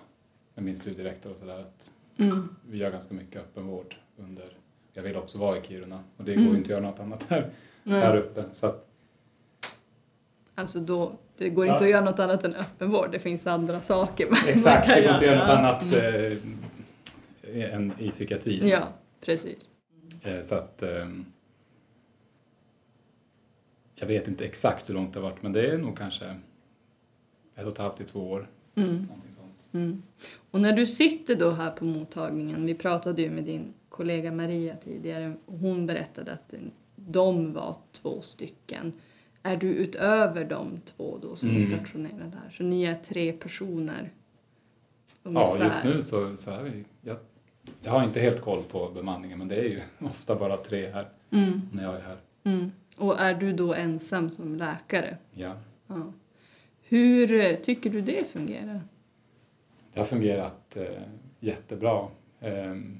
med 0.56 0.65
min 0.65 0.75
studierektor 0.75 1.32
och 1.32 1.38
sådär 1.38 1.60
att 1.60 1.91
Mm, 2.18 2.49
vi 2.70 2.78
gör 2.78 2.91
ganska 2.91 3.13
mycket 3.13 3.41
öppenvård 3.41 3.95
under, 4.18 4.57
jag 4.98 5.04
vill 5.04 5.16
också 5.16 5.38
vara 5.38 5.58
i 5.58 5.62
Kiruna 5.62 6.04
och 6.18 6.24
det 6.24 6.34
Mm. 6.34 6.46
går 6.46 6.54
ju 6.54 6.58
inte 6.58 6.68
att 6.68 6.82
göra 6.82 6.89
något 6.91 7.00
annat 7.00 7.24
här, 7.30 7.50
nej. 7.84 8.02
här 8.02 8.18
uppe. 8.18 8.43
Så 8.54 8.68
att, 8.68 8.82
Alltså 10.58 10.80
då, 10.80 11.12
det 11.38 11.50
går 11.50 11.66
Ja. 11.68 11.74
inte 11.74 11.84
att 11.86 11.89
göra 11.91 12.06
något 12.06 12.20
annat 12.20 12.43
än 12.43 12.56
öppenvård. 12.56 13.12
Det 13.12 13.20
finns 13.20 13.48
andra 13.48 13.82
saker 13.82 14.30
man 14.30 14.39
exakt, 14.48 14.88
man 14.88 14.96
det 14.98 15.02
kan 15.04 15.04
går 15.04 15.14
inte 15.14 15.32
att 15.32 15.38
göra 15.38 15.72
något 15.72 15.82
Mm. 15.82 16.36
annat 16.36 16.43
eh, 17.56 17.74
än 17.76 17.93
i 18.00 18.12
psykiatrin. 18.12 18.68
Ja, 18.68 18.88
precis. 19.22 19.68
Eh, 20.24 20.41
så 20.41 20.56
att 20.56 20.82
ehm, 20.84 21.26
jag 23.96 24.08
vet 24.08 24.28
inte 24.28 24.46
exakt 24.46 24.89
hur 24.89 24.93
långt 24.93 25.14
det 25.14 25.20
har 25.20 25.30
varit 25.30 25.41
men 25.43 25.54
det 25.54 25.68
är 25.72 25.78
nog 25.78 25.98
kanske 25.98 26.26
ett 27.56 27.66
och 27.66 27.72
ett 27.72 27.78
halvt 27.78 27.98
till 27.98 28.06
två 28.06 28.32
år. 28.32 28.48
Mm. 28.76 29.08
Sånt. 29.38 29.70
Mm. 29.74 30.04
Och 30.52 30.62
när 30.62 30.74
du 30.74 30.86
sitter 30.88 31.36
då 31.36 31.52
här 31.52 31.72
på 31.72 31.86
mottagningen, 31.86 32.66
vi 32.66 32.76
pratade 32.76 33.22
ju 33.22 33.30
med 33.30 33.43
din 33.43 33.74
kollega 33.96 34.32
Maria 34.32 34.76
tidigare 34.76 35.36
hon 35.46 35.86
berättade 35.86 36.34
att 36.34 36.54
de 36.96 37.54
var 37.54 37.76
två 37.91 38.22
stycken. 38.22 38.93
Är 39.43 39.56
du 39.58 39.68
utöver 39.68 40.46
de 40.46 40.80
två 40.86 41.18
då 41.22 41.36
som 41.36 41.50
är 41.50 41.54
Mm. 41.66 41.76
stationerade 41.78 42.38
här? 42.43 42.50
Så 42.52 42.64
ni 42.64 42.84
är 42.84 42.96
tre 42.96 43.32
personer? 43.34 44.12
Ja, 45.24 45.30
ungefär? 45.30 45.64
just 45.66 45.84
nu 45.84 46.02
så, 46.02 46.38
så 46.38 46.52
är 46.52 46.64
vi, 46.64 46.86
jag, 47.02 47.18
jag 47.84 47.91
har 47.91 48.04
inte 48.04 48.20
helt 48.20 48.41
koll 48.41 48.64
på 48.64 48.89
bemanningen 48.89 49.38
men 49.39 49.48
det 49.48 49.56
är 49.56 49.64
ju 49.70 49.82
ofta 50.06 50.36
bara 50.36 50.58
tre 50.58 50.89
här 50.91 51.10
Mm. 51.32 51.62
när 51.74 51.84
jag 51.84 51.96
är 51.96 52.02
här. 52.02 52.18
Mm. 52.43 52.72
Och 52.98 53.20
är 53.20 53.34
du 53.34 53.54
då 53.54 53.74
ensam 53.74 54.30
som 54.30 54.56
läkare? 54.56 55.18
Ja. 55.34 55.54
Ja. 55.88 56.14
Hur 56.88 57.32
eh, 57.32 57.56
tycker 57.56 57.89
du 57.89 58.02
det 58.02 58.28
fungerar? 58.28 58.82
Det 59.93 60.00
har 60.00 60.06
fungerat 60.06 60.78
eh, 60.78 61.02
jättebra. 61.39 62.08
Ehm, 62.39 62.98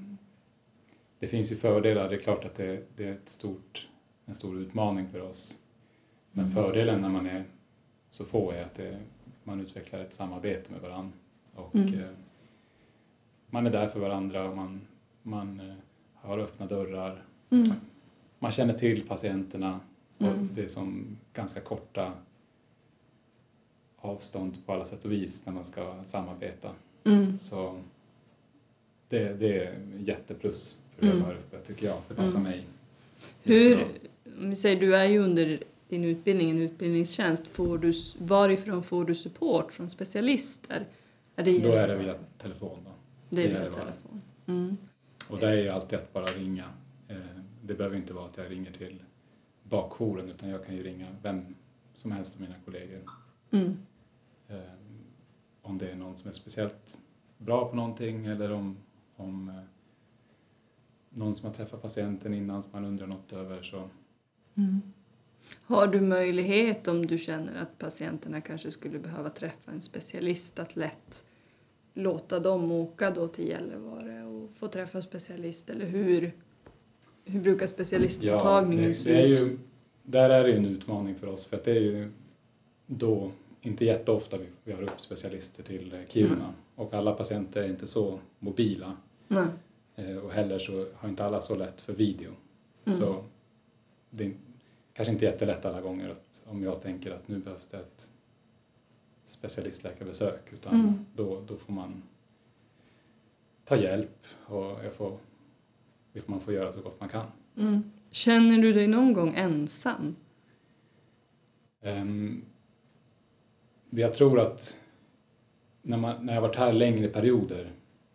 det 1.18 1.28
finns 1.28 1.52
ju 1.52 1.56
fördelar. 1.56 2.08
Det 2.08 2.14
är 2.16 2.20
klart 2.20 2.44
att 2.44 2.54
det, 2.54 2.82
det 2.96 3.04
är 3.04 3.12
ett 3.12 3.28
stort, 3.28 3.88
en 4.26 4.34
stor 4.34 4.58
utmaning 4.60 5.08
för 5.08 5.20
oss. 5.20 5.58
Men 6.32 6.44
Mm. 6.44 6.54
fördelen 6.54 7.00
när 7.00 7.08
man 7.08 7.26
är 7.26 7.44
så 8.10 8.24
få 8.24 8.50
är 8.50 8.62
att 8.62 8.74
det, 8.74 8.98
man 9.44 9.60
utvecklar 9.60 10.00
ett 10.00 10.12
samarbete 10.12 10.72
med 10.72 10.80
varandra. 10.80 11.12
Och, 11.54 11.74
Mm. 11.74 11.94
eh, 12.00 12.08
man 13.50 13.66
är 13.66 13.70
där 13.70 13.88
för 13.88 14.00
varandra 14.00 14.48
och 14.50 14.56
man, 14.56 14.80
man 15.22 15.60
eh, 15.60 15.74
har 16.14 16.38
öppna 16.38 16.66
dörrar. 16.66 17.24
Mm. 17.50 17.64
Man 18.38 18.52
känner 18.52 18.74
till 18.74 19.08
patienterna 19.08 19.80
och 20.18 20.26
Mm. 20.26 20.48
det 20.54 20.62
är 20.64 20.68
som 20.68 21.16
ganska 21.32 21.60
korta 21.60 22.12
avstånd 23.96 24.66
på 24.66 24.72
alla 24.72 24.84
sätt 24.84 25.04
och 25.04 25.12
vis 25.12 25.46
när 25.46 25.52
man 25.52 25.64
ska 25.64 26.04
samarbeta. 26.04 26.70
Mm. 27.04 27.38
Så 27.38 27.80
det, 29.08 29.34
det 29.34 29.64
är 29.64 29.78
jätteplus 29.98 30.78
att 30.98 31.04
Mm. 31.04 31.22
uppe 31.30 31.58
tycker 31.66 31.86
jag. 31.86 31.98
Det 32.08 32.14
passar 32.14 32.38
Mm. 32.38 32.50
mig. 32.52 32.64
Hur, 33.42 33.84
om 34.40 34.50
vi 34.50 34.56
säger, 34.56 34.80
du 34.80 34.96
är 34.96 35.04
ju 35.04 35.18
under 35.18 35.62
din 35.88 36.04
utbildning, 36.04 36.50
en 36.50 36.58
utbildningstjänst. 36.58 37.48
Får 37.48 37.78
du, 37.78 37.92
varifrån 38.18 38.82
får 38.82 39.04
du 39.04 39.14
support 39.14 39.72
från 39.72 39.90
specialister? 39.90 40.86
Är 41.36 41.44
det 41.44 41.58
Då 41.58 41.72
är 41.72 41.88
det 41.88 41.96
via 41.96 42.14
telefon. 42.38 42.78
Då. 42.84 42.90
det 43.28 43.42
är 43.44 43.48
via 43.48 43.58
det 43.58 43.72
telefon? 43.72 44.22
Mm. 44.46 44.76
Och 45.30 45.38
det 45.38 45.46
är 45.48 45.56
ju 45.56 45.68
alltid 45.68 45.98
att 45.98 46.12
bara 46.12 46.24
ringa. 46.26 46.64
Eh, 47.08 47.16
Det 47.62 47.74
behöver 47.74 47.96
inte 47.96 48.12
vara 48.12 48.26
att 48.26 48.36
jag 48.36 48.50
ringer 48.50 48.72
till 48.72 49.02
bakjouren 49.62 50.28
utan 50.30 50.48
jag 50.48 50.66
kan 50.66 50.76
ju 50.76 50.82
ringa 50.82 51.06
vem 51.22 51.54
som 51.94 52.12
helst 52.12 52.34
av 52.34 52.40
mina 52.40 52.54
kollegor. 52.64 53.00
Mm. 53.50 53.76
Eh, 54.48 54.56
Om 55.62 55.78
det 55.78 55.90
är 55.90 55.96
någon 55.96 56.16
som 56.16 56.28
är 56.28 56.32
speciellt 56.32 56.98
bra 57.38 57.68
på 57.68 57.76
någonting 57.76 58.26
eller 58.26 58.52
om, 58.52 58.76
om 59.16 59.48
eh, 59.48 59.54
någon 61.16 61.34
som 61.34 61.46
har 61.46 61.54
träffat 61.54 61.82
patienten 61.82 62.34
innan 62.34 62.62
som 62.62 62.72
man 62.72 62.84
undrar 62.84 63.06
något 63.06 63.32
över 63.32 63.62
så 63.62 63.88
Mm. 64.58 64.82
Har 65.62 65.86
du 65.86 66.00
möjlighet 66.00 66.88
om 66.88 67.06
du 67.06 67.18
känner 67.18 67.62
att 67.62 67.78
patienterna 67.78 68.40
kanske 68.40 68.70
skulle 68.70 68.98
behöva 68.98 69.30
träffa 69.30 69.70
en 69.70 69.80
specialist 69.80 70.58
att 70.58 70.76
lätt 70.76 71.24
låta 71.94 72.40
dem 72.40 72.72
åka 72.72 73.10
då 73.10 73.28
till 73.28 73.48
Gällivare 73.48 74.24
och 74.24 74.50
få 74.56 74.68
träffa 74.68 75.02
specialist 75.02 75.70
eller 75.70 75.86
hur, 75.86 76.32
hur 77.24 77.40
brukar 77.40 77.66
specialistmottagningen 77.66 78.88
det, 78.88 78.94
se 78.94 79.22
ut? 79.26 79.38
ju, 79.40 79.58
Där 80.02 80.30
är 80.30 80.42
det 80.44 80.50
ju 80.50 80.56
en 80.56 80.66
utmaning 80.66 81.14
för 81.14 81.26
oss 81.26 81.46
för 81.46 81.56
att 81.56 81.64
det 81.64 81.70
är 81.70 81.80
ju 81.80 82.10
då 82.86 83.30
inte 83.60 83.84
jätteofta 83.84 84.38
vi, 84.38 84.46
vi 84.64 84.72
har 84.72 84.82
upp 84.82 85.00
specialister 85.00 85.62
till 85.62 85.92
eh, 85.94 86.00
Kiruna 86.08 86.34
Mm. 86.34 86.54
och 86.74 86.94
alla 86.94 87.12
patienter 87.12 87.62
är 87.62 87.68
inte 87.68 87.86
så 87.86 88.18
mobila 88.38 88.96
Nej. 89.28 89.46
Eh, 89.96 90.16
och 90.16 90.32
heller 90.32 90.58
så 90.58 90.86
har 90.94 91.08
inte 91.08 91.24
alla 91.24 91.40
så 91.40 91.54
lätt 91.56 91.80
för 91.80 91.92
video. 91.92 92.32
Mm. 92.84 92.98
Så 92.98 93.24
det 94.10 94.24
är 94.24 94.32
kanske 94.92 95.12
inte 95.12 95.24
jättelätt 95.24 95.64
alla 95.64 95.80
gånger 95.80 96.08
att 96.08 96.42
om 96.46 96.62
jag 96.62 96.82
tänker 96.82 97.10
att 97.10 97.28
nu 97.28 97.38
behövs 97.38 97.66
det 97.66 97.76
ett 97.76 98.10
specialistläkarbesök 99.24 100.52
utan 100.52 100.74
Mm. 100.80 101.06
då, 101.14 101.42
då 101.46 101.56
får 101.56 101.72
man 101.72 102.02
ta 103.64 103.76
hjälp 103.76 104.18
och 104.46 104.84
jag 104.84 104.92
får, 104.92 105.18
man 106.26 106.40
får 106.40 106.54
göra 106.54 106.72
så 106.72 106.80
gott 106.80 107.00
man 107.00 107.08
kan. 107.08 107.26
Mm. 107.56 107.90
Känner 108.10 108.58
du 108.58 108.72
dig 108.72 108.86
någon 108.86 109.12
gång 109.12 109.34
ensam? 109.36 110.16
Um, 111.82 112.44
jag 113.90 114.14
tror 114.14 114.40
att 114.40 114.80
när, 115.82 115.96
man, 115.96 116.26
när 116.26 116.34
jag 116.34 116.40
varit 116.40 116.56
här 116.56 116.72
längre 116.72 117.08
perioder 117.08 117.72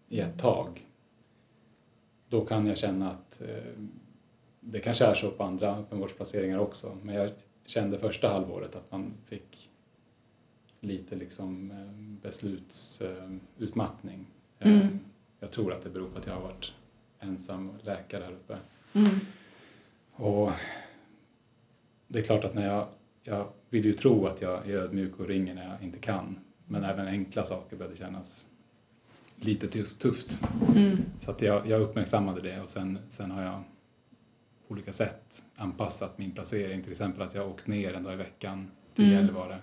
i 0.10 0.20
ett 0.20 0.40
tag 0.40 0.88
då 2.32 2.46
kan 2.46 2.68
jag 2.68 2.78
känna 2.78 3.12
att 3.12 3.42
eh, 3.42 3.74
det 4.60 4.80
kanske 4.80 5.06
är 5.06 5.14
så 5.14 5.32
på 5.32 5.44
andra 5.44 5.78
öppenvårdsplaceringar 5.78 6.60
också 6.60 6.98
men 7.04 7.16
jag 7.16 7.32
kände 7.66 7.98
första 7.98 8.28
halvåret 8.30 8.76
att 8.76 8.92
man 8.92 9.14
fick 9.26 9.70
lite 10.80 11.16
liksom 11.16 11.72
eh, 11.72 11.92
beslutsutmattning. 12.24 14.20
Eh, 14.60 14.72
Mm. 14.72 15.00
Jag 15.40 15.52
tror 15.52 15.74
att 15.74 15.84
det 15.84 15.90
beror 15.90 16.10
på 16.10 16.18
att 16.18 16.26
jag 16.26 16.34
har 16.34 16.42
varit 16.42 16.74
ensam 17.20 17.72
läkare 17.84 18.24
här 18.24 18.32
uppe. 18.32 18.58
Mm. 18.94 19.10
Och 20.12 20.52
det 22.08 22.20
är 22.20 22.24
klart 22.24 22.44
att 22.44 22.54
när 22.54 22.68
jag, 22.68 22.88
jag 23.24 23.48
vill 23.70 23.86
ju 23.86 23.94
tro 23.94 24.28
att 24.28 24.42
jag 24.42 24.70
är 24.70 24.78
ödmjuk 24.78 25.20
och 25.20 25.28
ringer 25.28 25.56
när 25.56 25.70
jag 25.70 25.84
inte 25.84 26.00
kan. 26.00 26.40
Men 26.66 26.84
även 26.84 27.08
enkla 27.08 27.44
saker 27.44 27.78
började 27.78 27.98
kännas 27.98 28.48
lite 29.44 29.68
tuff- 29.68 29.98
tufft. 29.98 30.40
Mm. 30.76 30.98
Så 31.18 31.32
att 31.32 31.42
jag, 31.42 31.68
jag 31.68 31.82
uppmärksammade 31.82 32.42
det 32.42 32.60
och 32.62 32.70
sen, 32.70 33.00
sen 33.08 33.32
har 33.32 33.42
jag 33.44 33.64
på 34.68 34.74
olika 34.74 34.92
sätt 34.94 35.44
anpassat 35.56 36.18
min 36.18 36.32
placering. 36.32 36.82
Till 36.82 36.92
exempel 36.92 37.22
att 37.22 37.36
jag 37.36 37.50
åkt 37.50 37.68
ner 37.68 37.94
en 37.94 38.04
dag 38.04 38.14
i 38.14 38.18
veckan 38.18 38.72
till 38.94 39.06
Mm. 39.06 39.18
Gällivare. 39.18 39.58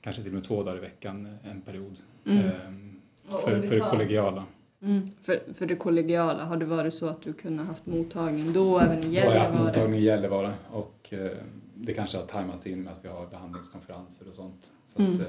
Kanske 0.00 0.22
till 0.22 0.30
och 0.30 0.34
med 0.34 0.44
två 0.44 0.62
dagar 0.62 0.76
i 0.76 0.80
veckan 0.80 1.36
en 1.44 1.60
period. 1.60 2.00
Mm. 2.26 2.44
Ehm, 2.66 3.00
för, 3.28 3.62
för 3.62 3.74
det 3.74 3.80
kollegiala. 3.80 4.44
Mm. 4.82 5.08
För, 5.22 5.42
för 5.54 5.66
det 5.66 5.76
kollegiala, 5.76 6.44
har 6.44 6.56
det 6.56 6.64
varit 6.64 6.94
så 6.94 7.08
att 7.08 7.22
du 7.22 7.32
kunnat 7.32 7.66
haft 7.66 7.86
mottagning 7.86 8.52
då 8.52 8.78
även 8.78 8.98
i 8.98 9.02
Då 9.02 9.08
har 9.08 9.14
jag 9.16 9.26
haft 9.26 9.34
Gällivare? 9.34 9.64
mottagning 9.66 10.00
i 10.00 10.02
Gällivare 10.02 10.52
och 10.70 11.08
eh, 11.12 11.30
det 11.74 11.94
kanske 11.94 12.18
har 12.18 12.26
tajmats 12.26 12.66
in 12.66 12.82
med 12.82 12.92
att 12.92 13.04
vi 13.04 13.08
har 13.08 13.26
behandlingskonferenser 13.26 14.28
och 14.28 14.34
sånt. 14.34 14.72
Så 14.86 15.02
att, 15.02 15.08
Mm. 15.08 15.20
eh, 15.20 15.26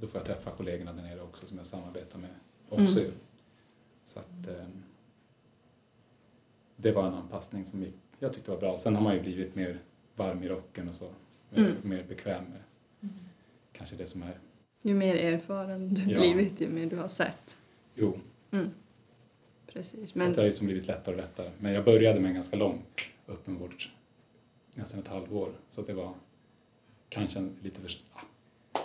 då 0.00 0.06
får 0.06 0.18
jag 0.18 0.26
träffa 0.26 0.50
kollegorna 0.50 0.92
där 0.92 1.02
nere 1.02 1.22
också 1.22 1.46
som 1.46 1.56
jag 1.56 1.66
samarbetar 1.66 2.18
med 2.18 2.30
också. 2.68 3.00
Mm. 3.00 3.12
Så 4.04 4.20
att 4.20 4.46
eh, 4.48 4.66
det 6.76 6.92
var 6.92 7.06
en 7.06 7.14
anpassning 7.14 7.64
som 7.64 7.82
gick, 7.82 7.94
jag 8.18 8.32
tyckte 8.32 8.50
var 8.50 8.58
bra. 8.58 8.78
Sen 8.78 8.94
har 8.94 9.02
man 9.02 9.14
ju 9.14 9.20
blivit 9.20 9.54
mer 9.54 9.80
varm 10.16 10.42
i 10.42 10.48
rocken 10.48 10.88
och 10.88 10.94
så. 10.94 11.10
Mm. 11.54 11.72
mer 11.82 12.04
bekväm 12.08 12.44
med 12.44 12.62
kanske 13.72 13.96
det 13.96 14.06
som 14.06 14.22
är, 14.22 14.38
Ju 14.82 14.94
mer 14.94 15.16
erfaren 15.16 15.94
du 15.94 16.10
Ja. 16.10 16.18
blivit, 16.20 16.60
ju 16.60 16.68
mer 16.68 16.86
du 16.86 16.96
har 16.96 17.08
sett. 17.08 17.58
jo, 17.94 18.18
Precis. 19.66 20.10
så 20.10 20.18
Men, 20.18 20.28
att 20.28 20.34
det 20.34 20.40
har 20.40 20.46
ju 20.46 20.52
som 20.52 20.66
blivit 20.66 20.86
lättare 20.86 21.14
och 21.14 21.20
lättare. 21.20 21.50
Men 21.58 21.72
jag 21.72 21.84
började 21.84 22.20
med 22.20 22.28
en 22.28 22.34
ganska 22.34 22.56
lång 22.56 22.82
öppenvård, 23.28 23.74
nästan 24.74 25.00
ett 25.00 25.08
halvår. 25.08 25.52
Så 25.68 25.82
det 25.82 25.92
var 25.94 26.14
kanske 27.08 27.48
lite 27.62 27.80
för... 27.80 27.90
Ah, 28.12 28.20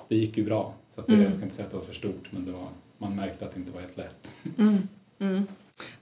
det 0.07 0.16
gick 0.16 0.38
ju 0.38 0.45
bra. 0.45 0.74
Så 0.96 1.02
att 1.02 1.08
det, 1.08 1.14
Mm. 1.14 1.24
jag 1.24 1.34
ska 1.34 1.44
inte 1.44 1.56
säga 1.56 1.66
att 1.66 1.72
det 1.72 1.78
var 1.78 1.84
för 1.84 1.94
stort, 1.94 2.32
men 2.32 2.46
det 2.46 2.52
var, 2.52 2.70
man 2.98 3.16
märkte 3.16 3.46
att 3.46 3.52
det 3.52 3.60
inte 3.60 3.72
var 3.72 3.82
helt 3.82 3.98
lätt. 3.98 4.36
mm, 4.58 4.78
mm. 5.20 5.44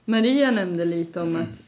Maria 0.04 0.50
nämnde 0.50 0.84
lite 0.84 1.20
om 1.20 1.36
att 1.36 1.62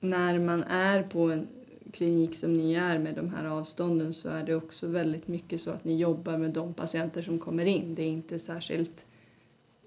när 0.00 0.38
man 0.38 0.62
är 0.64 1.02
på 1.02 1.30
en 1.30 1.46
klinik 1.92 2.34
som 2.36 2.52
ni 2.52 2.74
är 2.74 2.98
med 2.98 3.14
de 3.14 3.34
här 3.34 3.44
avstånden 3.44 4.12
så 4.12 4.28
är 4.28 4.42
det 4.42 4.54
också 4.54 4.86
väldigt 4.86 5.28
mycket 5.28 5.60
så 5.60 5.70
att 5.70 5.84
ni 5.84 5.96
jobbar 5.96 6.38
med 6.38 6.50
de 6.50 6.74
patienter 6.74 7.22
som 7.22 7.38
kommer 7.38 7.64
in. 7.64 7.94
Det 7.94 8.02
är 8.02 8.08
inte 8.08 8.38
särskilt 8.38 9.06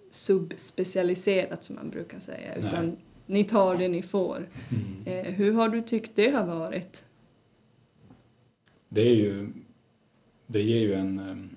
subspecialiserat 0.10 1.64
som 1.64 1.76
man 1.76 1.90
brukar 1.90 2.20
säga 2.20 2.52
Nej. 2.58 2.68
utan 2.68 2.98
ni 3.26 3.44
tar 3.44 3.76
det 3.76 3.88
ni 3.88 4.02
får. 4.02 4.48
Eh, 5.06 5.34
hur 5.34 5.54
har 5.54 5.70
du 5.70 5.82
tyckt 5.82 6.12
det 6.16 6.30
har 6.30 6.46
varit? 6.46 7.04
Det 8.90 9.02
är 9.02 9.16
ju... 9.16 9.50
Det 10.48 10.62
ger 10.62 10.80
ju 10.80 10.94
en... 10.94 11.51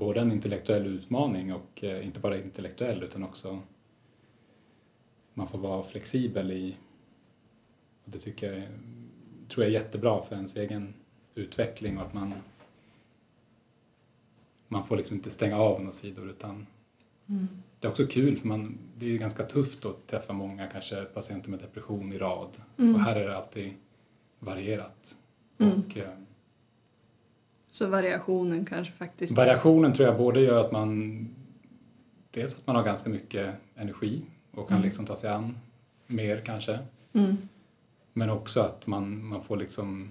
både 0.00 0.20
en 0.20 0.32
intellektuell 0.32 0.86
utmaning 0.86 1.52
och 1.52 1.84
eh, 1.84 2.06
inte 2.06 2.20
bara 2.20 2.36
intellektuell 2.36 3.02
utan 3.02 3.22
också 3.22 3.60
man 5.34 5.48
får 5.48 5.58
vara 5.58 5.82
flexibel 5.82 6.50
i 6.52 6.76
och 8.04 8.10
det 8.10 8.18
tycker 8.18 8.52
jag 8.52 8.68
tror 9.48 9.64
jag 9.64 9.74
är 9.74 9.80
jättebra 9.80 10.22
för 10.22 10.36
ens 10.36 10.56
egen 10.56 10.94
utveckling 11.34 11.98
och 11.98 12.06
att 12.06 12.14
man 12.14 12.34
man 14.68 14.86
får 14.86 14.96
liksom 14.96 15.16
inte 15.16 15.30
stänga 15.30 15.58
av 15.58 15.80
några 15.80 15.92
sidor 15.92 16.30
utan 16.30 16.66
det 17.80 17.86
är 17.86 17.90
också 17.90 18.06
kul 18.06 18.36
för 18.36 18.48
man, 18.48 18.78
det 18.98 19.06
är 19.06 19.10
ju 19.10 19.18
ganska 19.18 19.44
tufft 19.44 19.84
att 19.84 20.06
träffa 20.06 20.32
många 20.32 20.66
kanske 20.66 21.04
patienter 21.04 21.50
med 21.50 21.58
depression 21.58 22.12
i 22.12 22.18
rad 22.18 22.56
Mm. 22.78 22.94
och 22.94 23.00
här 23.00 23.16
är 23.16 23.28
det 23.28 23.36
alltid 23.36 23.72
varierat. 24.38 25.16
Mm. 25.58 25.72
Och, 25.72 25.96
eh, 25.96 26.10
Så 27.70 27.86
variationen 27.86 28.64
kanske 28.64 28.92
faktiskt... 28.94 29.32
variationen 29.36 29.92
tror 29.92 30.08
jag 30.08 30.18
både 30.18 30.40
gör 30.40 30.64
att 30.64 30.72
man 30.72 31.28
dels 32.30 32.54
att 32.56 32.66
man 32.66 32.76
har 32.76 32.82
ganska 32.82 33.10
mycket 33.10 33.54
energi 33.76 34.22
och 34.50 34.68
kan 34.68 34.76
Mm. 34.76 34.84
liksom 34.86 35.06
ta 35.06 35.16
sig 35.16 35.30
an 35.30 35.58
mer 36.06 36.40
kanske 36.46 36.78
Mm. 37.12 37.36
men 38.12 38.30
också 38.30 38.60
att 38.60 38.86
man, 38.86 39.24
man 39.24 39.42
får 39.42 39.56
liksom 39.56 40.10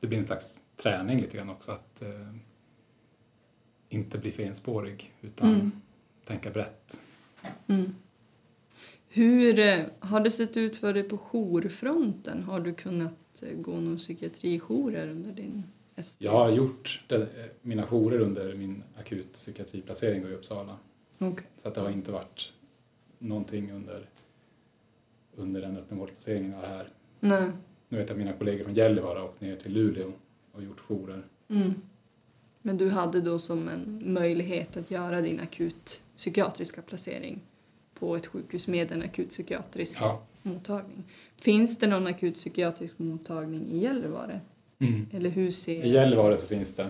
det 0.00 0.06
blir 0.06 0.18
en 0.18 0.24
slags 0.24 0.60
träning 0.76 1.20
lite 1.20 1.36
grann 1.36 1.50
också 1.50 1.72
att 1.72 2.02
eh, 2.02 2.08
inte 3.88 4.18
bli 4.18 4.32
för 4.32 4.42
enspårig 4.42 5.12
utan 5.22 5.54
Mm. 5.54 5.72
tänka 6.24 6.50
brett. 6.50 7.02
Mm. 7.66 7.94
Hur 9.08 9.58
eh, 9.58 9.78
har 10.00 10.20
det 10.20 10.30
sett 10.30 10.56
ut 10.56 10.76
för 10.76 10.92
dig 10.94 11.02
på 11.02 11.18
jourfronten? 11.18 12.42
Har 12.42 12.60
du 12.60 12.74
kunnat 12.74 13.42
eh, 13.42 13.56
gå 13.58 13.72
någon 13.80 13.96
psykiatrijourer 13.96 15.08
under 15.08 15.32
din 15.32 15.62
ST? 15.96 16.24
Jag 16.24 16.32
har 16.32 16.50
gjort 16.50 17.04
det, 17.08 17.28
mina 17.62 17.82
jourer 17.82 18.18
under 18.20 18.54
min 18.54 18.82
akutpsykiatriplacering 18.98 20.22
då 20.22 20.28
i 20.28 20.34
Uppsala. 20.34 20.76
Okej. 21.18 21.46
Så 21.62 21.68
att 21.68 21.74
det 21.74 21.80
har 21.80 21.90
inte 21.90 22.12
varit 22.12 22.52
någonting 23.18 23.72
under, 23.72 24.08
under 25.36 25.60
den 25.60 25.76
öppenvårdsplaceringen 25.76 26.50
jag 26.52 26.58
har 26.58 26.66
här. 26.66 26.88
Nej. 27.20 27.50
Nu 27.88 27.98
vet 27.98 28.08
jag 28.08 28.14
att 28.14 28.18
mina 28.24 28.32
kollegor 28.32 28.64
från 28.64 28.74
Gällivare 28.74 29.18
har 29.18 29.24
åkt 29.26 29.40
ner 29.40 29.56
till 29.56 29.72
Luleå 29.72 30.12
och 30.52 30.62
gjort 30.62 30.80
jourer. 30.80 31.22
Mm. 31.48 31.74
Men 32.62 32.76
du 32.76 32.88
hade 32.90 33.20
då 33.20 33.38
som 33.38 33.68
en 33.68 34.02
möjlighet 34.12 34.76
att 34.76 34.90
göra 34.90 35.20
din 35.20 35.40
akut 35.40 36.02
psykiatriska 36.16 36.82
placering 36.82 37.40
på 37.94 38.16
ett 38.16 38.26
sjukhus 38.26 38.66
med 38.68 38.92
en 38.92 39.02
akut 39.02 39.30
psykiatrisk 39.30 39.98
Ja. 40.00 40.22
mottagning. 40.42 41.04
Finns 41.36 41.78
det 41.78 41.86
någon 41.86 42.06
akut 42.06 42.34
psykiatrisk 42.34 42.98
mottagning 42.98 43.66
i 43.66 43.78
Gällivare? 43.78 44.40
Mm. 44.78 45.06
Eller 45.12 45.30
hur 45.30 45.50
ser... 45.50 45.84
I 45.84 45.88
Gällivare 45.92 46.36
så 46.36 46.46
finns 46.46 46.74
det. 46.74 46.88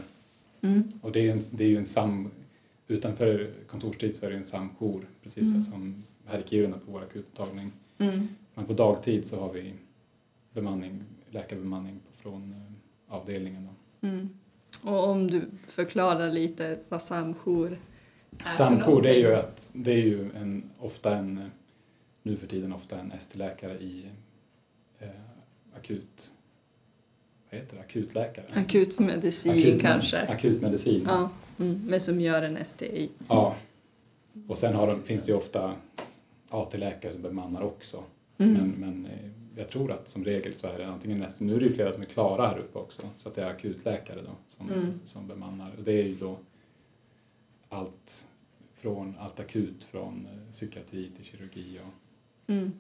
Mm. 0.61 0.89
Och 1.01 1.13
det 1.13 1.29
är, 1.29 1.33
en, 1.33 1.43
det 1.51 1.65
är 1.65 1.69
ju 1.69 1.77
en 1.77 1.85
sam... 1.87 2.31
Utanför 2.89 3.51
kontorstid 3.67 4.17
så 4.17 4.27
är 4.27 4.31
det 4.31 4.37
en 4.37 4.45
samjour, 4.45 5.09
precis 5.23 5.51
Mm. 5.51 5.63
som 5.63 6.05
här 6.27 6.39
i 6.39 6.43
Kiruna 6.49 6.79
på 6.79 6.93
vår 6.93 7.03
akutmottagning. 7.03 7.73
Mm. 7.99 8.29
Men 8.55 8.67
på 8.67 8.73
dagtid 8.73 9.27
så 9.27 9.41
har 9.41 9.53
vi 9.53 9.73
bemanning, 10.53 11.03
läkarbemanning 11.31 12.01
från 12.15 12.53
eh, 12.53 13.15
avdelningen. 13.15 13.69
Då. 14.01 14.09
Mm. 14.09 14.29
Och 14.83 15.09
om 15.09 15.31
du 15.31 15.43
förklarar 15.67 16.31
lite 16.33 16.79
vad 16.89 17.03
samjour 17.03 17.79
är 18.45 18.51
Samjour, 18.51 19.03
det 19.03 19.11
är 19.11 19.19
ju, 19.19 19.35
att, 19.35 19.71
det 19.73 19.93
är 19.93 20.05
ju 20.05 20.31
en, 20.35 20.71
ofta 20.79 21.17
en, 21.17 21.39
eh, 21.39 21.45
nu 22.23 22.37
för 22.37 22.47
tiden 22.47 22.73
ofta 22.73 22.99
en 23.01 23.13
ST-läkare 23.13 23.79
i 23.79 24.07
eh, 24.99 25.09
akut, 25.77 26.33
vad 27.51 27.61
heter 27.61 27.77
det, 27.77 27.83
akutläkare? 27.83 28.45
Akutmedicin 28.55 29.53
Akut- 29.53 29.81
kanske. 29.81 30.21
Akutmedicin. 30.21 31.03
Ja, 31.07 31.31
mm. 31.59 31.83
men 31.87 32.01
som 32.01 32.21
gör 32.21 32.43
en 32.43 32.65
STI. 32.65 33.11
Ja. 33.29 33.57
Och 34.49 34.59
sen 34.59 34.75
har 34.75 34.87
de, 34.87 35.03
finns 35.03 35.25
det 35.25 35.33
ju 35.33 35.39
ofta 35.39 35.75
AT-läkare 36.51 37.13
som 37.13 37.23
bemannar 37.23 37.63
också. 37.63 38.03
Mm. 38.39 38.53
Men, 38.55 38.71
men 38.71 39.07
eh, 39.07 39.31
jag 39.57 39.69
tror 39.69 39.93
att 39.93 40.09
som 40.09 40.25
regel 40.25 40.55
så 40.55 40.67
är 40.67 40.79
det 40.79 40.87
antingen 40.87 41.19
nästan, 41.19 41.47
nu 41.47 41.55
är 41.55 41.59
det 41.61 41.65
ju 41.67 41.73
flera 41.73 41.93
som 41.93 42.03
är 42.03 42.07
klara 42.07 42.47
här 42.49 42.59
uppe 42.59 42.79
också, 42.79 43.03
så 43.19 43.29
att 43.29 43.35
det 43.35 43.43
är 43.43 43.51
akutläkare 43.51 44.21
då 44.23 44.31
som, 44.49 44.73
Mm. 44.73 45.01
som 45.05 45.27
bemannar. 45.29 45.71
Och 45.79 45.85
det 45.85 45.93
är 45.93 46.05
ju 46.07 46.15
då 46.15 46.39
allt 47.69 48.27
från 48.75 49.15
allt 49.19 49.41
akut 49.41 49.85
från 49.85 50.27
eh, 50.33 50.51
psykiatri 50.53 51.11
till 51.17 51.25
kirurgi 51.25 51.79
och 51.87 51.93
Mm. 52.53 52.73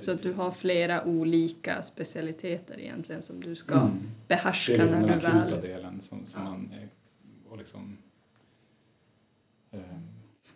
Så 0.00 0.10
att 0.12 0.22
du 0.22 0.32
har 0.32 0.50
flera 0.50 1.04
olika 1.04 1.82
specialiteter 1.82 2.80
egentligen 2.80 3.22
som 3.22 3.40
du 3.40 3.54
ska 3.54 3.74
Mm. 3.74 3.90
Det 4.26 4.34
behärska 4.34 4.74
är 4.74 4.78
liksom 4.78 5.00
när 5.00 5.08
den 5.08 5.18
du 5.18 5.26
akuta 5.26 5.56
väl... 5.56 5.68
delen 5.70 6.00
som, 6.00 6.26
som 6.26 6.42
Ja. 6.42 6.50
man 6.50 6.70
och 7.48 7.58
liksom 7.58 7.96
eh, 9.70 9.80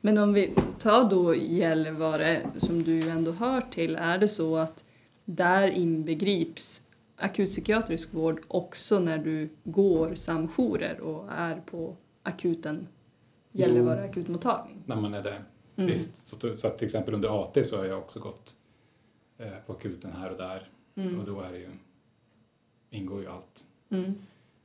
Men 0.01 0.19
om 0.19 0.33
vi 0.33 0.55
tar 0.79 1.11
då 1.11 1.35
Gällivare 1.35 2.43
som 2.59 2.83
du 2.83 3.09
ändå 3.09 3.33
hör 3.33 3.61
till, 3.61 3.97
är 3.97 4.19
det 4.19 4.29
så 4.29 4.57
att 4.57 4.85
där 5.25 5.69
inbegrips 5.69 6.83
akutpsykiatrisk 7.17 8.15
vård 8.15 8.41
också 8.49 8.99
när 8.99 9.19
du 9.19 9.49
går 9.65 10.15
samjourer 10.15 11.01
och 11.01 11.33
är 11.33 11.57
på 11.57 11.97
akuten 12.23 12.89
Gällivare 13.53 14.05
akutmottagning? 14.05 14.83
när 14.87 14.97
man 14.97 15.15
är 15.15 15.23
det. 15.23 15.43
Mm. 15.77 15.91
Visst, 15.91 16.17
så, 16.27 16.57
så 16.57 16.67
att 16.67 16.79
till 16.79 16.85
exempel 16.85 17.15
under 17.15 17.43
AT 17.43 17.65
så 17.67 17.77
har 17.77 17.85
jag 17.85 17.99
också 17.99 18.21
gått 18.21 18.57
eh, 19.43 19.59
på 19.67 19.73
akuten 19.73 20.13
här 20.13 20.31
och 20.31 20.37
där 20.39 20.69
och 20.95 20.99
Mm. 21.03 21.25
då 21.25 21.41
är 21.41 21.53
det 21.53 21.59
ju, 21.59 21.69
ingår 22.91 23.21
ju 23.21 23.27
allt. 23.29 23.67
Mm. 23.91 24.15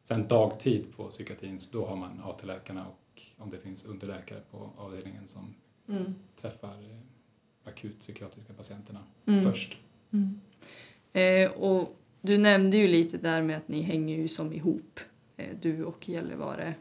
Sen 0.01 0.27
dagtid 0.27 0.95
på 0.95 1.07
psykiatrin, 1.09 1.59
så 1.59 1.77
då 1.77 1.85
har 1.85 1.95
man 1.95 2.21
AT-läkarna 2.23 2.87
och 2.87 3.21
om 3.37 3.49
det 3.49 3.57
finns 3.57 3.85
underläkare 3.85 4.39
på 4.51 4.69
avdelningen 4.77 5.27
som 5.27 5.53
Mm. 5.89 6.15
träffar 6.35 6.69
eh, 6.91 6.97
akut 7.69 7.99
psykiatriska 7.99 8.53
patienterna 8.53 8.99
Mm. 9.25 9.43
först. 9.43 9.77
Mm. 10.11 10.41
Eh, 11.13 11.51
och 11.51 11.95
du 12.21 12.37
nämnde 12.37 12.77
ju 12.77 12.87
lite 12.87 13.17
där 13.17 13.41
med 13.41 13.57
att 13.57 13.67
ni 13.67 13.81
hänger 13.81 14.15
ju 14.17 14.27
som 14.27 14.53
ihop, 14.53 14.99
eh, 15.37 15.55
du 15.61 15.83
och 15.83 16.09
Gällivare. 16.09 16.73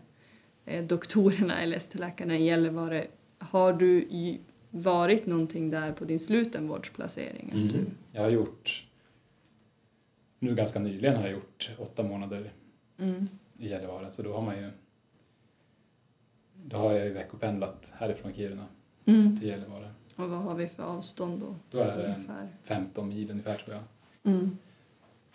Eh, 0.64 0.84
doktorerna 0.84 1.60
eller 1.62 1.76
ST-läkarna 1.76 2.36
i 2.38 2.44
Gällivare. 2.44 3.06
Har 3.38 3.72
du 3.72 4.06
varit 4.82 5.26
någonting 5.26 5.70
där 5.70 5.92
på 5.92 6.04
din 6.04 6.18
slutenvårdsplacering? 6.18 7.46
Att 7.48 7.72
du, 7.72 7.84
Jag 8.12 8.22
har 8.22 8.30
gjort, 8.30 8.86
nu 10.38 10.54
ganska 10.54 10.78
nyligen 10.78 11.16
har 11.16 11.22
jag 11.22 11.32
gjort 11.32 11.70
åtta 11.78 12.02
månader 12.02 12.52
mm. 12.98 13.28
i 13.58 13.68
Gällivare 13.68 14.10
så 14.10 14.22
då 14.22 14.34
har 14.34 14.42
man 14.42 14.56
ju 14.56 14.70
då 16.64 16.76
har 16.76 16.92
jag 16.92 17.06
ju 17.06 17.12
veckopendlat 17.12 17.94
härifrån 17.98 18.32
Kiruna 18.32 18.66
Mm. 19.08 19.36
till 19.36 19.48
Gällivare. 19.48 19.90
Och 20.16 20.30
vad 20.30 20.38
har 20.38 20.54
vi 20.54 20.66
för 20.68 20.82
avstånd 20.82 21.40
då? 21.40 21.54
Då 21.70 21.78
är 21.78 21.96
det 21.96 22.04
ungefär? 22.14 22.48
15 22.64 23.08
mil 23.08 23.30
ungefär 23.30 23.56
tror 23.56 23.76
jag. 23.76 23.84
Mm. 24.34 24.58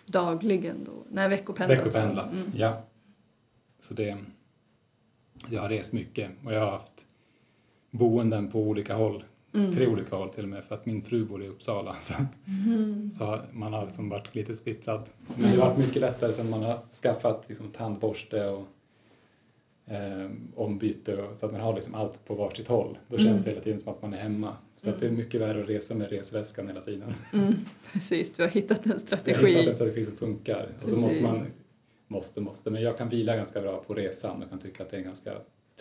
Dagligen 0.06 0.84
då? 0.84 0.92
Nej, 1.10 1.30
veckopendlat. 1.30 1.78
Veckopendlat, 1.80 2.32
Mm. 2.32 2.44
ja. 2.56 2.84
Så 3.80 3.94
det, 3.94 4.18
jag 5.50 5.62
har 5.62 5.70
rest 5.70 5.94
mycket 5.94 6.32
och 6.46 6.54
jag 6.54 6.60
har 6.60 6.72
haft 6.72 7.06
boenden 7.92 8.52
på 8.52 8.60
olika 8.62 8.96
håll, 8.96 9.24
Mm. 9.54 9.72
tre 9.74 9.88
olika 9.88 10.16
håll 10.16 10.30
till 10.30 10.43
och 10.43 10.49
med 10.49 10.64
för 10.64 10.76
att 10.76 10.86
min 10.86 11.02
fru 11.02 11.26
bor 11.26 11.43
i 11.43 11.47
Uppsala 11.47 11.95
så, 11.99 12.14
att- 12.14 12.47
Mm. 12.66 13.12
så 13.12 13.24
har 13.26 13.45
man 13.52 13.74
har 13.74 13.84
liksom 13.86 14.10
varit 14.10 14.36
lite 14.36 14.56
splittrad. 14.56 15.10
Men 15.36 15.41
det 15.41 15.47
har 15.62 15.70
varit 15.70 15.78
mycket 15.78 16.02
lättare 16.02 16.34
sen 16.34 16.49
man 16.49 16.64
har 16.64 16.80
skaffat 17.04 17.45
liksom 17.47 17.70
tandborste 17.72 18.45
och 18.47 18.68
eh, 19.86 20.30
ombyte 20.56 21.18
och, 21.22 21.38
så 21.38 21.45
att 21.45 21.52
man 21.52 21.62
har 21.62 21.76
liksom 21.76 21.95
allt 21.95 22.26
på 22.26 22.36
varsitt 22.36 22.68
håll. 22.68 22.97
Då 23.08 23.16
Mm. 23.16 23.28
känns 23.28 23.43
det 23.43 23.49
hela 23.49 23.62
tiden 23.62 23.80
som 23.80 23.93
att 23.93 24.02
man 24.02 24.14
är 24.14 24.18
hemma. 24.18 24.56
Så 24.84 24.89
att 24.89 24.99
det 24.99 25.08
är 25.08 25.12
mycket 25.12 25.41
värre 25.41 25.64
att 25.64 25.70
resa 25.70 25.95
med 25.95 26.10
resväskan 26.10 26.68
hela 26.68 26.82
tiden. 26.82 27.14
Mm. 27.34 27.54
Precis, 27.93 28.34
du 28.34 28.43
har 28.43 28.49
hittat 28.49 28.78
en 28.78 28.84
Jag 28.86 28.93
har 28.93 28.99
strategi. 28.99 29.47
hittat 29.47 29.68
en 29.68 29.76
strategi 29.76 30.04
som 30.06 30.16
funkar. 30.18 30.70
Och 30.84 30.89
så 30.89 30.95
måste 30.95 31.10
Precis. 31.10 31.24
man, 31.39 31.45
måste, 32.08 32.41
måste, 32.41 32.72
men 32.72 32.82
jag 32.82 32.97
kan 32.97 33.10
vila 33.10 33.36
ganska 33.36 33.62
bra 33.62 33.84
på 33.88 33.93
resan 33.93 34.43
och 34.43 34.49
kan 34.49 34.60
tycka 34.60 34.84
att 34.84 34.89
det 34.89 34.97
är 34.97 35.02
ganska 35.02 35.34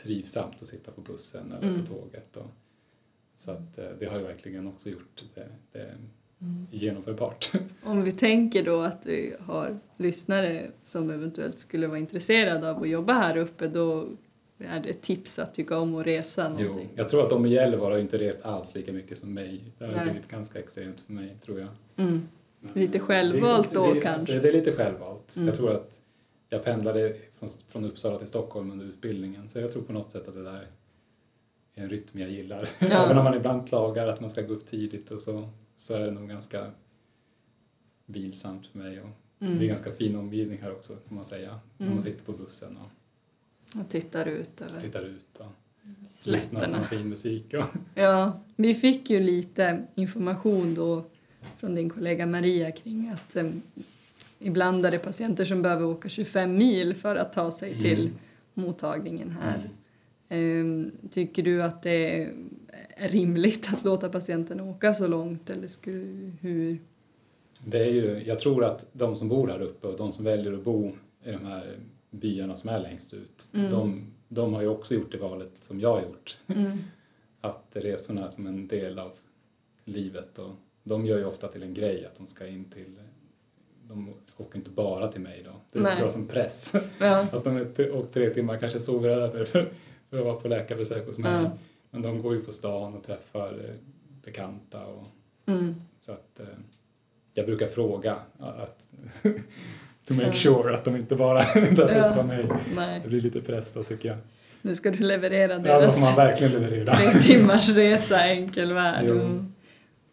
trivsamt 0.02 0.62
att 0.62 0.68
sitta 0.68 0.92
på 0.92 1.00
bussen 1.00 1.52
eller 1.52 1.68
Mm. 1.68 1.80
på 1.80 1.86
tåget. 1.94 2.36
Och, 2.36 2.46
så 3.40 3.50
att 3.50 3.78
eh, 3.78 3.84
det 3.98 4.06
har 4.06 4.18
ju 4.18 4.24
verkligen 4.24 4.66
också 4.66 4.90
gjort 4.90 5.24
det, 5.34 5.48
det 5.72 5.94
Mm. 6.42 6.66
genomförbart. 6.70 7.52
Om 7.82 8.04
vi 8.04 8.12
tänker 8.12 8.64
då 8.64 8.80
att 8.80 9.06
vi 9.06 9.34
har 9.40 9.78
lyssnare 9.96 10.70
som 10.82 11.10
eventuellt 11.10 11.58
skulle 11.58 11.86
vara 11.86 11.98
intresserade 11.98 12.70
av 12.70 12.82
att 12.82 12.88
jobba 12.88 13.12
här 13.12 13.36
uppe 13.36 13.68
då 13.68 14.08
är 14.58 14.80
det 14.80 14.88
ett 14.88 15.02
tips 15.02 15.38
att 15.38 15.54
tycka 15.54 15.78
om 15.78 15.94
att 15.94 16.06
resa 16.06 16.56
jo, 16.58 16.66
någonting. 16.66 16.88
jag 16.94 17.08
tror 17.08 17.22
att 17.22 17.30
de 17.30 17.46
i 17.46 17.48
Gällivare 17.48 17.92
har 17.92 17.98
inte 18.00 18.18
rest 18.18 18.42
alls 18.42 18.74
lika 18.74 18.92
mycket 18.92 19.18
som 19.18 19.34
mig. 19.34 19.64
Det 19.78 19.84
har 19.84 19.92
Nej. 19.92 20.04
blivit 20.04 20.28
ganska 20.28 20.58
extremt 20.58 21.00
för 21.00 21.12
mig, 21.12 21.36
tror 21.44 21.60
jag. 21.60 21.68
Mm. 21.96 22.28
Lite 22.74 22.98
självvalt 22.98 23.74
då, 23.74 23.94
det 23.94 24.00
kanske? 24.00 24.38
Det 24.38 24.48
är 24.48 24.52
lite 24.52 24.72
självvalt. 24.72 25.36
Mm. 25.36 25.48
Jag 25.48 25.56
tror 25.56 25.70
att 25.72 26.00
jag 26.48 26.64
pendlade 26.64 27.16
från, 27.38 27.48
från 27.68 27.84
Uppsala 27.84 28.18
till 28.18 28.26
Stockholm 28.26 28.70
under 28.70 28.86
utbildningen 28.86 29.48
så 29.48 29.58
jag 29.58 29.72
tror 29.72 29.82
på 29.82 29.92
något 29.92 30.10
sätt 30.10 30.28
att 30.28 30.34
det 30.34 30.42
där 30.42 30.52
är 30.52 30.66
en 31.80 31.88
rytm 31.90 32.18
jag 32.20 32.30
gillar. 32.30 32.68
Ja. 32.78 32.86
Även 33.04 33.18
om 33.18 33.24
man 33.24 33.34
ibland 33.34 33.68
klagar 33.68 34.06
att 34.06 34.20
man 34.20 34.30
ska 34.30 34.42
gå 34.42 34.52
upp 34.54 34.66
tidigt 34.66 35.10
och 35.10 35.22
så, 35.22 35.48
så 35.76 35.94
är 35.94 36.00
det 36.00 36.10
nog 36.10 36.28
ganska 36.28 36.70
vilsamt 38.06 38.66
för 38.66 38.78
mig. 38.78 39.00
Och 39.00 39.08
Mm. 39.42 39.58
Det 39.58 39.64
är 39.64 39.68
ganska 39.68 39.92
fin 39.92 40.16
omgivning 40.16 40.58
här 40.62 40.72
också 40.72 40.96
får 41.08 41.14
man 41.14 41.24
säga. 41.24 41.60
När 41.76 41.86
Mm. 41.86 41.94
man 41.96 42.02
sitter 42.02 42.24
på 42.24 42.32
bussen 42.32 42.76
och 42.76 43.80
Och 43.80 43.88
tittar 43.90 44.26
ut 44.26 44.60
över 44.60 44.80
tittar 44.80 45.02
ut 45.02 45.38
och 45.40 45.46
lyssnar 46.24 46.60
på 46.60 46.66
slätterna. 46.66 46.84
fin 46.84 47.08
musik. 47.08 47.54
Och, 47.54 47.64
Ja, 47.94 48.40
vi 48.56 48.74
fick 48.74 49.10
ju 49.10 49.20
lite 49.20 49.86
information 49.94 50.74
då 50.74 51.04
från 51.58 51.74
din 51.74 51.90
kollega 51.90 52.26
Maria 52.26 52.70
kring 52.72 53.08
att 53.10 53.36
um, 53.36 53.62
ibland 54.38 54.86
är 54.86 54.90
det 54.90 54.98
patienter 54.98 55.44
som 55.44 55.62
behöver 55.62 55.84
åka 55.84 56.08
25 56.08 56.56
mil 56.56 56.94
för 56.94 57.16
att 57.16 57.32
ta 57.32 57.50
sig 57.50 57.70
Mm. 57.70 57.82
till 57.82 58.10
mottagningen 58.54 59.30
här. 59.42 59.70
Ehm, 60.32 60.90
Tycker 61.10 61.42
du 61.42 61.62
att 61.62 61.82
det 61.82 62.22
är 62.96 63.08
rimligt 63.08 63.68
att 63.74 63.84
låta 63.84 64.08
patienten 64.08 64.60
åka 64.60 64.94
så 64.94 65.06
långt 65.06 65.50
eller 65.50 65.68
skulle, 65.68 66.32
hur? 66.40 66.78
Det 67.64 67.78
är 67.78 67.90
ju, 67.90 68.22
jag 68.26 68.40
tror 68.40 68.64
att 68.64 68.86
de 68.92 69.16
som 69.16 69.28
bor 69.28 69.48
här 69.48 69.60
uppe 69.62 69.86
och 69.86 69.96
de 69.96 70.12
som 70.12 70.24
väljer 70.24 70.52
att 70.52 70.64
bo 70.64 70.92
i 71.24 71.30
de 71.30 71.46
här 71.46 71.76
byarna 72.10 72.56
som 72.56 72.70
är 72.70 72.80
längst 72.80 73.14
ut, 73.14 73.48
Mm. 73.54 73.70
de, 73.70 74.06
de 74.28 74.54
har 74.54 74.62
ju 74.62 74.68
också 74.68 74.94
gjort 74.94 75.12
det 75.12 75.18
valet 75.18 75.50
som 75.60 75.80
jag 75.80 75.92
har 75.94 76.02
gjort. 76.02 76.38
Mm. 76.46 76.78
Att 77.40 77.66
resorna 77.72 78.26
är 78.26 78.30
som 78.30 78.46
en 78.46 78.68
del 78.68 78.98
av 78.98 79.12
livet 79.84 80.38
och 80.38 80.50
de 80.82 81.06
gör 81.06 81.18
ju 81.18 81.24
ofta 81.24 81.48
till 81.48 81.62
en 81.62 81.74
grej 81.74 82.06
att 82.06 82.14
de 82.16 82.26
ska 82.26 82.46
in 82.46 82.64
till, 82.64 82.94
de 83.88 84.14
åker 84.36 84.58
inte 84.58 84.70
bara 84.70 85.08
till 85.12 85.20
mig 85.20 85.42
då. 85.44 85.50
Det 85.72 85.78
Nej. 85.78 85.84
ska 85.92 85.98
vara 85.98 86.08
som 86.10 86.26
press. 86.26 86.74
Ja. 87.00 87.20
Att 87.32 87.44
de 87.44 87.66
åkt 87.92 88.14
tre 88.14 88.30
timmar 88.30 88.58
kanske 88.58 88.80
sover 88.80 89.08
över 89.08 89.44
för, 89.44 89.72
för 90.10 90.18
att 90.18 90.24
vara 90.24 90.34
på 90.36 90.48
läkarbesök 90.48 91.06
hos 91.06 91.18
mig. 91.18 91.32
Ja. 91.42 91.50
Men 91.90 92.02
de 92.02 92.22
går 92.22 92.34
ju 92.34 92.40
på 92.42 92.52
stan 92.52 92.94
och 92.94 93.02
träffar 93.04 93.46
eh, 93.48 93.74
bekanta 94.24 94.86
och 94.86 95.06
Mm. 95.46 95.74
så 96.00 96.12
att 96.12 96.40
eh, 96.40 96.46
jag 97.34 97.46
brukar 97.46 97.66
fråga 97.66 98.16
att 98.38 98.86
to 100.04 100.14
make 100.14 100.26
Ja. 100.26 100.34
sure 100.34 100.74
att 100.74 100.84
de 100.84 100.96
inte 100.96 101.16
bara 101.16 101.42
är 101.44 101.70
där 101.76 102.12
Ja. 102.16 102.22
med. 102.22 102.56
Nej, 102.76 103.00
Det 103.02 103.08
blir 103.08 103.20
lite 103.20 103.40
press 103.40 103.72
då 103.72 103.82
tycker 103.84 104.08
jag. 104.08 104.18
nu 104.62 104.74
ska 104.74 104.90
du 104.90 104.98
leverera 104.98 105.52
Ja, 105.52 105.58
då 105.58 105.62
får 105.64 105.70
man 105.72 105.80
deras 105.80 106.18
verkligen 106.18 106.52
leverera. 106.52 106.96
tre 106.96 107.20
timmars 107.20 107.68
resa 107.68 108.20
enkel 108.24 108.72
värld. 108.72 109.04
Mm. 109.10 109.52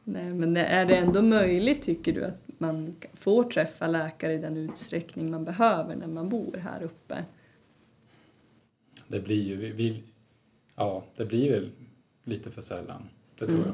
Nej, 0.03 0.23
men 0.33 0.57
är 0.57 0.85
det 0.85 0.95
ändå 0.95 1.21
möjligt, 1.21 1.81
tycker 1.81 2.13
du, 2.13 2.23
att 2.25 2.41
man 2.57 2.95
får 3.13 3.43
träffa 3.43 3.87
läkare 3.87 4.33
i 4.33 4.37
den 4.37 4.57
utsträckning 4.57 5.31
man 5.31 5.45
behöver 5.45 5.95
när 5.95 6.07
man 6.07 6.29
bor 6.29 6.57
här 6.63 6.83
uppe? 6.83 7.25
Det 9.07 9.19
blir 9.19 9.43
ju, 9.43 9.55
vi, 9.55 9.71
vi, 9.71 10.03
ja, 10.75 11.03
det 11.15 11.25
blir 11.25 11.51
väl 11.51 11.69
lite 12.23 12.51
för 12.51 12.61
sällan. 12.61 13.03
Det 13.39 13.45
tror 13.47 13.57
Mm. 13.59 13.69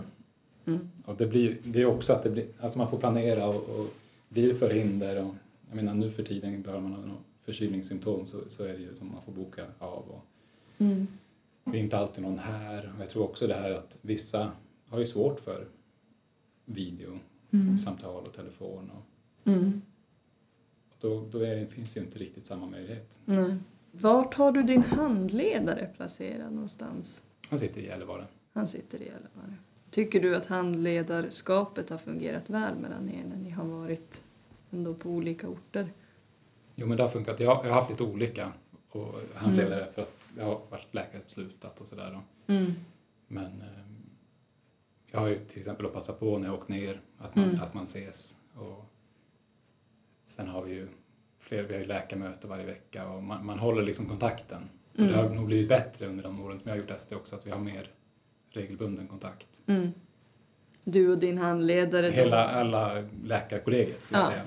jag. 0.66 0.74
Mm. 0.76 0.90
Och 1.06 1.18
det 1.18 1.28
blir 1.28 1.58
det 1.66 1.82
är 1.82 1.86
också 1.86 2.14
att 2.14 2.24
det 2.24 2.30
blir, 2.30 2.46
alltså 2.60 2.78
man 2.78 2.90
får 2.90 2.98
planera 3.00 3.48
och, 3.48 3.80
och 3.80 3.88
blir 4.30 4.48
det 4.48 4.56
förhinder 4.56 5.24
och 5.24 5.36
jag 5.68 5.76
menar 5.76 5.94
nu 5.94 6.12
för 6.12 6.24
tiden 6.24 6.62
behöver 6.62 6.82
man 6.84 6.94
ha 6.94 7.06
något 7.06 7.18
förkylningssymptom 7.46 8.28
så, 8.28 8.38
så 8.50 8.64
är 8.64 8.74
det 8.74 8.80
ju 8.80 8.94
som 8.96 9.08
man 9.12 9.22
får 9.22 9.32
boka 9.32 9.66
av 9.80 10.04
och 10.10 10.26
Mm. 10.78 11.08
det 11.64 11.78
är 11.78 11.82
inte 11.82 11.98
alltid 11.98 12.24
någon 12.24 12.40
här. 12.40 12.94
Och 12.96 13.02
jag 13.02 13.10
tror 13.10 13.24
också 13.24 13.48
det 13.48 13.54
här 13.54 13.72
att 13.72 13.98
vissa 14.02 14.52
har 14.88 15.00
ju 15.00 15.06
svårt 15.06 15.40
för 15.40 15.68
video, 16.66 17.20
Mm. 17.52 17.80
samtal 17.80 18.24
och 18.26 18.34
telefon 18.34 18.92
och, 18.92 19.48
Mm. 19.48 19.82
och 20.90 20.96
då, 21.00 21.26
då 21.32 21.40
är 21.40 21.56
det, 21.56 21.68
finns 21.68 21.98
ju 21.98 22.02
inte 22.02 22.20
riktigt 22.20 22.46
samma 22.46 22.66
möjlighet. 22.68 23.20
Nej. 23.26 23.56
Vart 23.96 24.34
har 24.34 24.52
du 24.52 24.64
din 24.64 24.84
handledare 24.84 25.86
placerad 25.96 26.54
någonstans? 26.54 27.24
Han 27.50 27.60
sitter 27.60 27.82
i 27.82 27.86
Gällivare. 27.86 28.26
Han 28.54 28.68
sitter 28.68 28.98
i 29.02 29.06
Gällivare. 29.06 29.54
Tycker 29.90 30.20
du 30.22 30.36
att 30.36 30.46
handledarskapet 30.46 31.90
har 31.90 31.98
fungerat 31.98 32.50
väl 32.50 32.76
mellan 32.76 33.10
er 33.10 33.24
när 33.30 33.36
ni 33.38 33.50
har 33.50 33.66
varit 33.66 34.24
ändå 34.72 34.94
på 34.94 35.10
olika 35.10 35.48
orter? 35.48 35.94
Jo 36.76 36.88
men 36.88 36.98
det 36.98 37.04
har 37.04 37.10
funkat. 37.10 37.40
Jag, 37.40 37.58
jag 37.66 37.70
har 37.70 37.76
haft 37.76 37.90
lite 37.90 38.04
olika 38.04 38.52
och 38.90 39.16
handledare 39.36 39.86
för 39.92 40.02
att 40.02 40.32
jag 40.38 40.46
har 40.46 40.62
varit 40.70 40.94
läkarebeslutat 40.94 41.82
och 41.82 41.88
sådär. 41.88 42.20
Mm. 42.48 42.72
Men 43.28 43.46
eh, 43.62 43.84
jag 45.12 45.20
har 45.20 45.28
ju 45.28 45.40
till 45.46 45.60
exempel 45.60 45.86
att 45.86 45.94
passa 45.94 46.14
på 46.14 46.38
när 46.38 46.48
jag 46.48 46.56
åkt 46.56 46.70
ner 46.70 47.02
att 47.18 47.36
man, 47.36 47.46
Mm. 47.50 47.62
att 47.62 47.74
man 47.74 47.84
ses. 47.84 48.38
Och 48.56 48.86
sen 50.24 50.48
har 50.48 50.62
vi 50.62 50.74
ju 50.74 50.88
fler, 51.44 51.64
vi 51.64 51.74
har 51.74 51.82
ju 51.82 51.88
läkarmöte 51.88 52.48
varje 52.48 52.66
vecka 52.66 53.08
och 53.10 53.24
man, 53.24 53.46
man 53.46 53.60
håller 53.60 53.84
liksom 53.84 54.06
kontakten. 54.06 54.70
Och 54.92 55.04
det 55.04 55.14
har 55.14 55.24
Mm. 55.24 55.36
nog 55.36 55.46
blivit 55.46 55.70
bättre 55.70 56.08
under 56.08 56.24
de 56.24 56.42
åren 56.46 56.60
som 56.60 56.70
jag 56.70 56.76
har 56.76 56.82
gjort 56.82 56.92
ST 56.92 57.16
också 57.16 57.36
att 57.36 57.46
vi 57.48 57.52
har 57.52 57.60
mer 57.60 57.90
regelbunden 58.50 59.08
kontakt. 59.08 59.62
Mm. 59.68 59.92
Du 60.84 61.10
och 61.12 61.18
din 61.18 61.38
handledare, 61.38 62.12
Hela, 62.12 62.48
alla 62.50 63.04
läkarkollegiet 63.26 64.04
skulle 64.04 64.20
jag 64.20 64.26
Ja. 64.28 64.32
säga. 64.32 64.44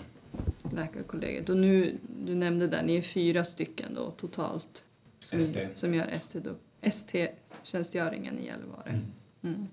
läkarkollegiet. 0.74 1.48
Och 1.48 1.56
nu, 1.56 1.98
du 2.26 2.34
nämnde 2.34 2.66
där, 2.66 2.82
ni 2.82 2.96
är 2.96 3.02
fyra 3.02 3.44
stycken 3.44 3.94
då 3.94 4.10
totalt 4.10 4.84
som, 5.18 5.38
ST. 5.38 5.68
som 5.74 5.94
gör 5.94 6.06
ST 6.12 6.40
ST-tjänstgöringen 6.82 8.38
i 8.38 8.46
Gällivare. 8.46 8.88
Mm. 8.90 9.04
Mm. 9.42 9.66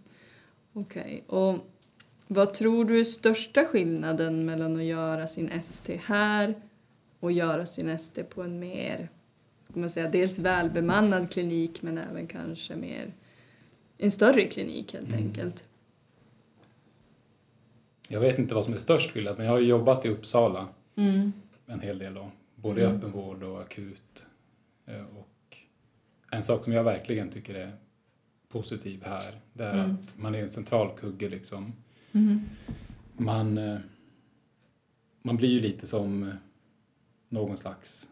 Okej, 0.74 1.24
och 1.28 1.56
vad 2.28 2.54
tror 2.54 2.86
du 2.86 3.00
är 3.00 3.04
största 3.04 3.66
skillnaden 3.66 4.46
mellan 4.46 4.76
att 4.76 4.84
göra 4.84 5.28
sin 5.28 5.50
ST 5.50 6.00
här 6.06 6.56
och 7.24 7.32
göra 7.32 7.66
sin 7.66 7.90
ST 7.90 8.24
på 8.24 8.42
en 8.44 8.60
mer, 8.60 9.10
ska 9.70 9.80
man 9.80 9.90
säga, 9.90 10.10
dels 10.10 10.40
välbemannad 10.40 11.32
klinik 11.32 11.82
men 11.82 11.98
även 11.98 12.28
kanske 12.28 12.76
mer 12.76 13.14
en 13.98 14.12
större 14.12 14.44
klinik 14.48 14.94
helt 14.94 15.08
Mm. 15.08 15.20
enkelt? 15.20 15.64
Jag 18.08 18.20
vet 18.20 18.40
inte 18.40 18.56
vad 18.56 18.66
som 18.66 18.74
är 18.74 18.78
störst 18.78 19.12
skillnad 19.12 19.38
men 19.38 19.46
jag 19.46 19.54
har 19.54 19.60
ju 19.60 19.68
jobbat 19.68 20.06
i 20.06 20.10
Uppsala 20.10 20.68
Mm. 20.96 21.34
en 21.66 21.80
hel 21.80 21.98
del 21.98 22.14
då. 22.14 22.32
Både 22.56 22.82
i 22.82 22.84
Mm. 22.84 22.98
öppenvård 22.98 23.44
och 23.44 23.62
akut. 23.62 24.26
Eh, 24.86 25.02
Och 25.18 25.58
en 26.32 26.44
sak 26.44 26.64
som 26.64 26.74
jag 26.74 26.84
verkligen 26.84 27.30
tycker 27.30 27.54
är 27.56 27.72
positiv 28.50 29.04
här, 29.06 29.40
det 29.54 29.64
är 29.64 29.74
Mm. 29.84 29.92
att 30.04 30.18
man 30.18 30.36
är 30.36 30.42
en 30.42 30.50
central 30.50 30.98
kugge 31.00 31.30
liksom. 31.30 31.74
Mm. 32.12 32.40
Man, 33.18 33.58
eh, 33.58 33.78
man 35.22 35.38
blir 35.38 35.50
ju 35.50 35.60
lite 35.60 35.88
som 35.88 36.24
eh, 36.24 36.34
någon 37.34 37.58
slags 37.58 38.10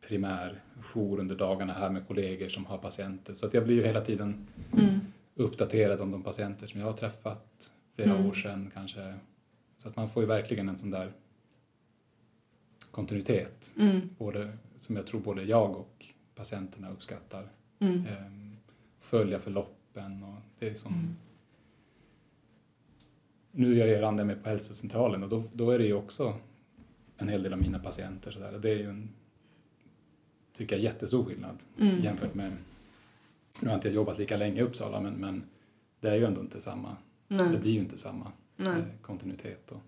primär 0.00 0.62
jour 0.80 1.20
under 1.20 1.34
dagarna 1.36 1.72
här 1.72 1.90
med 1.90 2.06
kollegor 2.08 2.48
som 2.48 2.66
har 2.66 2.78
patienter. 2.78 3.34
Så 3.34 3.46
att 3.46 3.54
jag 3.54 3.64
blir 3.64 3.74
ju 3.74 3.82
hela 3.82 4.00
tiden 4.00 4.46
Mm. 4.72 5.00
uppdaterad 5.34 6.00
om 6.00 6.10
de 6.10 6.22
patienter 6.22 6.66
som 6.66 6.80
jag 6.80 6.86
har 6.86 6.92
träffat 6.92 7.72
flera 7.94 8.10
Mm. 8.14 8.26
år 8.26 8.32
sedan 8.34 8.70
kanske. 8.74 9.14
Så 9.76 9.88
att 9.88 9.96
man 9.96 10.08
får 10.08 10.22
ju 10.22 10.26
verkligen 10.26 10.68
en 10.68 10.78
sån 10.78 10.90
där 10.90 11.12
kontinuitet, 12.90 13.72
Mm. 13.78 14.00
både, 14.18 14.52
som 14.78 14.96
jag 14.96 15.06
tror 15.06 15.20
både 15.20 15.42
jag 15.42 15.76
och 15.76 16.06
patienterna 16.34 16.90
uppskattar. 16.90 17.48
Mm. 17.78 18.06
Ehm, 18.06 18.56
följa 19.00 19.38
förloppen 19.38 20.22
och 20.22 20.36
det 20.58 20.68
är 20.68 20.74
som... 20.74 20.92
Mm. 20.92 21.16
Nu 23.56 23.76
gör 23.76 23.86
jag 23.86 24.02
Rande 24.02 24.24
med 24.24 24.42
på 24.42 24.48
hälsocentralen 24.48 25.22
och 25.22 25.28
då, 25.28 25.42
då 25.52 25.70
är 25.70 25.78
det 25.78 25.86
ju 25.86 25.94
också 25.94 26.36
en 27.16 27.28
hel 27.28 27.42
del 27.42 27.52
av 27.52 27.58
mina 27.60 27.78
patienter 27.78 28.30
så 28.30 28.38
där. 28.38 28.58
Det 28.58 28.70
är 28.70 28.76
ju 28.76 28.88
en, 28.90 29.08
tycker 30.52 30.76
jag, 30.76 30.82
jättestor 30.84 31.24
skillnad 31.24 31.56
Mm. 31.80 32.00
jämfört 32.00 32.34
med, 32.34 32.52
nu 33.62 33.68
har 33.68 33.74
inte 33.74 33.88
jag 33.88 33.94
jobbat 33.94 34.18
lika 34.18 34.36
länge 34.36 34.58
i 34.60 34.62
Uppsala 34.62 35.00
men, 35.00 35.12
men 35.14 35.44
det 36.00 36.08
är 36.08 36.14
ju 36.14 36.24
ändå 36.24 36.40
inte 36.40 36.60
samma, 36.60 36.96
det 37.28 37.34
Nej. 37.44 37.58
blir 37.58 37.72
ju 37.72 37.78
inte 37.78 37.98
samma 37.98 38.32
Nej. 38.56 38.78
eh, 38.78 38.84
kontinuitet. 39.02 39.72
Och, 39.72 39.80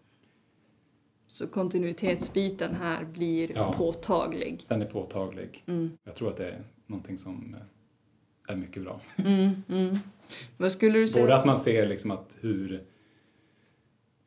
Så 1.29 1.47
kontinuitetsbiten 1.47 2.75
här 2.75 3.05
blir 3.05 3.53
Ja. 3.55 3.73
påtaglig. 3.73 4.65
den 4.69 4.83
är 4.83 4.87
påtaglig. 4.87 5.65
Mm. 5.67 5.99
Jag 6.05 6.15
tror 6.15 6.29
att 6.29 6.37
det 6.37 6.51
är 6.51 6.65
någonting 6.87 7.19
som 7.19 7.55
eh, 7.55 8.53
är 8.53 8.57
mycket 8.57 8.83
bra. 8.83 9.01
Mm. 9.17 9.63
Mm. 9.69 9.99
Vad 10.57 10.73
skulle 10.73 10.99
du 10.99 11.09
säga? 11.09 11.25
Både 11.25 11.37
att 11.37 11.47
man 11.47 11.59
ser 11.59 11.87
liksom 11.87 12.11
att 12.11 12.39
hur, 12.41 12.85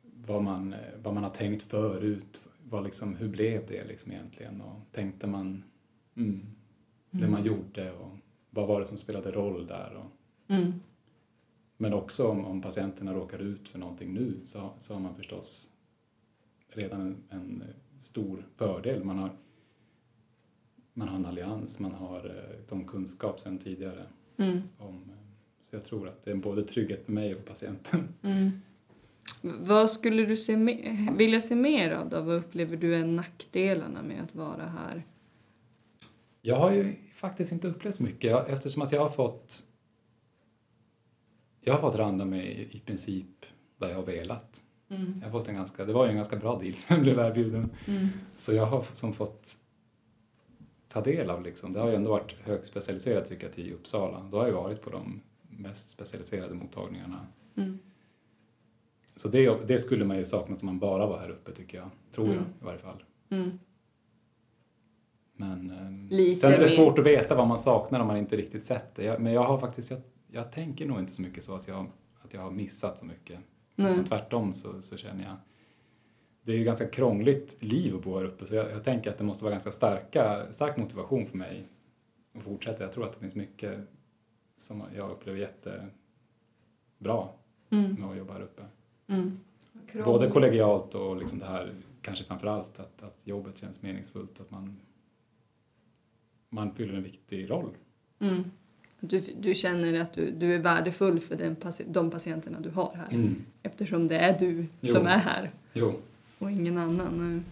vad 0.02 0.42
man, 0.42 0.72
eh, 0.72 0.78
vad 1.02 1.14
man 1.14 1.22
har 1.24 1.30
tänkt 1.30 1.62
förut, 1.62 2.40
vad 2.70 2.84
liksom, 2.84 3.16
hur 3.16 3.28
blev 3.28 3.66
det 3.66 3.84
liksom 3.84 4.12
egentligen 4.12 4.60
och 4.60 4.80
tänkte 4.92 5.26
man 5.26 5.64
mm, 6.16 6.46
det 7.10 7.28
man 7.28 7.44
gjorde 7.44 7.92
och 7.92 8.16
vad 8.50 8.68
var 8.68 8.80
det 8.80 8.86
som 8.86 8.98
spelade 8.98 9.30
roll 9.32 9.66
där. 9.66 9.94
Och, 9.94 10.06
Mm. 10.54 10.72
men 11.76 11.94
också 11.94 12.28
om, 12.28 12.44
om 12.44 12.62
patienterna 12.62 13.14
råkar 13.14 13.38
ut 13.38 13.68
för 13.68 13.78
någonting 13.78 14.14
nu 14.14 14.40
så, 14.44 14.70
så 14.78 14.94
har 14.94 15.00
man 15.00 15.14
förstås 15.14 15.70
redan 16.68 17.00
en, 17.00 17.16
en 17.30 17.62
stor 17.98 18.46
fördel. 18.56 19.04
Man 19.04 19.18
har, 19.18 19.30
man 20.92 21.08
har 21.08 21.16
en 21.16 21.26
allians, 21.26 21.80
man 21.80 21.92
har 21.92 22.26
eh, 22.26 22.58
de 22.68 22.84
kunskap 22.86 23.40
sedan 23.40 23.58
tidigare 23.58 24.06
Mm. 24.36 24.60
om 24.78 25.04
så 25.62 25.76
jag 25.76 25.84
tror 25.84 26.08
att 26.08 26.22
det 26.22 26.30
är 26.30 26.34
både 26.36 26.62
trygghet 26.64 27.04
för 27.04 27.12
mig 27.12 27.32
och 27.32 27.38
för 27.40 27.46
patienten. 27.46 28.08
Mm. 28.22 28.50
Vad 29.40 29.90
skulle 29.90 30.26
du 30.26 30.36
se 30.36 30.56
me- 30.56 31.16
vilja 31.16 31.40
se 31.40 31.54
mer 31.54 31.90
av 31.90 32.08
då? 32.08 32.20
Vad 32.20 32.36
upplever 32.36 32.76
du 32.76 32.94
är 32.94 33.04
nackdelarna 33.04 34.02
med 34.02 34.22
att 34.22 34.34
vara 34.34 34.66
här? 34.66 35.06
Jag 36.42 36.56
har 36.56 36.72
ju 36.72 36.94
faktiskt 37.14 37.52
inte 37.52 37.68
upplevt 37.68 37.94
så 37.94 38.02
mycket 38.02 38.48
eftersom 38.48 38.82
att 38.82 38.92
jag 38.92 39.00
har 39.00 39.10
fått 39.10 39.64
jag 41.60 41.74
har 41.74 41.80
fått 41.80 41.94
randa 41.94 42.24
mig 42.24 42.68
i 42.70 42.78
princip 42.78 43.46
där 43.78 43.88
jag 43.88 43.96
har 43.96 44.02
velat. 44.02 44.62
Mm. 44.88 45.14
Jag 45.20 45.30
har 45.30 45.38
fått 45.38 45.48
en 45.48 45.54
ganska, 45.54 45.84
det 45.84 45.92
var 45.92 46.04
ju 46.04 46.10
en 46.10 46.16
ganska 46.16 46.36
bra 46.36 46.58
deal 46.58 46.74
som 46.74 46.86
jag 46.88 47.00
blev 47.02 47.18
erbjuden. 47.18 47.70
Mm. 47.86 48.08
Så 48.34 48.54
jag 48.54 48.66
har 48.66 48.82
som 48.82 49.12
fått 49.12 49.58
ta 50.88 51.00
del 51.00 51.30
av 51.30 51.42
liksom, 51.42 51.72
det 51.72 51.80
har 51.80 51.88
ju 51.88 51.94
ändå 51.94 52.10
varit 52.10 52.32
högspecialiserad 52.42 53.24
psykiatri 53.24 53.68
i 53.68 53.72
Uppsala. 53.72 54.28
Då 54.30 54.38
har 54.38 54.46
jag 54.46 54.54
varit 54.54 54.82
på 54.82 54.90
de 54.90 55.20
mest 55.48 55.88
specialiserade 55.88 56.54
mottagningarna. 56.54 57.26
Mm. 57.56 57.78
Så 59.20 59.28
det, 59.28 59.66
det 59.66 59.78
skulle 59.78 60.04
man 60.04 60.16
ju 60.16 60.24
saknat 60.24 60.60
om 60.62 60.66
man 60.66 60.78
bara 60.78 61.06
var 61.06 61.18
här 61.18 61.30
uppe 61.30 61.52
tycker 61.52 61.78
jag. 61.78 61.90
Tror 62.12 62.26
jag 62.26 62.36
Mm. 62.36 62.48
i 62.60 62.64
varje 62.64 62.78
fall. 62.78 63.04
Mm. 63.30 63.50
Men 65.36 65.70
ehm, 65.70 66.08
Lite 66.10 66.40
sen 66.40 66.52
är 66.52 66.58
det 66.58 66.68
svårt 66.68 66.98
att 66.98 67.06
veta 67.06 67.34
vad 67.34 67.46
man 67.48 67.58
saknar 67.58 68.00
om 68.00 68.06
man 68.06 68.16
inte 68.16 68.36
riktigt 68.36 68.64
sett 68.64 68.94
det. 68.94 69.04
Jag, 69.04 69.20
men 69.20 69.32
jag 69.32 69.44
har 69.44 69.58
faktiskt, 69.58 69.90
jag, 69.90 70.00
jag 70.30 70.52
tänker 70.52 70.86
nog 70.86 70.98
inte 70.98 71.14
så 71.14 71.22
mycket 71.22 71.44
så 71.44 71.54
att 71.54 71.68
jag, 71.68 71.86
att 72.22 72.34
jag 72.34 72.40
har 72.40 72.50
missat 72.50 72.98
så 72.98 73.04
mycket. 73.06 73.40
Utan 73.76 74.04
tvärtom 74.04 74.54
så, 74.54 74.82
så 74.82 74.96
känner 74.96 75.24
jag, 75.24 75.36
det 76.42 76.52
är 76.52 76.56
ju 76.56 76.64
ganska 76.64 76.86
krångligt 76.88 77.56
liv 77.62 77.96
att 77.96 78.02
bo 78.04 78.18
här 78.18 78.24
uppe 78.24 78.46
så 78.46 78.54
jag, 78.54 78.70
jag 78.70 78.84
tänker 78.84 79.10
att 79.10 79.18
det 79.18 79.24
måste 79.24 79.44
vara 79.44 79.52
ganska 79.52 79.70
starka, 79.70 80.52
stark 80.52 80.76
motivation 80.76 81.26
för 81.26 81.36
mig 81.38 81.64
att 82.34 82.42
fortsätta. 82.42 82.82
Jag 82.82 82.92
tror 82.92 83.04
att 83.04 83.12
det 83.12 83.18
finns 83.18 83.34
mycket 83.34 83.78
som 84.56 84.82
jag 84.96 85.10
upplever 85.10 85.38
jättebra 85.38 87.28
Mm. 87.72 87.94
med 87.94 88.10
att 88.10 88.16
jobba 88.16 88.32
här 88.32 88.40
uppe. 88.42 88.62
Mm. 89.10 89.38
Både 90.04 90.30
kollegialt 90.30 90.94
och 90.94 91.16
liksom 91.16 91.38
det 91.38 91.46
här, 91.46 91.74
kanske 92.02 92.24
framför 92.24 92.46
allt 92.46 92.80
att, 92.80 93.02
att 93.02 93.20
jobbet 93.24 93.58
känns 93.58 93.82
meningsfullt, 93.82 94.40
att 94.40 94.50
man, 94.50 94.76
man 96.48 96.74
fyller 96.74 96.94
en 96.94 97.02
viktig 97.02 97.50
roll. 97.50 97.70
Mm. 98.18 98.44
Du, 99.00 99.18
du 99.18 99.54
känner 99.54 100.00
att 100.00 100.12
du, 100.12 100.30
du 100.30 100.54
är 100.54 100.58
värdefull 100.58 101.20
för 101.20 101.36
den, 101.36 101.56
de 101.86 102.10
patienterna 102.10 102.60
du 102.60 102.70
har 102.70 102.94
här. 102.94 103.34
Eftersom 103.62 104.08
det 104.08 104.18
är 104.18 104.38
du 104.38 104.66
Jo. 104.80 104.94
som 104.94 105.06
är 105.06 105.18
här 105.18 105.50
Jo, 105.72 105.94
och 106.38 106.50
ingen 106.50 106.78
annan. 106.78 107.44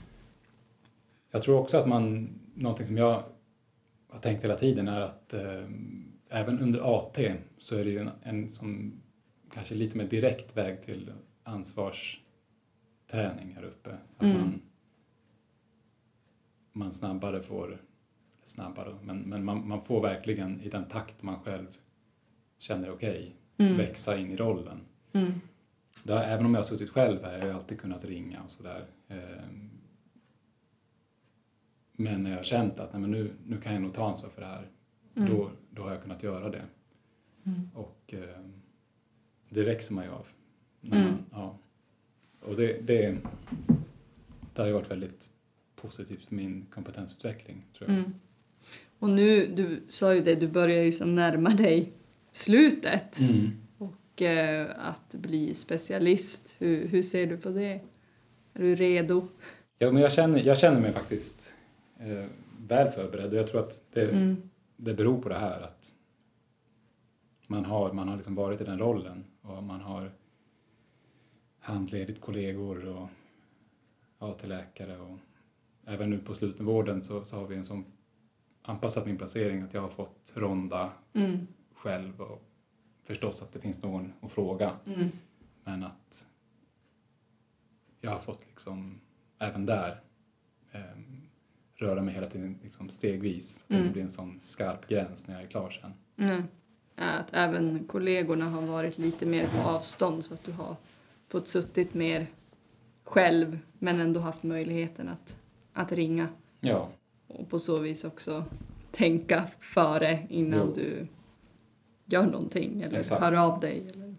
Jag 1.30 1.42
tror 1.42 1.58
också 1.58 1.78
att 1.78 1.88
man, 1.88 2.28
någonting 2.54 2.86
som 2.86 2.96
jag 2.96 3.22
har 4.08 4.18
tänkt 4.18 4.44
hela 4.44 4.54
tiden 4.54 4.88
är 4.88 5.00
att 5.00 5.34
eh, 5.34 5.64
även 6.28 6.58
under 6.60 6.98
AT 6.98 7.18
så 7.58 7.76
är 7.76 7.84
det 7.84 7.90
ju 7.90 7.98
en, 7.98 8.10
en 8.22 8.48
som 8.48 8.92
kanske 9.54 9.74
lite 9.74 9.96
mer 9.96 10.04
direkt 10.04 10.56
väg 10.56 10.82
till 10.82 11.12
ansvarsträning 11.48 13.52
här 13.54 13.62
uppe. 13.64 13.90
Att 14.16 14.22
Mm. 14.22 14.36
man, 14.40 14.60
man 16.72 16.92
snabbare 16.92 17.42
får, 17.42 17.82
snabbare, 18.42 18.94
men, 19.02 19.18
men 19.18 19.44
man, 19.44 19.68
man 19.68 19.82
får 19.82 20.02
verkligen 20.02 20.60
i 20.60 20.68
den 20.68 20.84
takt 20.84 21.22
man 21.22 21.40
själv 21.40 21.78
känner 22.58 22.90
okej, 22.90 23.34
Mm. 23.60 23.76
växa 23.76 24.16
in 24.18 24.30
i 24.30 24.36
rollen. 24.36 24.80
Mm. 25.12 25.32
Har, 26.08 26.16
även 26.16 26.46
om 26.46 26.54
jag 26.54 26.58
har 26.58 26.64
suttit 26.64 26.90
själv 26.90 27.24
här, 27.24 27.32
jag 27.32 27.40
har 27.40 27.46
jag 27.46 27.56
alltid 27.56 27.80
kunnat 27.80 28.04
ringa 28.04 28.42
och 28.42 28.50
sådär. 28.50 28.86
Ehm, 29.08 29.70
Men 32.00 32.22
när 32.22 32.30
jag 32.30 32.36
har 32.36 32.44
känt 32.44 32.80
att 32.80 32.92
nej, 32.92 33.00
men 33.00 33.10
nu, 33.10 33.32
nu 33.46 33.60
kan 33.60 33.72
jag 33.72 33.82
nog 33.82 33.94
ta 33.94 34.08
ansvar 34.08 34.30
för 34.30 34.40
det 34.40 34.46
här, 34.46 34.68
Mm. 35.16 35.30
då, 35.30 35.50
då 35.70 35.82
har 35.82 35.90
jag 35.90 36.02
kunnat 36.02 36.22
göra 36.22 36.50
det. 36.50 36.64
Mm. 37.44 37.70
Och 37.74 38.14
ehm, 38.14 38.52
det 39.48 39.62
växer 39.64 39.94
man 39.94 40.04
ju 40.04 40.10
av. 40.10 40.26
Mm. 40.92 41.14
ja. 41.32 41.58
Och 42.40 42.56
det, 42.56 42.86
det, 42.86 43.16
det 44.54 44.62
har 44.62 44.66
ju 44.66 44.72
varit 44.72 44.90
väldigt 44.90 45.30
positivt 45.76 46.22
för 46.24 46.34
min 46.34 46.66
kompetensutveckling, 46.70 47.64
tror 47.78 47.90
jag. 47.90 47.98
Mm. 47.98 48.14
Och 48.98 49.10
nu, 49.10 49.46
du 49.46 49.82
sa 49.88 50.14
ju 50.14 50.20
det, 50.22 50.34
du 50.34 50.48
börjar 50.48 50.82
ju 50.82 50.92
som 50.92 51.14
närma 51.14 51.50
dig 51.50 51.92
slutet 52.32 53.20
Mm. 53.20 53.50
och 53.78 54.22
eh, 54.22 54.70
att 54.88 55.14
bli 55.14 55.54
specialist. 55.54 56.54
Hur, 56.58 56.86
hur 56.88 57.02
ser 57.02 57.26
du 57.26 57.36
på 57.36 57.48
det? 57.50 57.72
Är 58.54 58.62
du 58.62 58.74
redo? 58.74 59.28
Ja, 59.78 59.92
men 59.92 60.02
jag 60.02 60.12
känner, 60.12 60.38
jag 60.42 60.58
känner 60.58 60.80
mig 60.80 60.92
faktiskt 60.92 61.56
eh, 62.00 62.24
väl 62.68 62.88
förberedd 62.88 63.32
och 63.32 63.38
jag 63.38 63.46
tror 63.46 63.60
att 63.60 63.82
det, 63.92 64.10
Mm. 64.10 64.36
det 64.76 64.94
beror 64.94 65.22
på 65.22 65.28
det 65.28 65.38
här 65.38 65.60
att 65.60 65.94
man 67.46 67.64
har, 67.64 67.92
man 67.92 68.08
har 68.08 68.16
liksom 68.16 68.34
varit 68.34 68.60
i 68.60 68.64
den 68.64 68.78
rollen 68.78 69.24
och 69.42 69.62
man 69.62 69.80
har 69.80 70.12
handledit 71.72 72.20
kollegor 72.20 72.84
och 72.86 73.08
AT-läkare 74.18 74.98
och 74.98 75.18
även 75.86 76.10
nu 76.10 76.18
på 76.18 76.34
slutenvården 76.34 77.04
så, 77.04 77.24
så 77.24 77.36
har 77.36 77.46
vi 77.46 77.56
en 77.56 77.64
sån 77.64 77.84
anpassat 78.62 79.06
min 79.06 79.16
placering 79.18 79.62
att 79.62 79.74
jag 79.74 79.80
har 79.80 79.88
fått 79.88 80.32
ronda 80.36 80.92
Mm. 81.12 81.46
själv 81.74 82.20
och 82.20 82.42
förstås 83.02 83.42
att 83.42 83.52
det 83.52 83.60
finns 83.60 83.82
någon 83.82 84.12
att 84.20 84.30
fråga 84.32 84.72
Mm. 84.86 85.08
men 85.64 85.82
att 85.82 86.26
jag 88.00 88.10
har 88.10 88.18
fått 88.18 88.46
liksom 88.46 89.00
även 89.38 89.66
där 89.66 90.00
ehm, 90.72 91.22
röra 91.74 92.02
mig 92.02 92.14
hela 92.14 92.26
tiden 92.30 92.58
liksom 92.62 92.88
stegvis. 92.88 93.62
Att 93.62 93.68
det 93.68 93.74
Mm. 93.74 93.82
inte 93.84 93.92
blir 93.92 94.02
en 94.02 94.10
sån 94.10 94.40
skarp 94.40 94.88
gräns 94.88 95.26
när 95.28 95.34
jag 95.34 95.44
är 95.44 95.48
klar 95.48 95.70
sen. 95.70 95.92
Mm. 96.28 96.42
Att 96.96 97.32
även 97.32 97.84
kollegorna 97.88 98.50
har 98.50 98.62
varit 98.62 98.98
lite 98.98 99.26
mer 99.26 99.48
på 99.48 99.58
avstånd 99.68 100.24
så 100.24 100.34
att 100.34 100.44
du 100.44 100.52
har 100.52 100.76
fått 101.28 101.48
suttit 101.48 101.94
mer 101.94 102.26
själv 103.04 103.58
men 103.78 104.00
ändå 104.00 104.20
haft 104.20 104.42
möjligheten 104.42 105.08
att, 105.08 105.36
att 105.72 105.92
ringa 105.92 106.28
Ja, 106.60 106.88
och 107.26 107.48
på 107.50 107.58
så 107.58 107.78
vis 107.78 108.04
också 108.04 108.44
tänka 108.90 109.44
före 109.60 110.26
innan 110.30 110.58
Jo. 110.66 110.72
du 110.74 111.06
gör 112.04 112.26
någonting 112.26 112.82
eller 112.82 112.98
Exakt. 112.98 113.20
hör 113.22 113.32
av 113.36 113.60
dig. 113.60 113.88
Eller. 113.94 114.14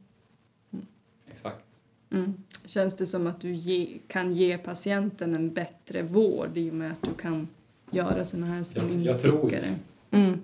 exakt. 1.32 1.82
Mm. 2.12 2.34
Känns 2.66 2.98
det 2.98 3.06
som 3.06 3.28
att 3.28 3.42
du 3.42 3.54
ge, 3.54 3.98
kan 4.08 4.34
ge 4.34 4.58
patienten 4.58 5.36
en 5.36 5.54
bättre 5.54 6.02
vård 6.04 6.58
i 6.58 6.70
och 6.70 6.74
med 6.74 6.92
att 6.92 7.02
du 7.02 7.14
kan 7.14 7.48
göra 7.92 8.26
sådana 8.26 8.46
här 8.48 8.64
små 8.64 8.82
Jag- 8.82 8.92
jag 8.92 9.22
tror 9.22 9.34
instickare? 9.44 9.76
Mm. 10.12 10.40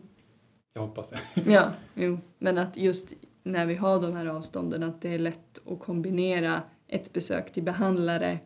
Jag 0.73 0.81
hoppas 0.81 1.09
det. 1.09 1.19
Ja, 1.51 1.71
jo. 1.93 2.19
Men 2.39 2.57
att 2.57 2.77
just 2.77 3.13
när 3.45 3.65
vi 3.65 3.75
har 3.75 4.01
de 4.01 4.13
här 4.15 4.25
avstånden 4.25 4.83
att 4.83 5.01
det 5.01 5.09
är 5.09 5.19
lätt 5.19 5.59
att 5.67 5.79
kombinera 5.79 6.63
ett 6.87 7.13
besök 7.13 7.53
till 7.53 7.63
behandlare 7.63 8.39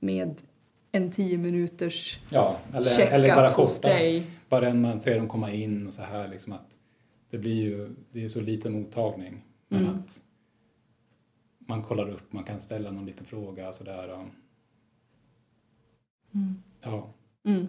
med 0.00 0.42
en 0.92 1.12
tio 1.12 1.38
minuters 1.38 2.18
Ja, 2.30 2.58
eller, 2.74 3.00
eller 3.12 3.34
bara 3.36 3.54
korta. 3.54 3.88
Bara 4.48 4.74
man 4.74 5.00
ser 5.00 5.16
dem 5.18 5.28
komma 5.28 5.52
in 5.52 5.86
och 5.86 5.92
så 5.94 6.02
här 6.02 6.28
liksom 6.28 6.52
att 6.52 6.78
det 7.30 7.38
blir 7.38 7.54
ju, 7.62 7.90
det 8.12 8.24
är 8.24 8.28
så 8.28 8.40
liten 8.40 8.72
mottagning. 8.72 9.44
Men 9.68 9.80
Mm. 9.82 9.94
att 9.98 10.22
man 11.58 11.82
kollar 11.82 12.08
upp, 12.10 12.32
man 12.32 12.44
kan 12.44 12.60
ställa 12.60 12.90
någon 12.90 13.06
liten 13.06 13.26
fråga 13.26 13.72
sådär. 13.72 14.08
och- 14.08 14.28
Mm. 16.34 16.62
Ja, 16.82 17.08
Mm. 17.44 17.66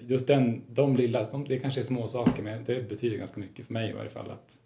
Just 0.00 0.26
den, 0.26 0.62
de 0.68 0.96
lilla, 0.96 1.24
de, 1.24 1.44
det 1.44 1.58
kanske 1.58 1.80
är 1.80 1.84
små 1.84 2.08
saker 2.08 2.42
men 2.42 2.64
det 2.64 2.88
betyder 2.88 3.16
ganska 3.16 3.40
mycket 3.40 3.66
för 3.66 3.72
mig 3.72 3.90
i 3.90 3.92
varje 3.92 4.10
fall 4.10 4.30
att, 4.30 4.60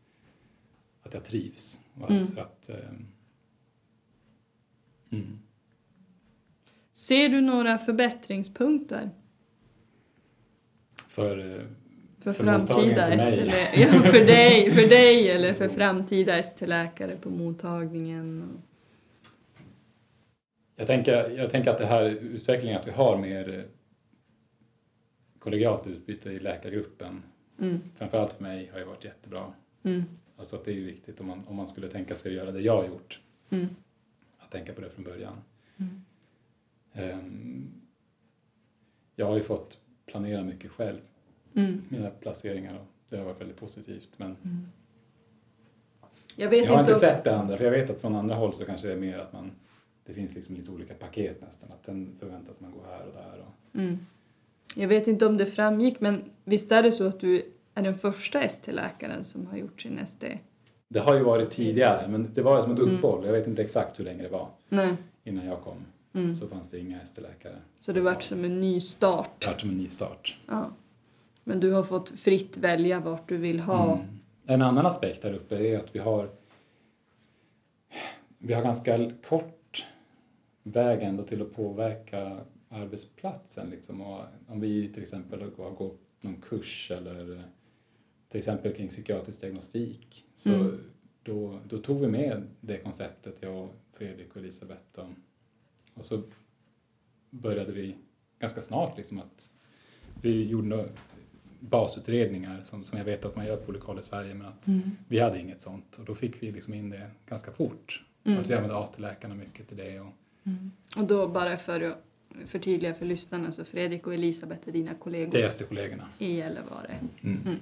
att 1.05 1.15
jag 1.15 1.25
trivs. 1.25 1.81
Och 1.95 2.05
att, 2.05 2.11
Mm. 2.11 2.39
att, 2.39 2.69
ehm, 2.69 3.07
mm. 5.13 5.39
Ser 6.93 7.29
du 7.29 7.41
några 7.41 7.79
förbättringspunkter 7.79 9.11
För, 11.09 11.39
eh, 11.39 11.63
för, 12.21 12.33
För 12.33 12.45
framtida 12.45 13.09
mottagningen 13.11 13.19
för 13.21 13.45
mig. 13.47 13.69
ST 13.73 13.81
ja, 13.83 14.03
för, 14.03 14.27
dig, 14.27 14.71
för 14.75 14.89
dig 14.89 15.31
eller 15.31 15.55
för 15.55 15.69
framtida 15.69 16.39
ST-läkare 16.39 17.17
på 17.17 17.31
mottagningen? 17.31 18.49
Jag, 20.77 20.87
tänker, 20.87 21.31
jag 21.31 21.51
tänker 21.51 21.71
att 21.71 21.79
det 21.79 21.87
här 21.87 22.05
utvecklingen 22.05 22.81
att 22.81 22.87
vi 22.87 22.91
har 22.91 23.17
mer 23.17 23.59
eh, 23.59 23.65
kollegialt 25.39 25.87
utbyte 25.87 26.31
i 26.31 26.39
läkargruppen, 26.41 27.23
Mm. 27.59 27.81
framförallt 27.97 28.33
för 28.33 28.43
mig, 28.43 28.71
har 28.73 28.79
ju 28.79 28.85
varit 28.85 29.05
jättebra. 29.05 29.53
Mm. 29.83 30.05
Alltså 30.37 30.57
att 30.57 30.65
det 30.65 30.71
är 30.71 30.75
ju 30.75 30.85
viktigt 30.85 31.21
om 31.21 31.27
man, 31.27 31.43
om 31.47 31.57
man 31.57 31.67
skulle 31.67 31.89
tänka 31.89 32.17
sig 32.17 32.31
att 32.31 32.37
göra 32.37 32.53
det 32.53 32.61
jag 32.61 32.77
har 32.77 32.85
gjort, 32.89 33.21
Mm. 33.51 33.67
att 34.39 34.51
tänka 34.51 34.73
på 34.73 34.81
det 34.81 34.91
från 34.91 35.05
början. 35.05 35.37
Mm. 35.77 36.01
Ehm, 36.93 37.71
jag 39.17 39.27
har 39.27 39.37
ju 39.37 39.43
fått 39.43 39.81
planera 40.07 40.43
mycket 40.45 40.71
själv, 40.71 40.99
Mm. 41.55 41.83
mina 41.89 42.11
placeringar 42.11 42.75
och 42.75 42.87
det 43.09 43.17
har 43.17 43.25
varit 43.25 43.41
väldigt 43.41 43.57
positivt. 43.57 44.09
Men 44.17 44.37
Mm. 44.45 44.67
Jag 46.37 46.49
vet 46.49 46.65
jag 46.65 46.73
har 46.73 46.81
inte 46.81 46.93
om- 46.93 46.99
sett 46.99 47.25
det 47.25 47.37
andra, 47.37 47.57
för 47.57 47.65
jag 47.65 47.71
vet 47.71 47.91
att 47.91 48.01
från 48.01 48.15
andra 48.15 48.35
håll 48.35 48.55
så 48.55 48.65
kanske 48.65 48.87
det 48.87 48.93
är 48.93 48.97
mer 48.99 49.19
att 49.19 49.33
man, 49.33 49.51
det 50.05 50.15
finns 50.15 50.35
liksom 50.35 50.55
lite 50.57 50.71
olika 50.71 50.95
paket 50.95 51.41
nästan, 51.43 51.71
att 51.73 51.85
sen 51.87 52.17
förväntas 52.21 52.61
man 52.61 52.73
gå 52.73 52.83
här 52.91 53.07
och 53.07 53.13
där. 53.15 53.41
Och, 53.41 53.79
Mm. 53.81 53.99
Jag 54.77 54.89
vet 54.89 55.07
inte 55.09 55.27
om 55.27 55.37
det 55.37 55.47
framgick, 55.47 56.01
men 56.01 56.23
visst 56.45 56.73
är 56.73 56.83
det 56.83 56.93
så 56.93 57.07
att 57.07 57.21
du 57.21 57.53
är 57.75 57.83
den 57.83 57.95
första 57.95 58.43
ST-läkaren 58.43 59.25
som 59.25 59.47
har 59.47 59.57
gjort 59.57 59.81
sin 59.81 59.99
ST? 59.99 60.39
det 60.89 61.01
har 61.01 61.15
ju 61.15 61.23
varit 61.25 61.51
tidigare, 61.51 62.09
men 62.09 62.33
det 62.35 62.43
var 62.43 62.63
som 62.63 62.73
ett 62.73 62.79
Mm. 62.79 62.95
uppehåll, 62.97 63.27
jag 63.27 63.33
vet 63.33 63.47
inte 63.47 63.63
exakt 63.63 64.01
hur 64.01 64.05
länge 64.05 64.23
det 64.23 64.29
var 64.29 64.49
Nej. 64.69 64.97
innan 65.25 65.47
jag 65.47 65.61
kom. 65.61 65.77
Mm. 66.15 66.37
Så 66.37 66.49
fanns 66.49 66.69
det 66.69 66.79
inga 66.79 67.01
ST-läkare. 67.03 67.57
Så 67.81 67.93
det 67.93 68.01
vart 68.01 68.23
som 68.23 68.45
en 68.45 68.61
ny 68.61 68.81
start? 68.81 69.31
Det 69.41 69.47
var 69.51 69.59
som 69.59 69.71
en 69.71 69.77
ny 69.79 69.89
start. 69.89 70.37
Ja. 70.47 70.71
Men 71.45 71.61
du 71.61 71.73
har 71.73 71.83
fått 71.83 72.11
fritt 72.11 72.57
välja 72.57 73.01
vart 73.01 73.29
du 73.29 73.37
vill 73.37 73.61
ha? 73.61 73.93
Mm. 73.95 74.07
En 74.47 74.63
annan 74.63 74.87
aspekt 74.87 75.23
där 75.23 75.33
uppe 75.33 75.57
är 75.57 75.79
att 75.79 75.95
vi 75.95 75.99
har 75.99 76.31
vi 78.39 78.55
har 78.55 78.63
ganska 78.63 79.11
kort 79.29 79.85
väg 80.63 81.03
ändå 81.03 81.23
till 81.23 81.43
att 81.43 81.55
påverka 81.55 82.37
arbetsplatsen. 82.69 83.71
Liksom. 83.71 84.01
Och 84.01 84.21
om 84.49 84.61
vi 84.61 84.93
till 84.93 85.03
exempel 85.03 85.43
har 85.43 85.71
gått 85.71 86.01
någon 86.21 86.41
kurs 86.41 86.91
eller 86.91 87.43
till 88.35 88.39
exempel 88.39 88.73
kring 88.75 88.89
psykiatrisk 88.89 89.41
diagnostik 89.41 90.25
så 90.35 90.55
Mm. 90.55 90.81
då, 91.23 91.61
då 91.69 91.79
tog 91.79 92.01
vi 92.01 92.07
med 92.09 92.43
det 92.61 92.79
konceptet, 92.79 93.37
jag, 93.41 93.69
Fredrik 93.93 94.31
och 94.31 94.37
Elisabeth. 94.37 94.83
Och, 94.99 95.09
och 95.95 96.05
så 96.05 96.23
började 97.31 97.73
vi 97.73 97.95
ganska 98.39 98.61
snart 98.61 98.97
liksom 98.97 99.19
att 99.19 99.53
vi 100.23 100.45
gjorde 100.45 100.69
några 100.69 100.89
basutredningar 101.61 102.61
som, 102.63 102.85
som 102.85 102.99
jag 102.99 103.05
vet 103.05 103.25
att 103.25 103.37
man 103.37 103.47
gör 103.47 103.57
på 103.57 103.73
lokal 103.73 103.99
i 103.99 104.03
Sverige 104.03 104.35
men 104.35 104.47
att 104.47 104.67
Mm. 104.67 104.83
vi 105.09 105.19
hade 105.21 105.41
inget 105.41 105.61
sånt 105.61 105.97
och 105.99 106.05
då 106.05 106.15
fick 106.15 106.43
vi 106.43 106.53
liksom 106.53 106.75
in 106.75 106.91
det 106.91 107.11
ganska 107.27 107.53
fort. 107.53 108.05
Mm. 108.25 108.39
Att 108.41 108.47
vi 108.51 108.55
använde 108.55 108.77
AT-läkarna 108.77 109.35
mycket 109.35 109.69
till 109.69 109.77
det. 109.77 110.01
Och, 110.01 110.13
Mm. 110.47 110.71
Och 110.97 111.05
då 111.05 111.29
bara 111.29 111.57
för 111.57 111.81
att 111.81 112.05
förtydliga 112.47 112.95
för 112.95 113.07
lyssnarna 113.07 113.53
så 113.53 113.65
Fredrik 113.65 114.07
och 114.07 114.15
Elisabeth 114.15 114.69
är 114.69 114.73
dina 114.73 114.95
kollegor 114.95 115.33
det 115.33 115.43
är 115.43 115.47
ST-kollegorna. 115.47 116.09
i 116.19 116.33
Gällivare? 116.37 116.95
Mm. 117.23 117.57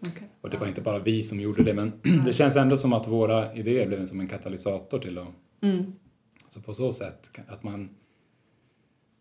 Okej. 0.00 0.28
Och 0.40 0.50
det 0.50 0.56
var 0.56 0.66
inte 0.66 0.80
bara 0.80 0.98
vi 0.98 1.24
som 1.24 1.40
gjorde 1.40 1.64
det 1.64 1.74
men 1.74 1.92
det 2.24 2.32
känns 2.32 2.56
ändå 2.56 2.76
som 2.76 2.92
att 2.92 3.08
våra 3.08 3.54
idéer 3.54 3.86
blev 3.86 4.06
som 4.06 4.20
en 4.20 4.26
katalysator 4.26 4.98
till 4.98 5.18
att 5.18 5.28
Mm. 5.60 5.92
Så 6.48 6.60
på 6.60 6.74
så 6.74 6.92
sätt 6.92 7.30
att 7.48 7.62
man 7.62 7.96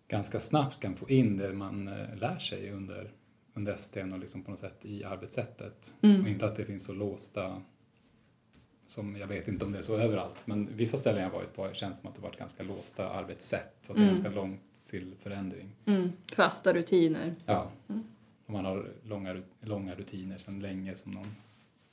ganska 0.07 0.39
snabbt 0.39 0.79
kan 0.79 0.95
få 0.95 1.09
in 1.09 1.37
det 1.37 1.53
man 1.53 1.87
eh, 1.87 2.17
lär 2.17 2.39
sig 2.39 2.71
under, 2.71 3.11
under 3.53 3.75
STn 3.77 4.13
och 4.13 4.19
liksom 4.19 4.43
på 4.43 4.51
något 4.51 4.59
sätt 4.59 4.85
i 4.85 5.03
arbetssättet. 5.03 5.95
Mm. 6.01 6.21
Och 6.21 6.29
inte 6.29 6.45
att 6.45 6.55
det 6.55 6.65
finns 6.65 6.85
så 6.85 6.93
låsta, 6.93 7.61
som 8.85 9.15
jag 9.15 9.27
vet 9.27 9.47
inte 9.47 9.65
om 9.65 9.71
det 9.71 9.77
är 9.77 9.83
så 9.83 9.97
överallt, 9.97 10.47
men 10.47 10.69
vissa 10.77 10.97
ställen 10.97 11.23
jag 11.23 11.29
varit 11.29 11.53
på 11.55 11.69
känns 11.73 11.97
som 11.97 12.09
att 12.09 12.15
det 12.15 12.21
varit 12.21 12.39
ganska 12.39 12.63
låsta 12.63 13.09
arbetssätt 13.09 13.89
och 13.89 13.97
Mm. 13.97 14.07
ganska 14.07 14.29
långt 14.29 14.61
livsstilförändring. 14.93 15.75
Mm. 15.85 16.11
Fasta 16.35 16.73
rutiner. 16.73 17.35
Ja. 17.45 17.71
Mm. 17.89 18.03
Och 18.45 18.53
man 18.53 18.65
har 18.65 18.89
långa, 19.03 19.35
långa 19.61 19.95
rutiner 19.95 20.37
sedan 20.37 20.59
länge 20.59 20.95
som 20.95 21.11
någon 21.11 21.35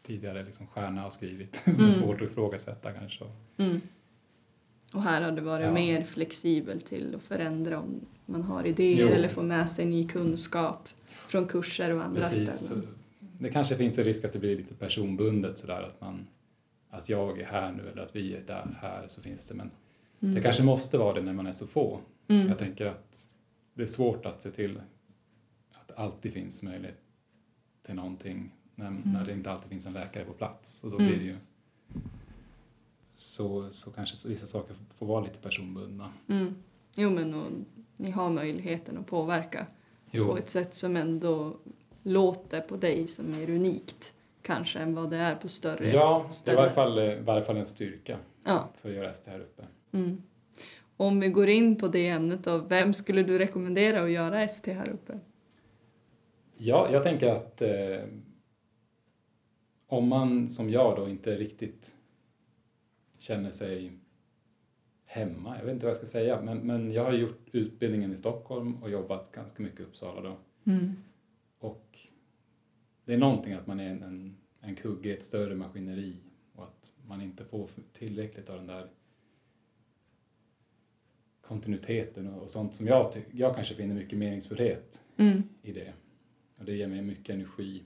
tidigare 0.02 0.42
liksom 0.44 0.66
stjärna 0.66 1.00
har 1.00 1.10
skrivit. 1.10 1.54
som 1.64 1.72
Mm. 1.74 1.86
är 1.86 1.90
svårt 1.90 2.20
att 2.22 2.30
ifrågasätta 2.30 2.92
kanske. 2.92 3.24
Mm. 3.56 3.80
Och 4.92 5.02
här 5.02 5.22
har 5.22 5.32
det 5.32 5.40
varit 5.42 5.66
Ja. 5.66 5.72
mer 5.72 6.02
flexibel 6.04 6.80
till 6.80 7.14
att 7.14 7.22
förändra 7.22 7.78
om 7.80 8.00
man 8.26 8.42
har 8.42 8.64
idéer 8.66 9.06
Jo. 9.08 9.14
eller 9.14 9.28
får 9.28 9.42
med 9.42 9.70
sig 9.70 9.86
ny 9.86 10.08
kunskap 10.08 10.88
från 11.06 11.48
kurser 11.48 11.90
och 11.90 12.04
andra 12.04 12.20
Precis. 12.22 12.54
ställen. 12.60 12.86
Det 13.38 13.48
kanske 13.48 13.76
finns 13.76 13.98
en 13.98 14.04
risk 14.04 14.24
att 14.24 14.32
det 14.32 14.38
blir 14.38 14.56
lite 14.56 14.74
personbundet 14.74 15.58
sådär 15.58 15.82
att 15.82 16.00
man 16.00 16.26
att 16.90 17.08
jag 17.08 17.40
är 17.40 17.44
här 17.46 17.72
nu 17.72 17.88
eller 17.92 18.02
att 18.02 18.16
vi 18.16 18.34
är 18.36 18.40
där, 18.46 18.78
här 18.80 19.04
så 19.08 19.22
finns 19.22 19.46
det 19.46 19.54
men 19.54 19.70
Mm. 20.22 20.34
det 20.34 20.40
kanske 20.40 20.62
måste 20.64 20.98
vara 20.98 21.14
det 21.14 21.22
när 21.22 21.32
man 21.32 21.46
är 21.46 21.52
så 21.52 21.66
få. 21.66 22.00
Mm. 22.28 22.48
Jag 22.48 22.58
tänker 22.58 22.86
att 22.86 23.30
det 23.74 23.82
är 23.82 23.86
svårt 23.86 24.26
att 24.26 24.42
se 24.42 24.50
till 24.50 24.80
det 25.96 26.02
alltid 26.02 26.32
finns 26.32 26.62
möjlighet 26.62 26.98
till 27.82 27.94
någonting 27.94 28.50
när, 28.74 28.90
när 29.04 29.24
det 29.26 29.32
inte 29.32 29.50
alltid 29.50 29.70
finns 29.70 29.86
en 29.86 29.92
läkare 29.92 30.24
på 30.24 30.32
plats 30.32 30.84
och 30.84 30.90
då 30.90 30.96
Mm. 30.98 31.08
blir 31.08 31.18
det 31.18 31.24
ju 31.24 31.36
så, 33.16 33.70
så 33.70 33.90
kanske 33.92 34.28
vissa 34.28 34.46
saker 34.46 34.76
får 34.98 35.06
vara 35.06 35.20
lite 35.20 35.38
personbundna. 35.38 36.12
Mm. 36.28 36.54
Jo 36.94 37.10
men 37.10 37.34
och, 37.34 37.50
ni 37.96 38.10
har 38.10 38.30
möjligheten 38.30 38.98
att 38.98 39.06
påverka 39.06 39.66
på 40.12 40.38
ett 40.38 40.48
sätt 40.48 40.74
som 40.76 40.96
ändå 40.96 41.56
låter 42.02 42.60
på 42.60 42.76
dig 42.76 43.06
som 43.06 43.30
mer 43.30 43.50
unikt 43.50 44.12
kanske 44.42 44.78
än 44.78 44.94
vad 44.94 45.10
det 45.10 45.16
är 45.16 45.34
på 45.36 45.48
större 45.48 45.90
Ja, 45.90 46.18
det 46.22 46.28
är 46.28 46.30
i 46.30 46.34
ställen. 46.34 46.56
varje 46.58 46.70
fall, 46.70 46.98
i 46.98 47.20
varje 47.20 47.44
fall 47.44 47.56
en 47.56 47.66
styrka 47.66 48.18
Ja. 48.44 48.68
för 48.80 48.88
att 48.88 48.94
göra 48.94 49.10
ST 49.10 49.30
här 49.30 49.40
uppe. 49.40 49.62
Mm. 49.92 50.22
Om 50.96 51.20
vi 51.20 51.28
går 51.28 51.48
in 51.48 51.76
på 51.76 51.88
det 51.88 52.08
ämnet 52.08 52.44
då, 52.44 52.58
vem 52.58 52.94
skulle 52.94 53.22
du 53.22 53.38
rekommendera 53.38 54.02
att 54.02 54.10
göra 54.10 54.42
ST 54.42 54.72
här 54.72 54.88
uppe? 54.88 55.18
Ja, 56.64 56.88
jag 56.92 57.02
tänker 57.02 57.28
att 57.28 57.62
eh, 57.62 58.04
om 59.86 60.08
man 60.08 60.48
som 60.48 60.70
jag 60.70 60.96
då 60.96 61.08
inte 61.08 61.36
riktigt 61.36 61.94
känner 63.18 63.50
sig 63.50 63.92
hemma, 65.06 65.58
jag 65.58 65.64
vet 65.64 65.72
inte 65.72 65.86
vad 65.86 65.90
jag 65.90 65.96
ska 65.96 66.06
säga, 66.06 66.42
men, 66.42 66.58
men 66.58 66.92
jag 66.92 67.04
har 67.04 67.12
gjort 67.12 67.48
utbildningen 67.52 68.12
i 68.12 68.16
Stockholm 68.16 68.82
och 68.82 68.90
jobbat 68.90 69.32
ganska 69.32 69.62
mycket 69.62 69.80
i 69.80 69.82
Uppsala 69.82 70.20
då. 70.20 70.36
Mm. 70.70 70.92
Och 71.58 71.98
det 73.04 73.14
är 73.14 73.18
någonting 73.18 73.52
att 73.52 73.66
man 73.66 73.80
är 73.80 73.90
en, 73.90 74.02
en, 74.02 74.36
en 74.60 74.76
kugge 74.76 75.08
i 75.08 75.12
ett 75.12 75.24
större 75.24 75.54
maskineri 75.54 76.16
och 76.54 76.64
att 76.64 76.92
man 77.06 77.20
inte 77.20 77.44
får 77.44 77.68
tillräckligt 77.92 78.50
av 78.50 78.56
den 78.56 78.66
där 78.66 78.88
kontinuiteten 81.40 82.26
och, 82.26 82.42
och 82.42 82.50
sånt 82.50 82.74
som 82.74 82.86
jag, 82.86 83.24
jag 83.32 83.54
kanske 83.54 83.74
finner 83.74 83.94
mycket 83.94 84.18
meningsfullhet 84.18 85.02
Mm. 85.16 85.42
i 85.62 85.72
det. 85.72 85.92
Och 86.56 86.64
det 86.64 86.74
ger 86.76 86.88
mig 86.88 87.02
mycket 87.02 87.34
energi. 87.34 87.84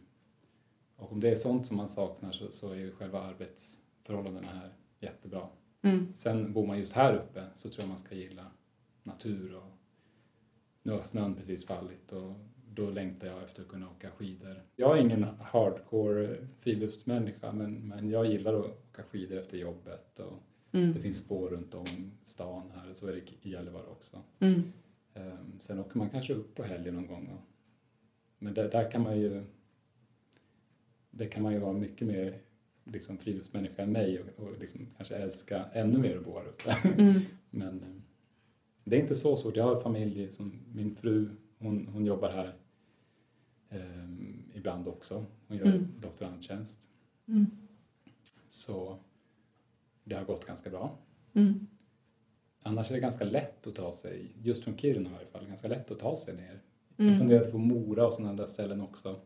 Och 0.96 1.12
om 1.12 1.20
det 1.20 1.30
är 1.30 1.36
sånt 1.36 1.66
som 1.66 1.76
man 1.76 1.88
saknar 1.88 2.32
så, 2.32 2.50
så 2.50 2.70
är 2.72 2.76
ju 2.76 2.92
själva 2.92 3.20
arbetsförhållandena 3.20 4.48
här 4.48 4.72
jättebra. 5.00 5.48
Mm. 5.82 6.06
Sen 6.14 6.52
bor 6.52 6.66
man 6.66 6.78
just 6.78 6.92
här 6.92 7.14
uppe 7.14 7.44
så 7.54 7.68
tror 7.68 7.82
jag 7.82 7.88
man 7.88 7.98
ska 7.98 8.14
gilla 8.14 8.46
natur 9.02 9.54
och 9.56 9.72
nu 10.82 10.92
har 10.92 11.02
snön 11.02 11.34
precis 11.34 11.66
fallit 11.66 12.12
och 12.12 12.32
då 12.74 12.90
längtar 12.90 13.26
jag 13.26 13.42
efter 13.42 13.62
att 13.62 13.68
kunna 13.68 13.90
åka 13.90 14.10
skidor. 14.10 14.62
Jag 14.76 14.96
är 14.98 15.00
ingen 15.02 15.22
hardcore 15.40 16.46
friluftsmänniska 16.60 17.52
men, 17.52 17.88
men 17.88 18.10
jag 18.10 18.26
gillar 18.26 18.54
att 18.54 18.64
åka 18.64 19.02
skidor 19.02 19.38
efter 19.38 19.58
jobbet 19.58 20.18
och 20.18 20.42
Mm. 20.72 20.92
det 20.92 21.00
finns 21.00 21.18
spår 21.18 21.48
runt 21.48 21.74
om 21.74 22.12
stan 22.22 22.70
här 22.74 22.90
och 22.90 22.96
så 22.96 23.06
är 23.06 23.12
det 23.12 23.18
i 23.42 23.50
Gällivare 23.50 23.86
också. 23.86 24.22
Mm. 24.38 24.62
Ehm, 25.14 25.52
Sen 25.60 25.78
åker 25.78 25.98
man 25.98 26.10
kanske 26.10 26.34
upp 26.34 26.54
på 26.54 26.62
helgen 26.62 26.94
någon 26.94 27.06
gång. 27.06 27.26
Och, 27.28 27.40
men 28.38 28.54
där, 28.54 28.70
där 28.70 28.90
kan 28.90 29.02
man 29.02 29.20
ju 29.20 29.44
det 31.10 31.26
kan 31.26 31.42
man 31.42 31.52
ju 31.52 31.58
vara 31.58 31.72
mycket 31.72 32.08
mer 32.08 32.38
liksom, 32.84 33.18
friluftsmänniska 33.18 33.82
än 33.82 33.92
mig 33.92 34.20
och, 34.20 34.44
och 34.44 34.58
liksom, 34.58 34.86
kanske 34.96 35.16
älska 35.16 35.64
ännu 35.72 35.98
mer 35.98 36.16
att 36.16 36.24
bo 36.24 36.38
här 36.38 36.46
uppe. 36.46 36.88
Mm. 36.98 37.20
Men 37.50 37.82
eh, 37.82 38.02
det 38.84 38.96
är 38.96 39.00
inte 39.00 39.14
så 39.14 39.36
svårt. 39.36 39.56
Jag 39.56 39.64
har 39.64 39.80
familj 39.80 40.32
som 40.32 40.60
min 40.74 40.96
fru, 40.96 41.28
hon, 41.58 41.86
hon 41.86 42.06
jobbar 42.06 42.30
här 42.30 42.54
ehm, 43.68 44.42
ibland 44.54 44.88
också. 44.88 45.26
Hon 45.48 45.56
gör 45.56 45.66
Mm. 45.66 45.88
doktorandtjänst. 46.00 46.88
Mm. 47.28 47.46
Så 48.48 48.98
det 50.04 50.14
har 50.14 50.24
gått 50.24 50.46
ganska 50.46 50.70
bra. 50.70 50.98
Mm. 51.32 51.66
Annars 52.62 52.90
är 52.90 52.94
det 52.94 53.00
ganska 53.00 53.24
lätt 53.24 53.66
att 53.66 53.74
ta 53.74 53.92
sig, 53.92 54.32
just 54.42 54.64
från 54.64 54.78
Kiruna 54.78 55.10
i 55.10 55.14
alla 55.14 55.26
fall, 55.26 55.46
ganska 55.46 55.68
lätt 55.68 55.90
att 55.90 55.98
ta 55.98 56.16
sig 56.16 56.36
ner. 56.36 56.60
Mm. 56.98 57.10
Jag 57.10 57.18
funderade 57.18 57.50
på 57.50 57.58
Mora 57.58 58.06
och 58.06 58.14
sådana 58.14 58.34
där 58.34 58.46
ställen 58.46 58.80
också. 58.80 59.20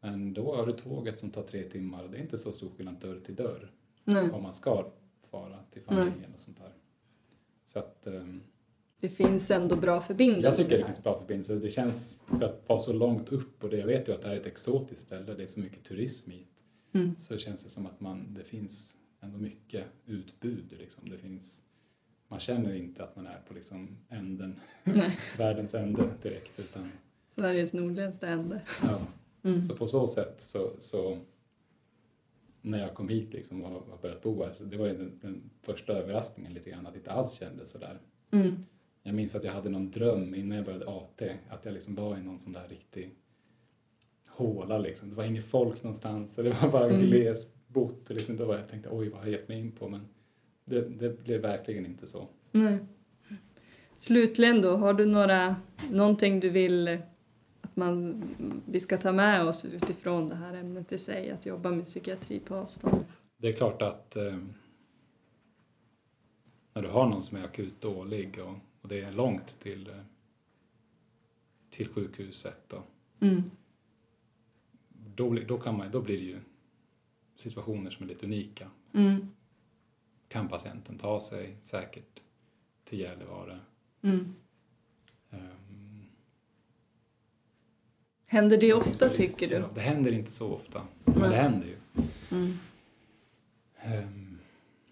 Men 0.00 0.34
då 0.34 0.54
har 0.56 0.66
du 0.66 0.72
tåget 0.72 1.18
som 1.18 1.30
tar 1.30 1.42
tre 1.42 1.62
timmar 1.62 2.04
och 2.04 2.10
det 2.10 2.16
är 2.18 2.22
inte 2.22 2.38
så 2.38 2.52
stor 2.52 2.70
skillnad 2.70 2.94
dörr 3.00 3.20
till 3.20 3.34
dörr 3.34 3.70
Nej. 4.04 4.30
om 4.30 4.42
man 4.42 4.54
ska 4.54 4.86
fara 5.30 5.58
till 5.70 5.82
familjen 5.82 6.34
och 6.34 6.40
sånt 6.40 6.56
där. 6.56 6.72
Så 7.64 7.78
att 7.78 8.06
ehm, 8.06 8.42
Det 9.00 9.08
finns 9.08 9.50
ändå 9.50 9.76
bra 9.76 10.00
förbindelser. 10.00 10.48
jag 10.48 10.56
tycker 10.56 10.78
det 10.78 10.84
finns 10.84 11.02
bra 11.02 11.18
förbindelser. 11.18 11.56
Det 11.56 11.70
känns, 11.70 12.20
för 12.26 12.44
att 12.44 12.64
vara 12.68 12.78
så 12.80 12.92
långt 12.92 13.32
upp 13.32 13.64
och 13.64 13.70
det, 13.70 13.76
jag 13.78 13.86
vet 13.86 14.08
ju 14.08 14.12
att 14.12 14.22
det 14.22 14.28
här 14.28 14.34
är 14.36 14.40
ett 14.40 14.46
exotiskt 14.46 15.02
ställe, 15.02 15.34
det 15.34 15.42
är 15.42 15.46
så 15.46 15.60
mycket 15.60 15.84
turism 15.84 16.30
hit, 16.30 16.48
Mm. 16.94 17.16
så 17.16 17.38
känns 17.38 17.64
det 17.64 17.70
som 17.70 17.86
att 17.86 18.00
man, 18.00 18.34
det 18.34 18.44
finns 18.44 18.96
ändå 19.20 19.38
mycket 19.38 19.84
utbud. 20.06 20.72
Liksom. 20.78 21.08
Det 21.10 21.18
finns, 21.18 21.62
man 22.32 22.40
känner 22.40 22.74
inte 22.74 23.04
att 23.04 23.16
man 23.16 23.26
är 23.26 23.40
på 23.48 23.54
liksom 23.54 23.96
änden, 24.08 24.60
världens 25.38 25.74
ände 25.74 26.08
direkt. 26.22 26.58
Utan, 26.58 26.92
Sveriges 27.28 27.72
nordligaste 27.72 28.26
ände. 28.26 28.60
ja. 28.82 29.00
Mm. 29.44 29.62
Så 29.62 29.76
på 29.76 29.86
så 29.86 30.08
sätt 30.08 30.34
så, 30.38 30.72
så 30.78 31.18
när 32.60 32.78
jag 32.80 32.94
kom 32.94 33.08
hit 33.08 33.32
liksom 33.32 33.62
och 33.64 33.70
har 33.70 33.98
börjat 34.02 34.22
bo 34.22 34.44
här, 34.44 34.52
så 34.54 34.64
det 34.64 34.76
var 34.76 34.86
ju 34.86 34.96
den, 34.96 35.18
den 35.22 35.50
första 35.62 35.92
överraskningen 35.92 36.54
lite 36.54 36.70
grann, 36.70 36.86
att 36.86 36.92
det 36.92 36.98
inte 36.98 37.10
alls 37.12 37.32
kändes 37.32 37.70
sådär. 37.70 37.98
Mm. 38.30 38.64
Jag 39.02 39.14
minns 39.14 39.34
att 39.34 39.44
jag 39.44 39.52
hade 39.52 39.68
någon 39.70 39.90
dröm 39.90 40.34
innan 40.34 40.56
jag 40.56 40.64
började 40.64 40.90
AT, 40.90 41.22
att 41.48 41.64
jag 41.64 41.74
liksom 41.74 41.94
var 41.94 42.16
i 42.18 42.22
någon 42.22 42.38
sån 42.38 42.52
där 42.52 42.68
riktig 42.68 43.14
håla 44.26 44.78
liksom. 44.78 45.08
Det 45.08 45.14
var 45.14 45.24
inget 45.24 45.44
folk 45.44 45.82
någonstans 45.82 46.38
och 46.38 46.44
det 46.44 46.50
var 46.62 46.70
bara 46.70 46.84
Mm. 46.88 47.00
glesbott. 47.00 48.10
Liksom, 48.10 48.36
då 48.36 48.44
var 48.44 48.56
jag 48.56 48.68
tänkte 48.68 48.88
oj 48.92 49.08
vad 49.08 49.20
har 49.20 49.26
jag 49.26 49.32
gett 49.40 49.48
mig 49.48 49.58
in 49.58 49.72
på? 49.72 49.88
Men 49.88 50.00
det, 50.64 50.88
det 50.88 51.24
blev 51.24 51.40
verkligen 51.42 51.86
inte 51.86 52.06
så. 52.06 52.28
Nej. 52.52 52.78
Slutligen 53.96 54.62
då, 54.62 54.76
har 54.76 54.94
du 54.94 55.06
några, 55.06 55.56
någonting 55.90 56.40
du 56.40 56.50
vill 56.50 56.88
att 57.60 57.76
man, 57.76 58.22
vi 58.66 58.80
ska 58.80 58.98
ta 58.98 59.12
med 59.12 59.44
oss 59.46 59.64
utifrån 59.64 60.28
det 60.28 60.34
här 60.34 60.54
ämnet 60.54 60.92
i 60.92 60.98
sig, 60.98 61.30
att 61.30 61.46
jobba 61.46 61.70
med 61.70 61.84
psykiatri 61.84 62.40
på 62.40 62.54
avstånd? 62.54 63.04
Det 63.36 63.48
är 63.48 63.52
klart 63.52 63.82
att 63.82 64.16
eh, 64.16 64.38
när 66.74 66.82
du 66.82 66.88
har 66.88 67.10
någon 67.10 67.22
som 67.22 67.36
är 67.38 67.44
akut 67.44 67.80
dålig 67.80 68.38
och, 68.38 68.54
och 68.82 68.88
det 68.88 69.00
är 69.00 69.12
långt 69.12 69.58
till, 69.60 69.88
eh, 69.88 69.94
till 71.70 71.88
sjukhuset 71.88 72.72
och 72.72 72.82
Mm. 73.20 73.42
då, 75.14 75.34
då, 75.48 75.58
kan 75.58 75.76
man, 75.76 75.90
då 75.90 76.00
blir 76.00 76.18
det 76.18 76.24
ju 76.24 76.38
situationer 77.36 77.90
som 77.90 78.04
är 78.04 78.08
lite 78.08 78.26
unika. 78.26 78.70
Mm. 78.92 79.28
Kan 80.32 80.48
patienten 80.48 80.98
ta 80.98 81.20
sig 81.20 81.56
säkert 81.62 82.22
till 82.84 83.00
Gällivare? 83.00 83.58
Mm. 84.02 84.34
Ehm, 85.30 86.04
Händer 88.26 88.56
det 88.56 88.72
ofta 88.72 89.08
tycker 89.08 89.48
du? 89.48 89.64
Det 89.74 89.80
händer 89.80 90.12
inte 90.12 90.32
så 90.32 90.52
ofta, 90.52 90.82
men 91.04 91.30
det 91.30 91.36
händer 91.36 91.66
ju. 91.66 91.76
Mm. 92.30 92.58
Ehm, 93.76 94.38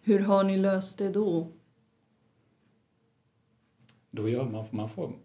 Hur 0.03 0.21
har 0.21 0.45
ni 0.45 0.59
löst 0.59 0.99
det 0.99 1.09
då? 1.11 1.49
Då 4.11 4.29
gör 4.29 4.45
man, 4.45 4.65
man 4.71 4.89
får, 4.89 5.19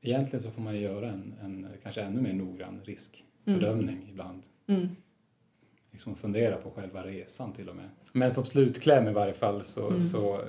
egentligen 0.00 0.42
så 0.42 0.50
får 0.50 0.62
man 0.62 0.80
göra 0.80 1.12
en, 1.12 1.34
en 1.42 1.68
kanske 1.82 2.02
ännu 2.02 2.20
mer 2.20 2.32
noggrann 2.32 2.80
riskbedömning 2.84 4.08
ibland. 4.10 4.42
Liksom 5.90 6.16
fundera 6.16 6.56
på 6.56 6.70
själva 6.70 7.06
resan 7.06 7.52
till 7.52 7.68
och 7.68 7.76
med. 7.76 7.90
Men 8.12 8.30
som 8.30 8.44
slutkläm 8.46 9.08
i 9.08 9.12
varje 9.12 9.32
fall 9.34 9.64
så, 9.64 9.86
Mm. 9.88 10.00
så 10.00 10.44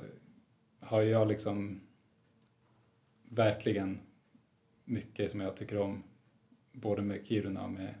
har 0.80 1.02
jag 1.02 1.28
liksom 1.28 1.80
verkligen 3.28 3.98
mycket 4.84 5.30
som 5.30 5.40
jag 5.40 5.56
tycker 5.56 5.80
om 5.80 6.02
både 6.72 7.02
med 7.02 7.26
Kiruna 7.26 7.64
och 7.64 7.70
med 7.70 7.94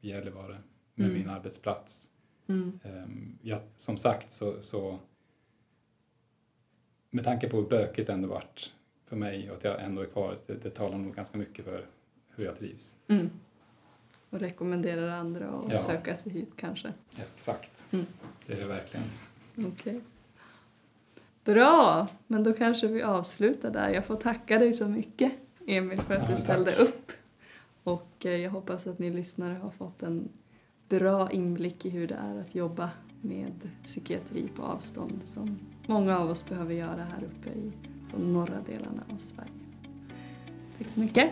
Gällivare, 0.00 0.58
med 0.94 1.06
Mm. 1.06 1.18
min 1.18 1.28
arbetsplats. 1.28 2.10
Mm. 2.46 2.80
Ehm, 2.84 3.38
jag, 3.42 3.60
som 3.76 3.96
sagt 3.98 4.32
så, 4.32 4.62
så 4.62 4.98
med 7.10 7.24
tanke 7.24 7.48
på 7.48 7.56
hur 7.56 7.68
bökigt 7.68 8.06
det 8.06 8.12
ändå 8.12 8.28
varit 8.28 8.72
för 9.04 9.16
mig 9.16 9.50
och 9.50 9.56
att 9.56 9.64
jag 9.64 9.82
ändå 9.82 10.02
är 10.02 10.06
kvar, 10.06 10.36
det, 10.46 10.54
det 10.62 10.70
talar 10.70 10.98
nog 10.98 11.14
ganska 11.14 11.38
mycket 11.38 11.64
för 11.64 11.86
hur 12.34 12.44
jag 12.44 12.56
trivs. 12.56 12.96
Mm. 13.08 13.30
Och 14.30 14.40
rekommenderar 14.40 15.08
andra 15.08 15.48
att 15.48 15.72
Ja. 15.72 15.78
söka 15.78 16.16
sig 16.16 16.32
hit 16.32 16.50
kanske? 16.56 16.92
Exakt, 17.16 17.86
Mm. 17.90 18.06
det 18.46 18.52
är 18.52 18.60
jag 18.60 18.68
verkligen. 18.68 19.06
Okej. 19.56 20.00
Bra, 21.44 22.06
men 22.26 22.44
då 22.44 22.52
kanske 22.52 22.86
vi 22.86 23.02
avslutar 23.02 23.70
där. 23.70 23.88
Jag 23.90 24.04
får 24.04 24.16
tacka 24.16 24.58
dig 24.58 24.72
så 24.72 24.88
mycket 24.88 25.32
Emil 25.66 26.00
för 26.00 26.14
att 26.14 26.22
Ja, 26.22 26.30
du 26.30 26.36
ställde 26.42 26.72
tack. 26.72 26.80
upp. 26.88 27.12
Och 27.84 28.26
eh, 28.26 28.32
jag 28.36 28.50
hoppas 28.50 28.86
att 28.86 28.98
ni 28.98 29.10
lyssnare 29.10 29.54
har 29.62 29.70
fått 29.70 30.02
en 30.02 30.28
bra 30.88 31.30
inblick 31.30 31.84
i 31.84 31.90
hur 31.90 32.06
det 32.08 32.14
är 32.14 32.40
att 32.40 32.54
jobba 32.54 32.90
med 33.22 33.52
psykiatri 33.84 34.48
på 34.56 34.62
avstånd 34.62 35.20
som 35.24 35.58
många 35.86 36.18
av 36.18 36.30
oss 36.30 36.44
behöver 36.48 36.74
göra 36.74 37.04
här 37.04 37.24
uppe 37.24 37.58
i 37.58 37.72
de 38.14 38.32
norra 38.32 38.60
delarna 38.66 39.02
av 39.12 39.16
Sverige. 39.18 39.50
Tack 40.78 40.88
så 40.88 41.00
mycket. 41.00 41.30